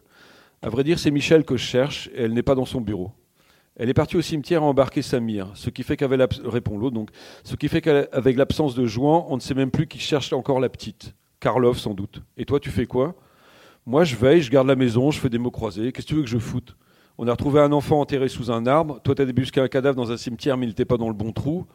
À 0.62 0.70
vrai 0.70 0.84
dire, 0.84 1.00
c'est 1.00 1.12
Michel 1.12 1.46
que 1.46 1.56
je 1.56 1.64
cherche 1.64 2.10
et 2.14 2.24
elle 2.24 2.34
n'est 2.34 2.44
pas 2.44 2.56
dans 2.56 2.66
son 2.66 2.82
bureau. 2.82 3.12
Elle 3.78 3.88
est 3.88 3.94
partie 3.94 4.18
au 4.18 4.22
cimetière 4.22 4.64
à 4.64 4.66
embarquer 4.66 5.02
Samir, 5.02 5.52
ce 5.54 5.70
qui 5.70 5.84
fait 5.84 5.96
qu'avec 5.96 6.20
répond 6.44 6.78
l'autre 6.78 6.94
donc, 6.94 7.12
ce 7.46 7.56
qui 7.56 7.70
fait 7.70 7.80
qu'avec 7.80 8.36
l'absence 8.36 8.76
de 8.76 8.86
Jouan, 8.86 9.26
on 9.30 9.36
ne 9.36 9.42
sait 9.42 9.54
même 9.54 9.72
plus 9.72 9.88
qui 9.88 10.00
cherche 10.00 10.34
encore 10.34 10.60
la 10.60 10.68
petite. 10.68 11.14
Karlov 11.40 11.78
sans 11.78 11.94
doute. 11.94 12.22
Et 12.36 12.44
toi, 12.44 12.60
tu 12.60 12.70
fais 12.70 12.86
quoi? 12.86 13.16
Moi, 13.90 14.04
je 14.04 14.16
veille, 14.16 14.44
je 14.44 14.52
garde 14.52 14.68
la 14.68 14.76
maison, 14.76 15.10
je 15.10 15.20
fais 15.20 15.30
des 15.30 15.40
mots 15.40 15.50
croisés. 15.50 15.92
Qu'est-ce 15.92 16.06
que 16.06 16.10
tu 16.10 16.16
veux 16.18 16.22
que 16.22 16.30
je 16.30 16.38
foute? 16.38 16.78
On 17.18 17.28
a 17.28 17.32
retrouvé 17.32 17.60
un 17.60 17.72
enfant 17.72 18.00
enterré 18.00 18.28
sous 18.28 18.52
un 18.52 18.68
arbre. 18.68 19.02
Toi, 19.02 19.16
tu 19.16 19.24
as 19.24 19.26
débusqué 19.26 19.62
un 19.62 19.68
cadavre 19.68 19.96
dans 19.96 20.12
un 20.12 20.18
cimetière, 20.18 20.58
mais 20.58 20.68
il 20.68 20.70
n'était 20.70 20.86
pas 20.86 20.98
dans 20.98 21.08
le 21.08 21.16
bon 21.16 21.32
trou. 21.32 21.66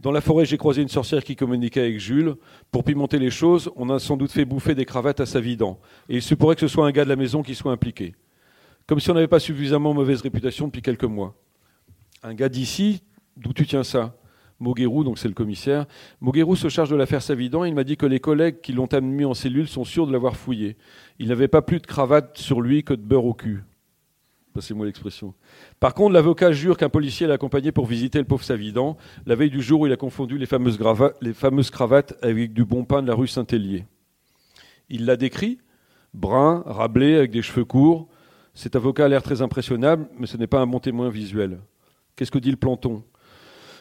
Dans 0.00 0.10
la 0.10 0.20
forêt, 0.20 0.44
j'ai 0.44 0.56
croisé 0.56 0.82
une 0.82 0.88
sorcière 0.88 1.22
qui 1.22 1.36
communiquait 1.36 1.82
avec 1.82 2.00
Jules. 2.00 2.34
Pour 2.72 2.82
pimenter 2.82 3.20
les 3.20 3.30
choses, 3.30 3.70
on 3.76 3.88
a 3.88 4.00
sans 4.00 4.16
doute 4.16 4.32
fait 4.32 4.44
bouffer 4.44 4.74
des 4.74 4.84
cravates 4.84 5.20
à 5.20 5.26
sa 5.26 5.38
vidant. 5.38 5.78
Et 6.08 6.16
il 6.16 6.22
se 6.22 6.34
pourrait 6.34 6.56
que 6.56 6.60
ce 6.62 6.66
soit 6.66 6.84
un 6.84 6.90
gars 6.90 7.04
de 7.04 7.08
la 7.08 7.14
maison 7.14 7.40
qui 7.44 7.54
soit 7.54 7.70
impliqué. 7.70 8.16
Comme 8.88 8.98
si 8.98 9.08
on 9.08 9.14
n'avait 9.14 9.28
pas 9.28 9.38
suffisamment 9.38 9.94
mauvaise 9.94 10.22
réputation 10.22 10.66
depuis 10.66 10.82
quelques 10.82 11.04
mois 11.04 11.36
un 12.24 12.34
gars 12.34 12.48
d'ici, 12.48 13.00
d'où 13.36 13.52
tu 13.52 13.64
tiens 13.64 13.84
ça? 13.84 14.16
Moguerou, 14.60 15.04
donc 15.04 15.18
c'est 15.18 15.28
le 15.28 15.34
commissaire. 15.34 15.86
Moguerou 16.20 16.54
se 16.54 16.68
charge 16.68 16.90
de 16.90 16.96
l'affaire 16.96 17.22
Savidan. 17.22 17.64
Il 17.64 17.74
m'a 17.74 17.84
dit 17.84 17.96
que 17.96 18.06
les 18.06 18.20
collègues 18.20 18.60
qui 18.60 18.72
l'ont 18.72 18.86
admis 18.86 19.24
en 19.24 19.34
cellule 19.34 19.66
sont 19.66 19.84
sûrs 19.84 20.06
de 20.06 20.12
l'avoir 20.12 20.36
fouillé. 20.36 20.76
Il 21.18 21.28
n'avait 21.28 21.48
pas 21.48 21.62
plus 21.62 21.78
de 21.78 21.86
cravate 21.86 22.36
sur 22.38 22.60
lui 22.60 22.84
que 22.84 22.94
de 22.94 23.02
beurre 23.02 23.24
au 23.24 23.34
cul. 23.34 23.64
Passez-moi 24.52 24.84
l'expression. 24.84 25.32
Par 25.78 25.94
contre, 25.94 26.12
l'avocat 26.12 26.52
jure 26.52 26.76
qu'un 26.76 26.88
policier 26.88 27.26
l'a 27.26 27.34
accompagné 27.34 27.72
pour 27.72 27.86
visiter 27.86 28.18
le 28.18 28.24
pauvre 28.24 28.42
Savidan, 28.44 28.96
la 29.24 29.36
veille 29.36 29.50
du 29.50 29.62
jour 29.62 29.80
où 29.80 29.86
il 29.86 29.92
a 29.92 29.96
confondu 29.96 30.38
les 30.38 30.46
fameuses, 30.46 30.78
les 31.20 31.32
fameuses 31.32 31.70
cravates 31.70 32.14
avec 32.20 32.52
du 32.52 32.64
bon 32.64 32.84
pain 32.84 33.00
de 33.00 33.08
la 33.08 33.14
rue 33.14 33.28
Saint-Hélier. 33.28 33.86
Il 34.88 35.06
l'a 35.06 35.16
décrit, 35.16 35.58
brun, 36.14 36.64
rablé, 36.66 37.14
avec 37.14 37.30
des 37.30 37.42
cheveux 37.42 37.64
courts. 37.64 38.08
Cet 38.52 38.74
avocat 38.74 39.04
a 39.04 39.08
l'air 39.08 39.22
très 39.22 39.40
impressionnable, 39.40 40.08
mais 40.18 40.26
ce 40.26 40.36
n'est 40.36 40.48
pas 40.48 40.60
un 40.60 40.66
bon 40.66 40.80
témoin 40.80 41.08
visuel. 41.08 41.60
Qu'est-ce 42.16 42.32
que 42.32 42.38
dit 42.38 42.50
le 42.50 42.56
planton? 42.56 43.04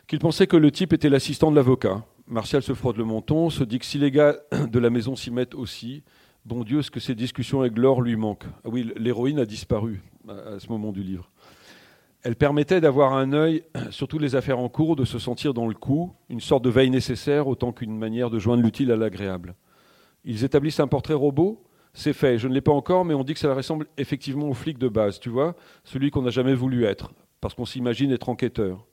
Qu'il 0.10 0.18
pensait 0.18 0.48
que 0.48 0.58
le 0.58 0.72
type 0.72 0.92
était 0.92 1.08
l'assistant 1.08 1.52
de 1.52 1.56
l'avocat. 1.56 2.04
Martial 2.26 2.64
se 2.64 2.74
frotte 2.74 2.98
le 2.98 3.06
menton, 3.06 3.52
se 3.52 3.64
dit 3.64 3.78
que 3.78 3.86
si 3.86 4.00
les 4.00 4.10
gars 4.10 4.38
de 4.68 4.80
la 4.80 4.90
maison 4.90 5.16
s'y 5.16 5.30
mettent 5.30 5.54
aussi, 5.54 6.02
bon 6.46 6.64
Dieu, 6.64 6.82
ce 6.82 6.90
que 6.90 7.00
ces 7.00 7.14
discussions 7.14 7.62
avec 7.62 7.78
Laure 7.78 8.02
lui 8.02 8.16
manquent. 8.16 8.48
Ah 8.66 8.70
oui, 8.70 8.92
l'héroïne 8.98 9.38
a 9.38 9.46
disparu 9.46 10.02
à 10.28 10.58
ce 10.58 10.68
moment 10.70 10.92
du 10.92 11.04
livre. 11.04 11.30
Elle 12.24 12.36
permettait 12.36 12.82
d'avoir 12.82 13.14
un 13.14 13.34
œil 13.34 13.62
sur 13.92 14.08
toutes 14.08 14.24
les 14.24 14.34
affaires 14.34 14.58
en 14.58 14.68
cours, 14.68 14.96
de 14.96 15.06
se 15.06 15.20
sentir 15.20 15.54
dans 15.54 15.68
le 15.68 15.76
coup, 15.76 16.12
une 16.30 16.42
sorte 16.42 16.64
de 16.64 16.72
veille 16.72 16.90
nécessaire 16.90 17.48
autant 17.48 17.72
qu'une 17.72 17.96
manière 17.96 18.32
de 18.32 18.40
joindre 18.40 18.64
l'utile 18.64 18.92
à 18.92 18.96
l'agréable. 18.96 19.54
Ils 20.26 20.44
établissent 20.44 20.80
un 20.80 20.88
portrait 20.88 21.14
robot 21.14 21.64
C'est 21.94 22.14
fait. 22.14 22.40
Je 22.40 22.48
ne 22.48 22.56
l'ai 22.56 22.62
pas 22.62 22.72
encore, 22.72 23.06
mais 23.06 23.14
on 23.14 23.24
dit 23.24 23.36
que 23.36 23.40
ça 23.40 23.54
ressemble 23.54 23.86
effectivement 23.96 24.50
au 24.50 24.56
flic 24.56 24.80
de 24.80 24.88
base, 24.88 25.20
tu 25.20 25.30
vois, 25.30 25.56
celui 25.84 26.10
qu'on 26.10 26.24
n'a 26.24 26.32
jamais 26.32 26.56
voulu 26.56 26.86
être, 26.86 27.12
parce 27.42 27.54
qu'on 27.54 27.66
s'imagine 27.66 28.12
être 28.12 28.30
enquêteur. 28.30 28.88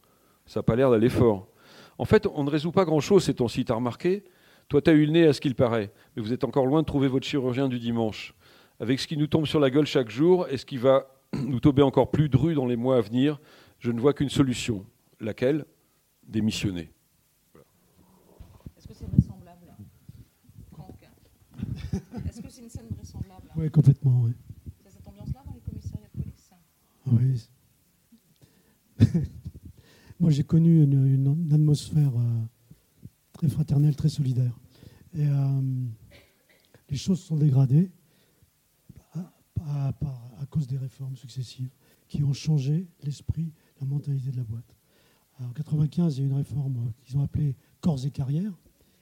Ça 0.47 0.61
n'a 0.61 0.63
pas 0.63 0.77
l'air 0.77 0.91
d'aller 0.91 1.09
fort. 1.09 1.49
En 1.99 2.05
fait, 2.05 2.27
on 2.27 2.45
ne 2.45 2.51
résout 2.51 2.73
pas 2.73 2.85
grand-chose 2.85 3.25
ces 3.25 3.35
temps-ci, 3.35 3.65
t'as 3.65 3.75
remarqué 3.75 4.25
Toi, 4.69 4.83
t'as 4.83 4.93
eu 4.93 5.07
le 5.07 5.13
nez 5.13 5.27
à 5.27 5.33
ce 5.33 5.41
qu'il 5.41 5.55
paraît, 5.55 5.93
mais 6.15 6.23
vous 6.23 6.33
êtes 6.33 6.45
encore 6.45 6.67
loin 6.67 6.83
de 6.83 6.87
trouver 6.87 7.09
votre 7.09 7.27
chirurgien 7.27 7.69
du 7.69 7.79
dimanche. 7.79 8.35
Avec 8.79 9.01
ce 9.01 9.07
qui 9.07 9.17
nous 9.17 9.27
tombe 9.27 9.47
sur 9.47 9.61
la 9.61 9.71
gueule 9.71 9.87
chaque 9.87 10.11
jour 10.11 10.47
et 10.49 10.57
ce 10.57 10.67
qui 10.67 10.77
va 10.77 11.07
nous 11.47 11.61
tomber 11.61 11.83
encore 11.83 12.11
plus 12.11 12.29
dru 12.29 12.55
dans 12.55 12.67
les 12.67 12.77
mois 12.77 12.99
à 12.99 13.01
venir, 13.01 13.41
je 13.79 13.91
ne 13.91 14.01
vois 14.01 14.13
qu'une 14.13 14.29
solution. 14.29 14.85
Laquelle? 15.21 15.65
Démissionner. 16.27 16.91
Est-ce 18.77 18.89
que 18.89 18.95
c'est 18.95 19.07
vraisemblable? 19.07 19.75
Est-ce 22.29 22.43
que 22.43 22.51
c'est 22.51 22.63
une 22.63 22.69
scène 22.69 22.89
vraisemblable? 22.91 23.49
Oui, 23.57 23.71
complètement, 23.71 24.23
oui. 24.25 24.33
C'est 24.85 24.91
cette 24.91 25.09
ambiance-là 25.09 25.43
dans 25.47 25.55
les 25.55 25.61
commissariats 25.61 26.09
de 26.15 26.23
police? 26.23 27.49
Oui. 29.01 29.27
Moi, 30.19 30.31
j'ai 30.31 30.45
connu 30.45 30.83
une, 30.83 31.53
atmosphère 31.53 32.17
euh, 32.17 32.43
très 33.33 33.49
fraternelle, 33.49 33.95
très 33.95 34.09
solidaire. 34.09 34.59
Et 35.13 35.27
euh, 35.29 35.61
les 36.89 36.97
choses 36.97 37.21
sont 37.21 37.37
dégradées 37.37 37.91
à, 39.61 39.93
cause 40.49 40.67
des 40.67 40.79
réformes 40.79 41.17
successives 41.17 41.71
qui 42.09 42.23
ont 42.23 42.33
changé 42.33 42.87
l'esprit, 43.03 43.53
la 43.81 43.87
mentalité 43.87 44.31
de 44.31 44.37
la 44.37 44.45
boîte. 44.45 44.77
en 45.39 45.49
1995, 45.49 46.17
il 46.17 46.21
y 46.21 46.23
a 46.23 46.25
eu 46.25 46.31
une 46.31 46.37
réforme 46.37 46.93
qu'ils 47.03 47.19
ont 47.19 47.23
appelée 47.23 47.57
corps 47.81 48.05
et 48.07 48.11
carrière, 48.11 48.57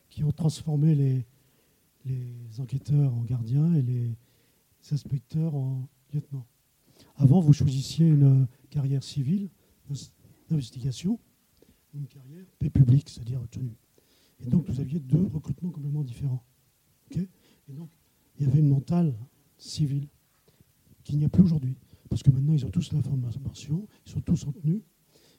qui 0.09 0.25
ont 0.25 0.33
transformé 0.33 0.95
les, 0.95 1.27
les 2.07 2.61
enquêteurs 2.61 3.15
en 3.15 3.23
gardiens 3.23 3.73
et 3.75 3.83
les 3.83 4.17
inspecteurs 4.91 5.55
en 5.55 5.89
lieutenants. 6.13 6.47
Avant, 7.17 7.41
vous 7.41 7.53
choisissiez 7.53 8.09
une 8.09 8.49
carrière 8.71 9.05
civile 9.05 9.51
d'investigation 10.49 11.19
une 11.95 12.07
carrière 12.07 12.45
paix 12.59 12.71
publique, 12.71 13.09
c'est-à-dire 13.09 13.41
tenue. 13.51 13.77
Et 14.41 14.47
donc, 14.47 14.69
vous 14.69 14.81
aviez 14.81 14.99
deux 14.99 15.27
recrutements 15.27 15.71
complètement 15.71 16.03
différents. 16.03 16.45
et 17.13 17.73
donc, 17.73 17.89
il 18.37 18.47
y 18.47 18.51
avait 18.51 18.59
une 18.59 18.69
mentale 18.69 19.15
civile 19.57 20.09
qu'il 21.05 21.19
n'y 21.19 21.25
a 21.25 21.29
plus 21.29 21.43
aujourd'hui. 21.43 21.77
Parce 22.09 22.23
que 22.23 22.31
maintenant, 22.31 22.53
ils 22.53 22.65
ont 22.67 22.71
tous 22.71 22.93
la 22.93 23.03
formation, 23.03 23.87
ils 24.07 24.13
sont 24.13 24.21
tous 24.21 24.47
en 24.47 24.53
tenue, 24.53 24.83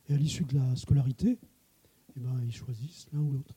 et 0.08 0.14
à 0.14 0.18
l'issue 0.18 0.46
de 0.46 0.56
la 0.56 0.76
scolarité, 0.76 1.38
eh 2.16 2.20
ben, 2.20 2.42
ils 2.44 2.54
choisissent 2.54 3.08
l'un 3.12 3.20
ou 3.20 3.32
l'autre. 3.32 3.56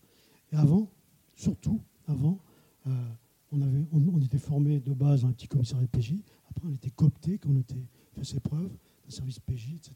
Et 0.53 0.57
avant, 0.57 0.91
surtout, 1.35 1.81
avant, 2.07 2.41
euh, 2.87 2.91
on, 3.53 3.61
avait, 3.61 3.87
on, 3.93 4.21
était 4.21 4.39
formé 4.39 4.81
de 4.81 4.93
base 4.93 5.23
dans 5.23 5.29
un 5.29 5.33
petit 5.33 5.49
commissariat 5.49 5.87
de 5.87 5.99
PJ, 5.99 6.15
après 6.51 6.67
on 6.67 6.73
était 6.73 6.91
coopté 6.91 7.39
quand 7.39 7.51
on 7.51 7.57
était 7.57 7.87
fait 8.13 8.25
ses 8.25 8.41
preuves, 8.41 8.77
un 9.07 9.11
service 9.11 9.39
PJ, 9.39 9.75
etc. 9.75 9.95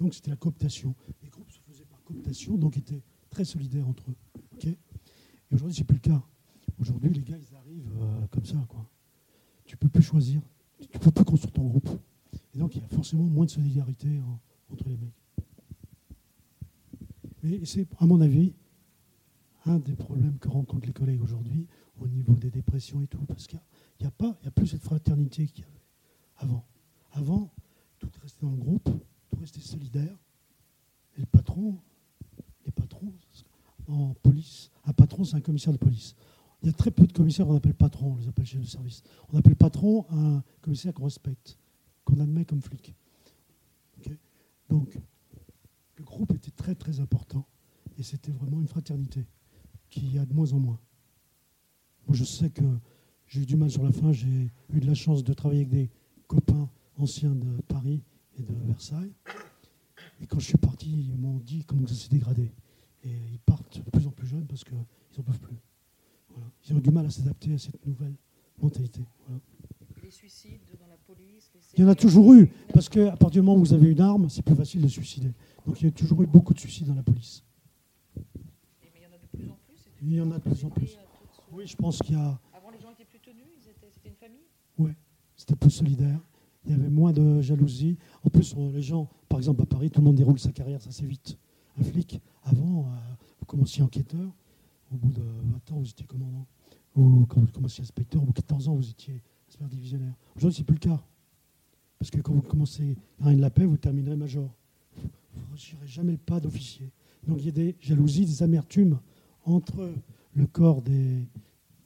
Donc 0.00 0.14
c'était 0.14 0.30
la 0.30 0.36
cooptation. 0.36 0.94
Les 1.22 1.28
groupes 1.28 1.50
se 1.52 1.60
faisaient 1.60 1.84
par 1.84 2.02
cooptation, 2.02 2.56
donc 2.56 2.76
étaient 2.76 3.02
très 3.28 3.44
solidaires 3.44 3.88
entre 3.88 4.10
eux. 4.10 4.16
et 4.64 4.76
aujourd'hui, 5.52 5.76
c'est 5.76 5.84
plus 5.84 5.96
le 5.96 6.00
cas. 6.00 6.22
Aujourd'hui, 6.80 7.10
les 7.10 7.22
gars, 7.22 7.36
ils 7.36 7.54
arrivent 7.54 7.92
euh, 8.00 8.26
comme 8.28 8.44
ça. 8.44 8.64
Quoi. 8.68 8.90
Tu 9.66 9.76
peux 9.76 9.88
plus 9.88 10.02
choisir 10.02 10.40
tu 10.88 10.96
ne 10.96 11.02
peux 11.02 11.10
plus 11.10 11.24
construire 11.24 11.52
ton 11.52 11.64
groupe. 11.64 11.88
Et 12.54 12.58
donc, 12.58 12.74
il 12.74 12.82
y 12.82 12.84
a 12.84 12.88
forcément 12.88 13.24
moins 13.24 13.44
de 13.44 13.50
solidarité 13.50 14.20
entre 14.72 14.88
les 14.88 14.96
mecs. 14.96 15.14
Mais 17.42 17.64
c'est, 17.64 17.86
à 17.98 18.06
mon 18.06 18.20
avis, 18.20 18.54
un 19.66 19.78
des 19.78 19.94
problèmes 19.94 20.38
que 20.38 20.48
rencontrent 20.48 20.86
les 20.86 20.92
collègues 20.92 21.22
aujourd'hui 21.22 21.66
au 21.98 22.08
niveau 22.08 22.34
des 22.34 22.50
dépressions 22.50 23.02
et 23.02 23.06
tout, 23.06 23.24
parce 23.26 23.46
qu'il 23.46 23.60
n'y 24.00 24.06
a, 24.06 24.12
il 24.42 24.48
a 24.48 24.50
plus 24.50 24.66
cette 24.66 24.82
fraternité 24.82 25.46
qu'il 25.46 25.64
y 25.64 25.66
avait 25.66 25.84
avant. 26.36 26.66
Avant, 27.12 27.52
tout 27.98 28.08
restait 28.22 28.40
dans 28.42 28.52
le 28.52 28.56
groupe, 28.56 28.88
restait 29.40 29.60
solidaire. 29.60 30.16
Et 31.16 31.20
le 31.20 31.26
patron, 31.26 31.78
les 32.64 32.72
patrons, 32.72 33.12
en 33.88 34.14
police, 34.22 34.70
un 34.84 34.92
patron, 34.92 35.24
c'est 35.24 35.36
un 35.36 35.40
commissaire 35.40 35.72
de 35.72 35.78
police. 35.78 36.14
Il 36.62 36.66
y 36.66 36.68
a 36.68 36.72
très 36.72 36.90
peu 36.90 37.06
de 37.06 37.12
commissaires 37.12 37.46
qu'on 37.46 37.56
appelle 37.56 37.74
patron, 37.74 38.12
on 38.12 38.16
les 38.16 38.28
appelle 38.28 38.46
chefs 38.46 38.60
de 38.60 38.66
service. 38.66 39.02
On 39.32 39.38
appelle 39.38 39.56
patron 39.56 40.06
un 40.10 40.42
commissaire 40.60 40.92
qu'on 40.92 41.04
respecte, 41.04 41.58
qu'on 42.04 42.20
admet 42.20 42.44
comme 42.44 42.60
flic. 42.60 42.94
Donc, 44.68 44.96
le 45.96 46.04
groupe 46.04 46.32
était 46.32 46.52
très 46.52 46.76
très 46.76 47.00
important 47.00 47.44
et 47.98 48.04
c'était 48.04 48.30
vraiment 48.30 48.60
une 48.60 48.68
fraternité 48.68 49.26
qui 49.88 50.16
a 50.16 50.24
de 50.24 50.32
moins 50.32 50.52
en 50.52 50.60
moins. 50.60 50.80
Moi, 52.06 52.16
je 52.16 52.24
sais 52.24 52.50
que 52.50 52.64
j'ai 53.26 53.42
eu 53.42 53.46
du 53.46 53.56
mal 53.56 53.70
sur 53.70 53.82
la 53.82 53.90
fin. 53.90 54.12
J'ai 54.12 54.52
eu 54.72 54.80
de 54.80 54.86
la 54.86 54.94
chance 54.94 55.24
de 55.24 55.32
travailler 55.32 55.62
avec 55.62 55.72
des 55.72 55.90
copains 56.28 56.70
anciens 56.96 57.34
de 57.34 57.60
Paris 57.62 58.04
et 58.48 58.52
de 58.52 58.66
Versailles. 58.66 59.12
Et 60.20 60.26
quand 60.26 60.38
je 60.38 60.46
suis 60.46 60.58
parti, 60.58 60.90
ils 60.90 61.16
m'ont 61.16 61.38
dit 61.38 61.64
comment 61.64 61.86
ça 61.86 61.94
s'est 61.94 62.08
dégradé. 62.08 62.52
Et 63.04 63.10
ils 63.32 63.38
partent 63.38 63.82
de 63.82 63.90
plus 63.90 64.06
en 64.06 64.10
plus 64.10 64.26
jeunes 64.26 64.46
parce 64.46 64.64
qu'ils 64.64 64.74
n'en 64.76 65.22
peuvent 65.24 65.40
plus. 65.40 65.56
Ils 66.68 66.76
ont 66.76 66.78
du 66.78 66.90
mal 66.90 67.06
à 67.06 67.10
s'adapter 67.10 67.54
à 67.54 67.58
cette 67.58 67.84
nouvelle 67.86 68.14
mentalité. 68.60 69.00
Les 70.02 70.10
suicides 70.10 70.60
dans 70.78 70.86
la 70.86 70.96
police 70.96 71.50
Il 71.76 71.80
y 71.80 71.84
en 71.84 71.88
a 71.88 71.94
toujours 71.94 72.34
eu, 72.34 72.48
parce 72.72 72.88
qu'à 72.88 73.16
partir 73.16 73.42
du 73.42 73.42
moment 73.42 73.56
où 73.56 73.60
vous 73.60 73.72
avez 73.72 73.90
une 73.90 74.00
arme, 74.00 74.28
c'est 74.28 74.42
plus 74.42 74.54
facile 74.54 74.82
de 74.82 74.88
suicider. 74.88 75.32
Donc 75.66 75.80
il 75.80 75.84
y 75.84 75.88
a 75.88 75.92
toujours 75.92 76.22
eu 76.22 76.26
beaucoup 76.26 76.52
de 76.54 76.58
suicides 76.58 76.88
dans 76.88 76.94
la 76.94 77.02
police. 77.02 77.44
mais 78.16 78.90
il 78.96 79.02
y 79.02 79.06
en 79.06 79.12
a 79.12 79.18
de 79.18 79.26
plus 79.28 79.50
en 79.50 79.56
plus 79.56 79.88
Il 80.02 80.12
y 80.12 80.20
en 80.20 80.30
a 80.30 80.38
de 80.38 80.42
plus 80.42 80.64
en 80.64 80.70
plus. 80.70 80.98
Oui, 81.52 81.66
je 81.66 81.76
pense 81.76 81.98
qu'il 81.98 82.16
y 82.16 82.18
a. 82.18 82.40
Avant, 82.52 82.70
les 82.70 82.80
gens 82.80 82.90
étaient 82.90 83.04
plus 83.04 83.20
tenus, 83.20 83.46
c'était 83.60 84.08
une 84.08 84.16
famille? 84.16 84.46
Oui, 84.78 84.92
c'était 85.36 85.56
plus 85.56 85.70
solidaire. 85.70 86.20
Il 86.66 86.72
y 86.72 86.74
avait 86.74 86.90
moins 86.90 87.12
de 87.12 87.40
jalousie. 87.40 87.96
En 88.24 88.30
plus, 88.30 88.54
les 88.72 88.82
gens, 88.82 89.08
par 89.28 89.38
exemple 89.38 89.62
à 89.62 89.66
Paris, 89.66 89.90
tout 89.90 90.00
le 90.00 90.06
monde 90.06 90.16
déroule 90.16 90.38
sa 90.38 90.52
carrière, 90.52 90.80
ça 90.82 90.90
c'est 90.90 91.06
vite. 91.06 91.38
Un 91.78 91.82
flic, 91.82 92.20
avant, 92.44 92.80
euh, 92.80 93.14
vous 93.38 93.46
commenciez 93.46 93.82
enquêteur, 93.82 94.30
au 94.92 94.96
bout 94.96 95.12
de 95.12 95.22
20 95.22 95.72
ans, 95.72 95.78
vous 95.80 95.88
étiez 95.88 96.06
commandant. 96.06 96.46
Ou 96.96 97.24
quand 97.26 97.40
vous 97.40 97.52
commenciez 97.52 97.82
inspecteur, 97.82 98.22
au 98.22 98.26
bout 98.26 98.32
de 98.32 98.40
14 98.40 98.68
ans, 98.68 98.74
vous 98.74 98.90
étiez 98.90 99.22
inspecteur 99.48 99.68
divisionnaire. 99.68 100.14
Aujourd'hui, 100.36 100.56
ce 100.56 100.60
n'est 100.60 100.66
plus 100.66 100.74
le 100.74 100.80
cas. 100.80 101.02
Parce 101.98 102.10
que 102.10 102.20
quand 102.20 102.32
vous 102.32 102.42
commencez 102.42 102.96
à 103.22 103.32
de 103.32 103.40
la 103.40 103.50
paix, 103.50 103.64
vous 103.64 103.76
terminerez 103.76 104.16
major. 104.16 104.50
Vous 104.96 105.40
ne 105.40 105.46
franchirez 105.46 105.86
jamais 105.86 106.12
le 106.12 106.18
pas 106.18 106.40
d'officier. 106.40 106.90
Donc 107.26 107.38
il 107.40 107.46
y 107.46 107.48
a 107.48 107.52
des 107.52 107.76
jalousies, 107.80 108.24
des 108.24 108.42
amertumes 108.42 108.98
entre 109.44 109.92
le 110.34 110.46
corps 110.46 110.82
des, 110.82 111.26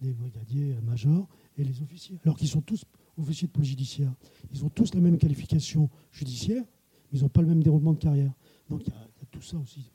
brigadiers 0.01 0.77
majors 0.85 1.27
et 1.57 1.65
les 1.65 1.83
officiers. 1.83 2.19
Alors 2.25 2.37
qu'ils 2.37 2.49
sont 2.49 2.61
tous 2.61 2.85
officiers 3.17 3.49
de 3.49 3.53
police 3.53 3.71
judiciaire. 3.71 4.13
Ils 4.51 4.65
ont 4.65 4.69
tous 4.69 4.95
la 4.95 5.01
même 5.01 5.19
qualification 5.19 5.91
judiciaire, 6.13 6.65
mais 7.13 7.19
ils 7.19 7.23
n'ont 7.23 7.29
pas 7.29 7.43
le 7.43 7.49
même 7.49 7.63
déroulement 7.63 7.93
de 7.93 7.99
carrière. 7.99 8.33
Donc 8.69 8.83
il 8.87 8.93
y, 8.93 8.97
a, 8.97 9.27
tout 9.31 9.43
ça 9.43 9.57
aussi. 9.59 9.91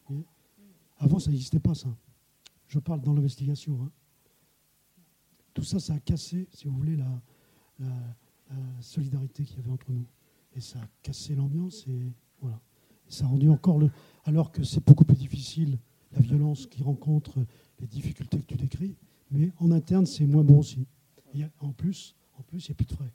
Avant, 0.97 1.19
ça 1.19 1.32
n'existait 1.32 1.60
pas, 1.60 1.73
ça. 1.73 1.95
Je 2.67 2.79
parle 2.79 3.01
dans 3.01 3.13
l'investigation. 3.13 3.82
Hein. 3.82 3.91
Tout 5.53 5.63
ça, 5.63 5.79
ça 5.79 5.94
a 5.94 6.00
cassé, 6.00 6.48
si 6.52 6.67
vous 6.67 6.75
voulez, 6.75 6.96
la, 6.96 7.21
solidarité 8.81 9.44
qu'il 9.44 9.58
y 9.58 9.60
avait 9.60 9.71
entre 9.71 9.91
nous. 9.91 10.06
Et 10.56 10.62
ça 10.62 10.79
a 10.79 10.87
cassé 11.04 11.35
l'ambiance 11.35 11.85
et 11.87 12.12
voilà. 12.41 12.60
ça 13.08 13.25
a 13.25 13.27
rendu 13.27 13.50
encore 13.50 13.77
le. 13.77 13.91
Alors 14.25 14.52
que 14.52 14.63
c'est 14.63 14.83
beaucoup 14.83 15.06
plus 15.06 15.15
difficile, 15.15 15.77
la 16.12 16.19
violence 16.19 16.65
qui 16.65 16.81
rencontre, 16.81 17.46
les 17.79 17.87
difficultés 17.87 18.39
que 18.39 18.46
tu 18.46 18.56
décris, 18.56 18.98
mais 19.31 19.52
en 19.60 19.71
interne, 19.71 20.06
c'est 20.06 20.25
moins 20.25 20.44
bon 20.44 20.60
aussi. 20.60 20.87
en 21.60 21.71
plus, 21.71 22.15
en 22.40 22.44
plus, 22.44 22.67
il 22.67 22.71
n'y 22.71 22.73
a 22.73 22.75
plus 22.75 22.85
de 22.85 22.94
frais. 22.94 23.13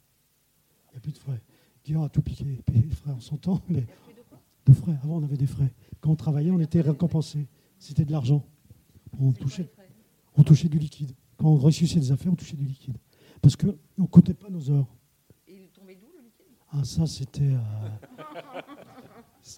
Il 0.91 0.93
n'y 0.93 0.97
a 0.99 1.01
plus 1.01 1.13
de 1.13 1.19
frais. 1.19 1.41
Guillaume 1.85 2.05
a 2.05 2.09
tout 2.09 2.23
piqué, 2.23 2.45
les 2.73 2.83
frères 2.91 3.17
en 3.17 3.21
son 3.21 3.37
temps, 3.37 3.61
mais 3.69 3.87
de 4.67 4.73
frais. 4.73 4.97
Avant, 5.03 5.17
on 5.17 5.23
avait 5.25 5.37
des 5.37 5.47
frais. 5.47 5.73
Quand 6.01 6.11
on 6.11 6.17
travaillait, 6.17 6.51
on 6.51 6.61
était 6.61 6.81
récompensé. 6.81 7.47
C'était 7.79 8.05
de 8.05 8.13
l'argent 8.13 8.45
on 9.21 9.33
touchait, 9.33 9.71
on 10.37 10.43
touchait 10.43 10.69
du 10.69 10.79
liquide. 10.79 11.13
Quand 11.37 11.49
on 11.49 11.57
réussissait 11.57 12.01
des 12.01 12.13
affaires, 12.13 12.33
on 12.33 12.37
touchait 12.37 12.57
du 12.57 12.65
liquide. 12.65 12.97
Parce 13.41 13.57
qu'on 13.57 13.77
ne 13.99 14.07
coûtait 14.07 14.35
pas 14.35 14.49
nos 14.49 14.71
heures. 14.71 14.87
Et 15.47 15.65
il 15.65 15.69
tombait 15.69 15.97
d'où 15.97 16.07
le 16.17 16.25
liquide? 16.25 16.57
Ah, 16.71 16.85
ça, 16.85 17.07
c'était. 17.07 17.43
euh, 17.43 18.63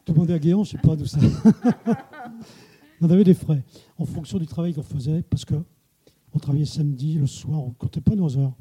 Tout 0.04 0.12
le 0.12 0.18
monde 0.18 0.30
est 0.30 0.34
à 0.34 0.38
Guéant, 0.38 0.64
je 0.64 0.76
ne 0.76 0.80
sais 0.82 0.86
pas 0.86 0.96
d'où 0.96 1.06
ça. 1.06 1.18
on 3.00 3.08
avait 3.10 3.24
des 3.24 3.34
frais 3.34 3.62
en 3.98 4.04
fonction 4.04 4.38
du 4.38 4.46
travail 4.46 4.74
qu'on 4.74 4.82
faisait, 4.82 5.22
parce 5.22 5.44
que 5.44 5.54
on 6.32 6.38
travaillait 6.38 6.66
samedi, 6.66 7.14
le 7.14 7.26
soir, 7.26 7.62
on 7.62 7.68
ne 7.68 7.74
comptait 7.74 8.00
pas 8.00 8.14
nos 8.14 8.36
heures. 8.36 8.52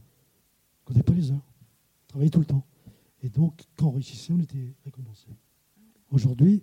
On 0.88 0.92
ne 0.92 1.00
comptait 1.00 1.04
pas 1.04 1.14
les 1.14 1.32
heures. 1.32 1.38
On 1.38 2.08
travaillait 2.08 2.30
tout 2.30 2.40
le 2.40 2.46
temps. 2.46 2.66
Et 3.24 3.30
donc, 3.30 3.64
quand 3.76 3.88
on 3.88 3.92
réussissait, 3.92 4.34
on 4.34 4.40
était 4.40 4.74
récompensé. 4.84 5.28
Aujourd'hui, 6.12 6.62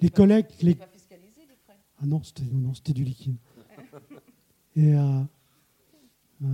les 0.00 0.10
collègues. 0.10 0.46
Les... 0.60 0.76
Ah 1.98 2.06
non, 2.06 2.22
c'était 2.22 2.44
non, 2.44 2.58
non, 2.58 2.74
c'était 2.74 2.92
du 2.92 3.04
liquide. 3.04 3.36
Et 4.76 4.94
euh, 4.94 5.22
euh, 6.42 6.46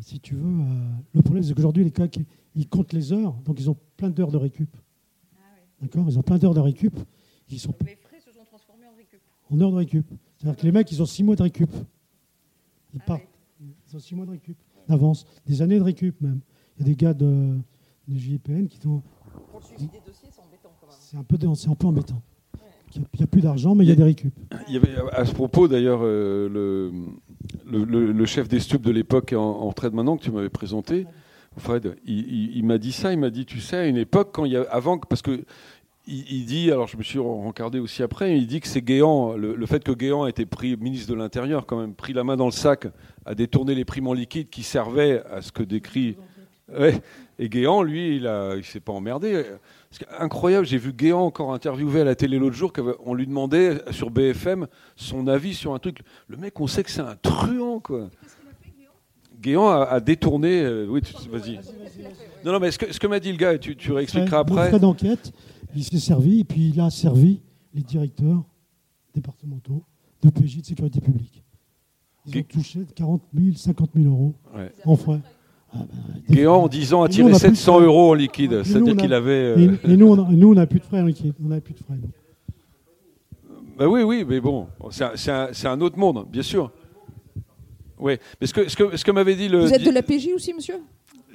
si 0.00 0.20
tu 0.20 0.34
veux, 0.34 0.44
euh, 0.44 0.90
le 1.12 1.22
problème, 1.22 1.42
c'est 1.42 1.54
qu'aujourd'hui, 1.54 1.84
les 1.84 1.90
collègues, 1.90 2.24
ils 2.54 2.68
comptent 2.68 2.92
les 2.92 3.12
heures, 3.12 3.32
donc 3.44 3.58
ils 3.58 3.68
ont 3.68 3.76
plein 3.96 4.10
d'heures 4.10 4.30
de 4.30 4.36
récup. 4.36 4.74
D'accord? 5.80 6.06
Ils 6.08 6.18
ont 6.18 6.22
plein 6.22 6.38
d'heures 6.38 6.54
de 6.54 6.60
récup. 6.60 6.94
Ils 7.50 7.58
sont 7.58 7.74
Les 7.84 7.96
frais 7.96 8.20
se 8.20 8.32
sont 8.32 8.44
transformés 8.44 8.86
en 8.86 8.94
récup. 8.94 9.20
en 9.50 9.60
heures 9.60 9.72
de 9.72 9.76
récup. 9.76 10.06
C'est-à-dire 10.38 10.60
que 10.60 10.66
les 10.66 10.72
mecs, 10.72 10.90
ils 10.92 11.02
ont 11.02 11.06
six 11.06 11.22
mois 11.22 11.36
de 11.36 11.42
récup. 11.42 11.70
Ils 12.94 13.00
Ah 13.02 13.06
partent. 13.06 13.28
Ils 13.60 13.96
ont 13.96 13.98
six 13.98 14.14
mois 14.14 14.24
de 14.24 14.30
récup 14.30 14.56
d'avance. 14.88 15.26
Des 15.46 15.62
années 15.62 15.78
de 15.78 15.84
récup, 15.84 16.20
même. 16.20 16.40
Il 16.78 16.82
y 16.86 16.90
a 16.90 16.92
des 16.92 16.96
gars 16.96 17.14
de, 17.14 17.56
de 18.08 18.18
JPN 18.18 18.66
qui 18.68 18.84
ont. 18.86 19.02
Pour 19.50 19.60
le 19.60 19.64
suivi 19.66 19.86
des 19.88 20.00
dossiers, 20.06 20.28
c'est 20.30 20.40
embêtant 20.42 20.70
quand 20.80 20.86
même. 20.86 20.96
C'est 21.00 21.16
un 21.16 21.22
peu, 21.22 21.36
c'est 21.54 21.68
un 21.68 21.74
peu 21.74 21.86
embêtant. 21.86 22.22
Il 22.96 23.02
n'y 23.18 23.24
a, 23.24 23.26
plus 23.26 23.40
d'argent, 23.40 23.74
mais 23.74 23.84
il 23.84 23.88
y 23.88 23.92
a 23.92 23.96
des 23.96 24.04
récup. 24.04 24.32
Il 24.68 24.74
y 24.74 24.76
avait, 24.76 24.94
à 25.12 25.24
ce 25.24 25.32
propos, 25.34 25.66
d'ailleurs, 25.66 26.00
euh, 26.04 26.48
le, 26.48 26.92
le, 27.66 27.84
le- 27.84 28.12
le 28.12 28.26
chef 28.26 28.46
des 28.48 28.60
stupes 28.60 28.82
de 28.82 28.92
l'époque 28.92 29.32
en, 29.32 29.40
en 29.42 29.68
retraite 29.68 29.92
maintenant 29.92 30.16
que 30.16 30.22
tu 30.22 30.30
m'avais 30.30 30.48
présenté, 30.48 31.04
Fred, 31.56 31.96
il, 32.04 32.18
il- 32.20 32.56
il 32.56 32.64
m'a 32.64 32.78
dit 32.78 32.92
ça. 32.92 33.12
Il 33.12 33.18
m'a 33.18 33.30
dit, 33.30 33.46
tu 33.46 33.58
sais, 33.60 33.76
à 33.76 33.86
une 33.88 33.96
époque, 33.96 34.30
quand 34.32 34.44
il 34.44 34.52
y 34.52 34.56
a, 34.56 34.62
avant, 34.70 34.98
que- 34.98 35.08
parce 35.08 35.22
que 35.22 35.44
il, 36.06 36.30
il 36.32 36.44
dit, 36.46 36.70
alors 36.70 36.86
je 36.86 36.96
me 36.96 37.02
suis 37.02 37.18
rencardé 37.18 37.78
aussi 37.78 38.02
après, 38.02 38.36
il 38.36 38.46
dit 38.46 38.60
que 38.60 38.68
c'est 38.68 38.82
Guéant, 38.82 39.34
le, 39.34 39.54
le 39.54 39.66
fait 39.66 39.82
que 39.82 39.92
Guéant 39.92 40.24
a 40.24 40.28
été 40.28 40.46
pris 40.46 40.76
ministre 40.76 41.08
de 41.10 41.14
l'Intérieur, 41.16 41.66
quand 41.66 41.78
même, 41.78 41.94
pris 41.94 42.12
la 42.12 42.24
main 42.24 42.36
dans 42.36 42.46
le 42.46 42.52
sac, 42.52 42.86
à 43.24 43.34
détourner 43.34 43.74
les 43.74 43.84
primes 43.84 44.08
en 44.08 44.12
liquide 44.12 44.50
qui 44.50 44.62
servaient 44.62 45.22
à 45.30 45.40
ce 45.42 45.52
que 45.52 45.62
décrit. 45.62 46.16
Ouais. 46.76 47.00
Et 47.38 47.48
Guéant, 47.48 47.82
lui, 47.82 48.16
il 48.16 48.26
a, 48.26 48.54
il 48.56 48.64
s'est 48.64 48.80
pas 48.80 48.92
emmerdé. 48.92 49.44
Incroyable, 50.18 50.66
j'ai 50.66 50.78
vu 50.78 50.92
Guéant 50.92 51.20
encore 51.22 51.52
interviewé 51.52 52.00
à 52.00 52.04
la 52.04 52.14
télé 52.14 52.38
l'autre 52.38 52.54
jour, 52.56 52.72
qu'on 52.72 53.14
lui 53.14 53.26
demandait 53.26 53.80
sur 53.90 54.10
BFM 54.10 54.66
son 54.96 55.26
avis 55.26 55.54
sur 55.54 55.74
un 55.74 55.78
truc. 55.78 55.98
Le 56.28 56.36
mec, 56.36 56.58
on 56.60 56.66
sait 56.66 56.82
que 56.82 56.90
c'est 56.90 57.00
un 57.00 57.16
truand, 57.20 57.80
quoi. 57.80 58.08
Guéant 59.40 59.68
a, 59.68 59.82
a 59.84 60.00
détourné. 60.00 60.62
euh, 60.62 60.86
oui, 60.88 61.00
vas-y. 61.30 61.60
Non, 62.44 62.52
non, 62.52 62.60
mais 62.60 62.70
ce 62.70 62.78
que, 62.78 62.92
ce 62.92 62.98
que 62.98 63.06
m'a 63.06 63.20
dit 63.20 63.30
le 63.30 63.36
gars, 63.36 63.58
tu, 63.58 63.76
tu 63.76 63.92
réexpliqueras 63.92 64.38
après. 64.38 64.68
frais 64.68 64.78
d'enquête, 64.78 65.32
il 65.76 65.84
s'est 65.84 65.98
servi, 65.98 66.40
et 66.40 66.44
puis 66.44 66.68
il 66.74 66.80
a 66.80 66.90
servi 66.90 67.40
les 67.74 67.82
directeurs 67.82 68.42
départementaux 69.14 69.82
de 70.22 70.30
PJ 70.30 70.58
de 70.60 70.66
sécurité 70.66 71.00
publique. 71.00 71.42
Ils 72.26 72.30
ont 72.30 72.40
Gu- 72.40 72.44
touché 72.44 72.80
40 72.94 73.22
000, 73.34 73.56
50 73.56 73.90
000 73.94 74.08
euros 74.08 74.34
Ouais. 74.56 74.72
en 74.84 74.96
frais. 74.96 75.20
Ah 75.72 75.78
ben, 75.78 76.34
Guéant, 76.34 76.54
en 76.56 76.60
frais. 76.68 76.78
10 76.78 76.94
ans, 76.94 77.02
a 77.02 77.06
Et 77.06 77.10
tiré 77.10 77.24
on 77.24 77.26
a 77.34 77.38
plus 77.38 77.50
de 77.50 77.54
700 77.56 77.74
frais. 77.76 77.84
euros 77.84 78.10
en 78.10 78.14
liquide. 78.14 78.52
Et 78.52 78.56
nous, 78.58 78.64
C'est-à-dire 78.64 78.96
qu'il 78.96 79.12
avait. 79.12 79.30
euh, 79.30 79.76
Et, 79.84 79.92
et 79.92 79.96
nous, 79.96 80.06
on 80.06 80.24
a- 80.24 80.30
nous, 80.32 80.50
on 80.50 80.54
n'a 80.54 80.66
plus 80.66 80.78
de 80.80 80.84
frais 80.84 81.00
en 81.00 81.06
liquide. 81.06 81.34
On 81.44 81.48
n'a 81.48 81.60
plus 81.60 81.74
de 81.74 81.80
frais. 81.80 81.96
nous. 82.00 82.10
Bah 83.76 83.88
oui, 83.88 84.02
oui, 84.02 84.24
mais 84.26 84.40
bon, 84.40 84.68
c'est 84.90 85.66
un, 85.66 85.80
autre 85.80 85.98
monde, 85.98 86.26
bien 86.30 86.42
sûr. 86.42 86.70
Oui, 87.98 88.16
mais 88.40 88.46
ce 88.46 88.54
que, 88.54 88.68
ce 88.68 88.76
que, 88.76 88.96
ce 88.96 89.04
que 89.04 89.10
m'avait 89.10 89.34
dit 89.34 89.48
le. 89.48 89.60
Vous 89.60 89.72
êtes 89.72 89.84
de 89.84 89.90
la 89.90 90.02
PJ 90.02 90.28
aussi, 90.34 90.54
monsieur? 90.54 90.76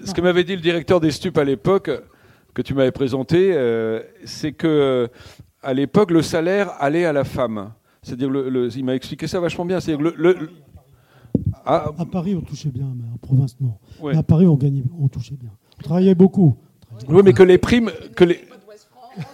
Ce 0.05 0.13
que 0.13 0.21
m'avait 0.21 0.45
dit 0.45 0.55
le 0.55 0.61
directeur 0.61 1.01
des 1.01 1.11
stupes 1.11 1.37
à 1.37 1.43
l'époque, 1.43 1.91
que 2.53 2.61
tu 2.61 2.73
m'avais 2.73 2.91
présenté, 2.91 3.51
euh, 3.53 4.01
c'est 4.25 4.51
que 4.51 4.67
euh, 4.67 5.07
à 5.61 5.73
l'époque, 5.73 6.11
le 6.11 6.21
salaire 6.21 6.71
allait 6.79 7.05
à 7.05 7.13
la 7.13 7.23
femme. 7.23 7.71
C'est-à-dire, 8.01 8.29
le, 8.29 8.49
le- 8.49 8.75
il 8.77 8.85
m'a 8.85 8.95
expliqué 8.95 9.27
ça 9.27 9.39
vachement 9.39 9.65
bien. 9.65 9.79
Le, 9.87 10.13
le- 10.17 10.49
ah, 11.65 11.91
À 11.97 12.05
Paris, 12.05 12.35
on 12.35 12.41
touchait 12.41 12.69
bien, 12.69 12.91
mais 12.95 13.03
en 13.13 13.17
province, 13.17 13.55
non. 13.59 13.73
ouais. 14.01 14.13
Mais 14.13 14.19
à 14.19 14.23
Paris, 14.23 14.47
on 14.47 14.55
gagnait, 14.55 14.83
on 14.99 15.07
touchait 15.07 15.35
bien. 15.35 15.51
On 15.79 15.83
travaillait 15.83 16.15
beaucoup. 16.15 16.57
On 16.91 16.95
travaillait 16.97 17.17
Oui, 17.17 17.23
mais 17.25 17.33
que 17.33 17.43
les 17.43 17.57
primes, 17.57 17.91
que 18.15 18.23
les. 18.23 18.39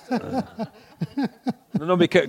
non, 1.80 1.86
non, 1.86 1.97
mais 1.97 2.07
que, 2.07 2.26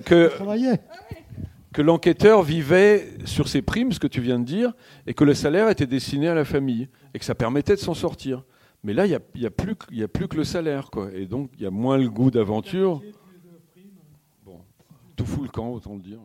que 1.73 1.81
l'enquêteur 1.81 2.43
vivait 2.43 3.07
sur 3.25 3.47
ses 3.47 3.61
primes, 3.61 3.91
ce 3.91 3.99
que 3.99 4.07
tu 4.07 4.21
viens 4.21 4.39
de 4.39 4.45
dire, 4.45 4.73
et 5.05 5.13
que 5.13 5.23
le 5.23 5.33
salaire 5.33 5.69
était 5.69 5.85
destiné 5.87 6.27
à 6.27 6.35
la 6.35 6.45
famille, 6.45 6.87
et 7.13 7.19
que 7.19 7.25
ça 7.25 7.35
permettait 7.35 7.75
de 7.75 7.79
s'en 7.79 7.93
sortir. 7.93 8.43
Mais 8.83 8.93
là, 8.93 9.05
il 9.05 9.09
n'y 9.09 9.15
a, 9.15 9.19
y 9.35 9.45
a, 9.45 9.51
plus 9.51 9.75
que- 9.75 9.93
y 9.93 10.03
a 10.03 10.07
plus 10.07 10.27
que 10.27 10.37
le 10.37 10.43
salaire, 10.43 10.89
quoi. 10.91 11.11
Et 11.13 11.25
donc, 11.27 11.51
il 11.55 11.61
y 11.63 11.65
a 11.65 11.71
moins 11.71 11.97
le 11.97 12.09
goût 12.09 12.31
d'aventure. 12.31 13.03
Bon, 14.43 14.65
tout 15.15 15.25
fout 15.25 15.43
le 15.43 15.49
camp, 15.49 15.69
autant 15.71 15.95
le 15.95 16.01
dire. 16.01 16.19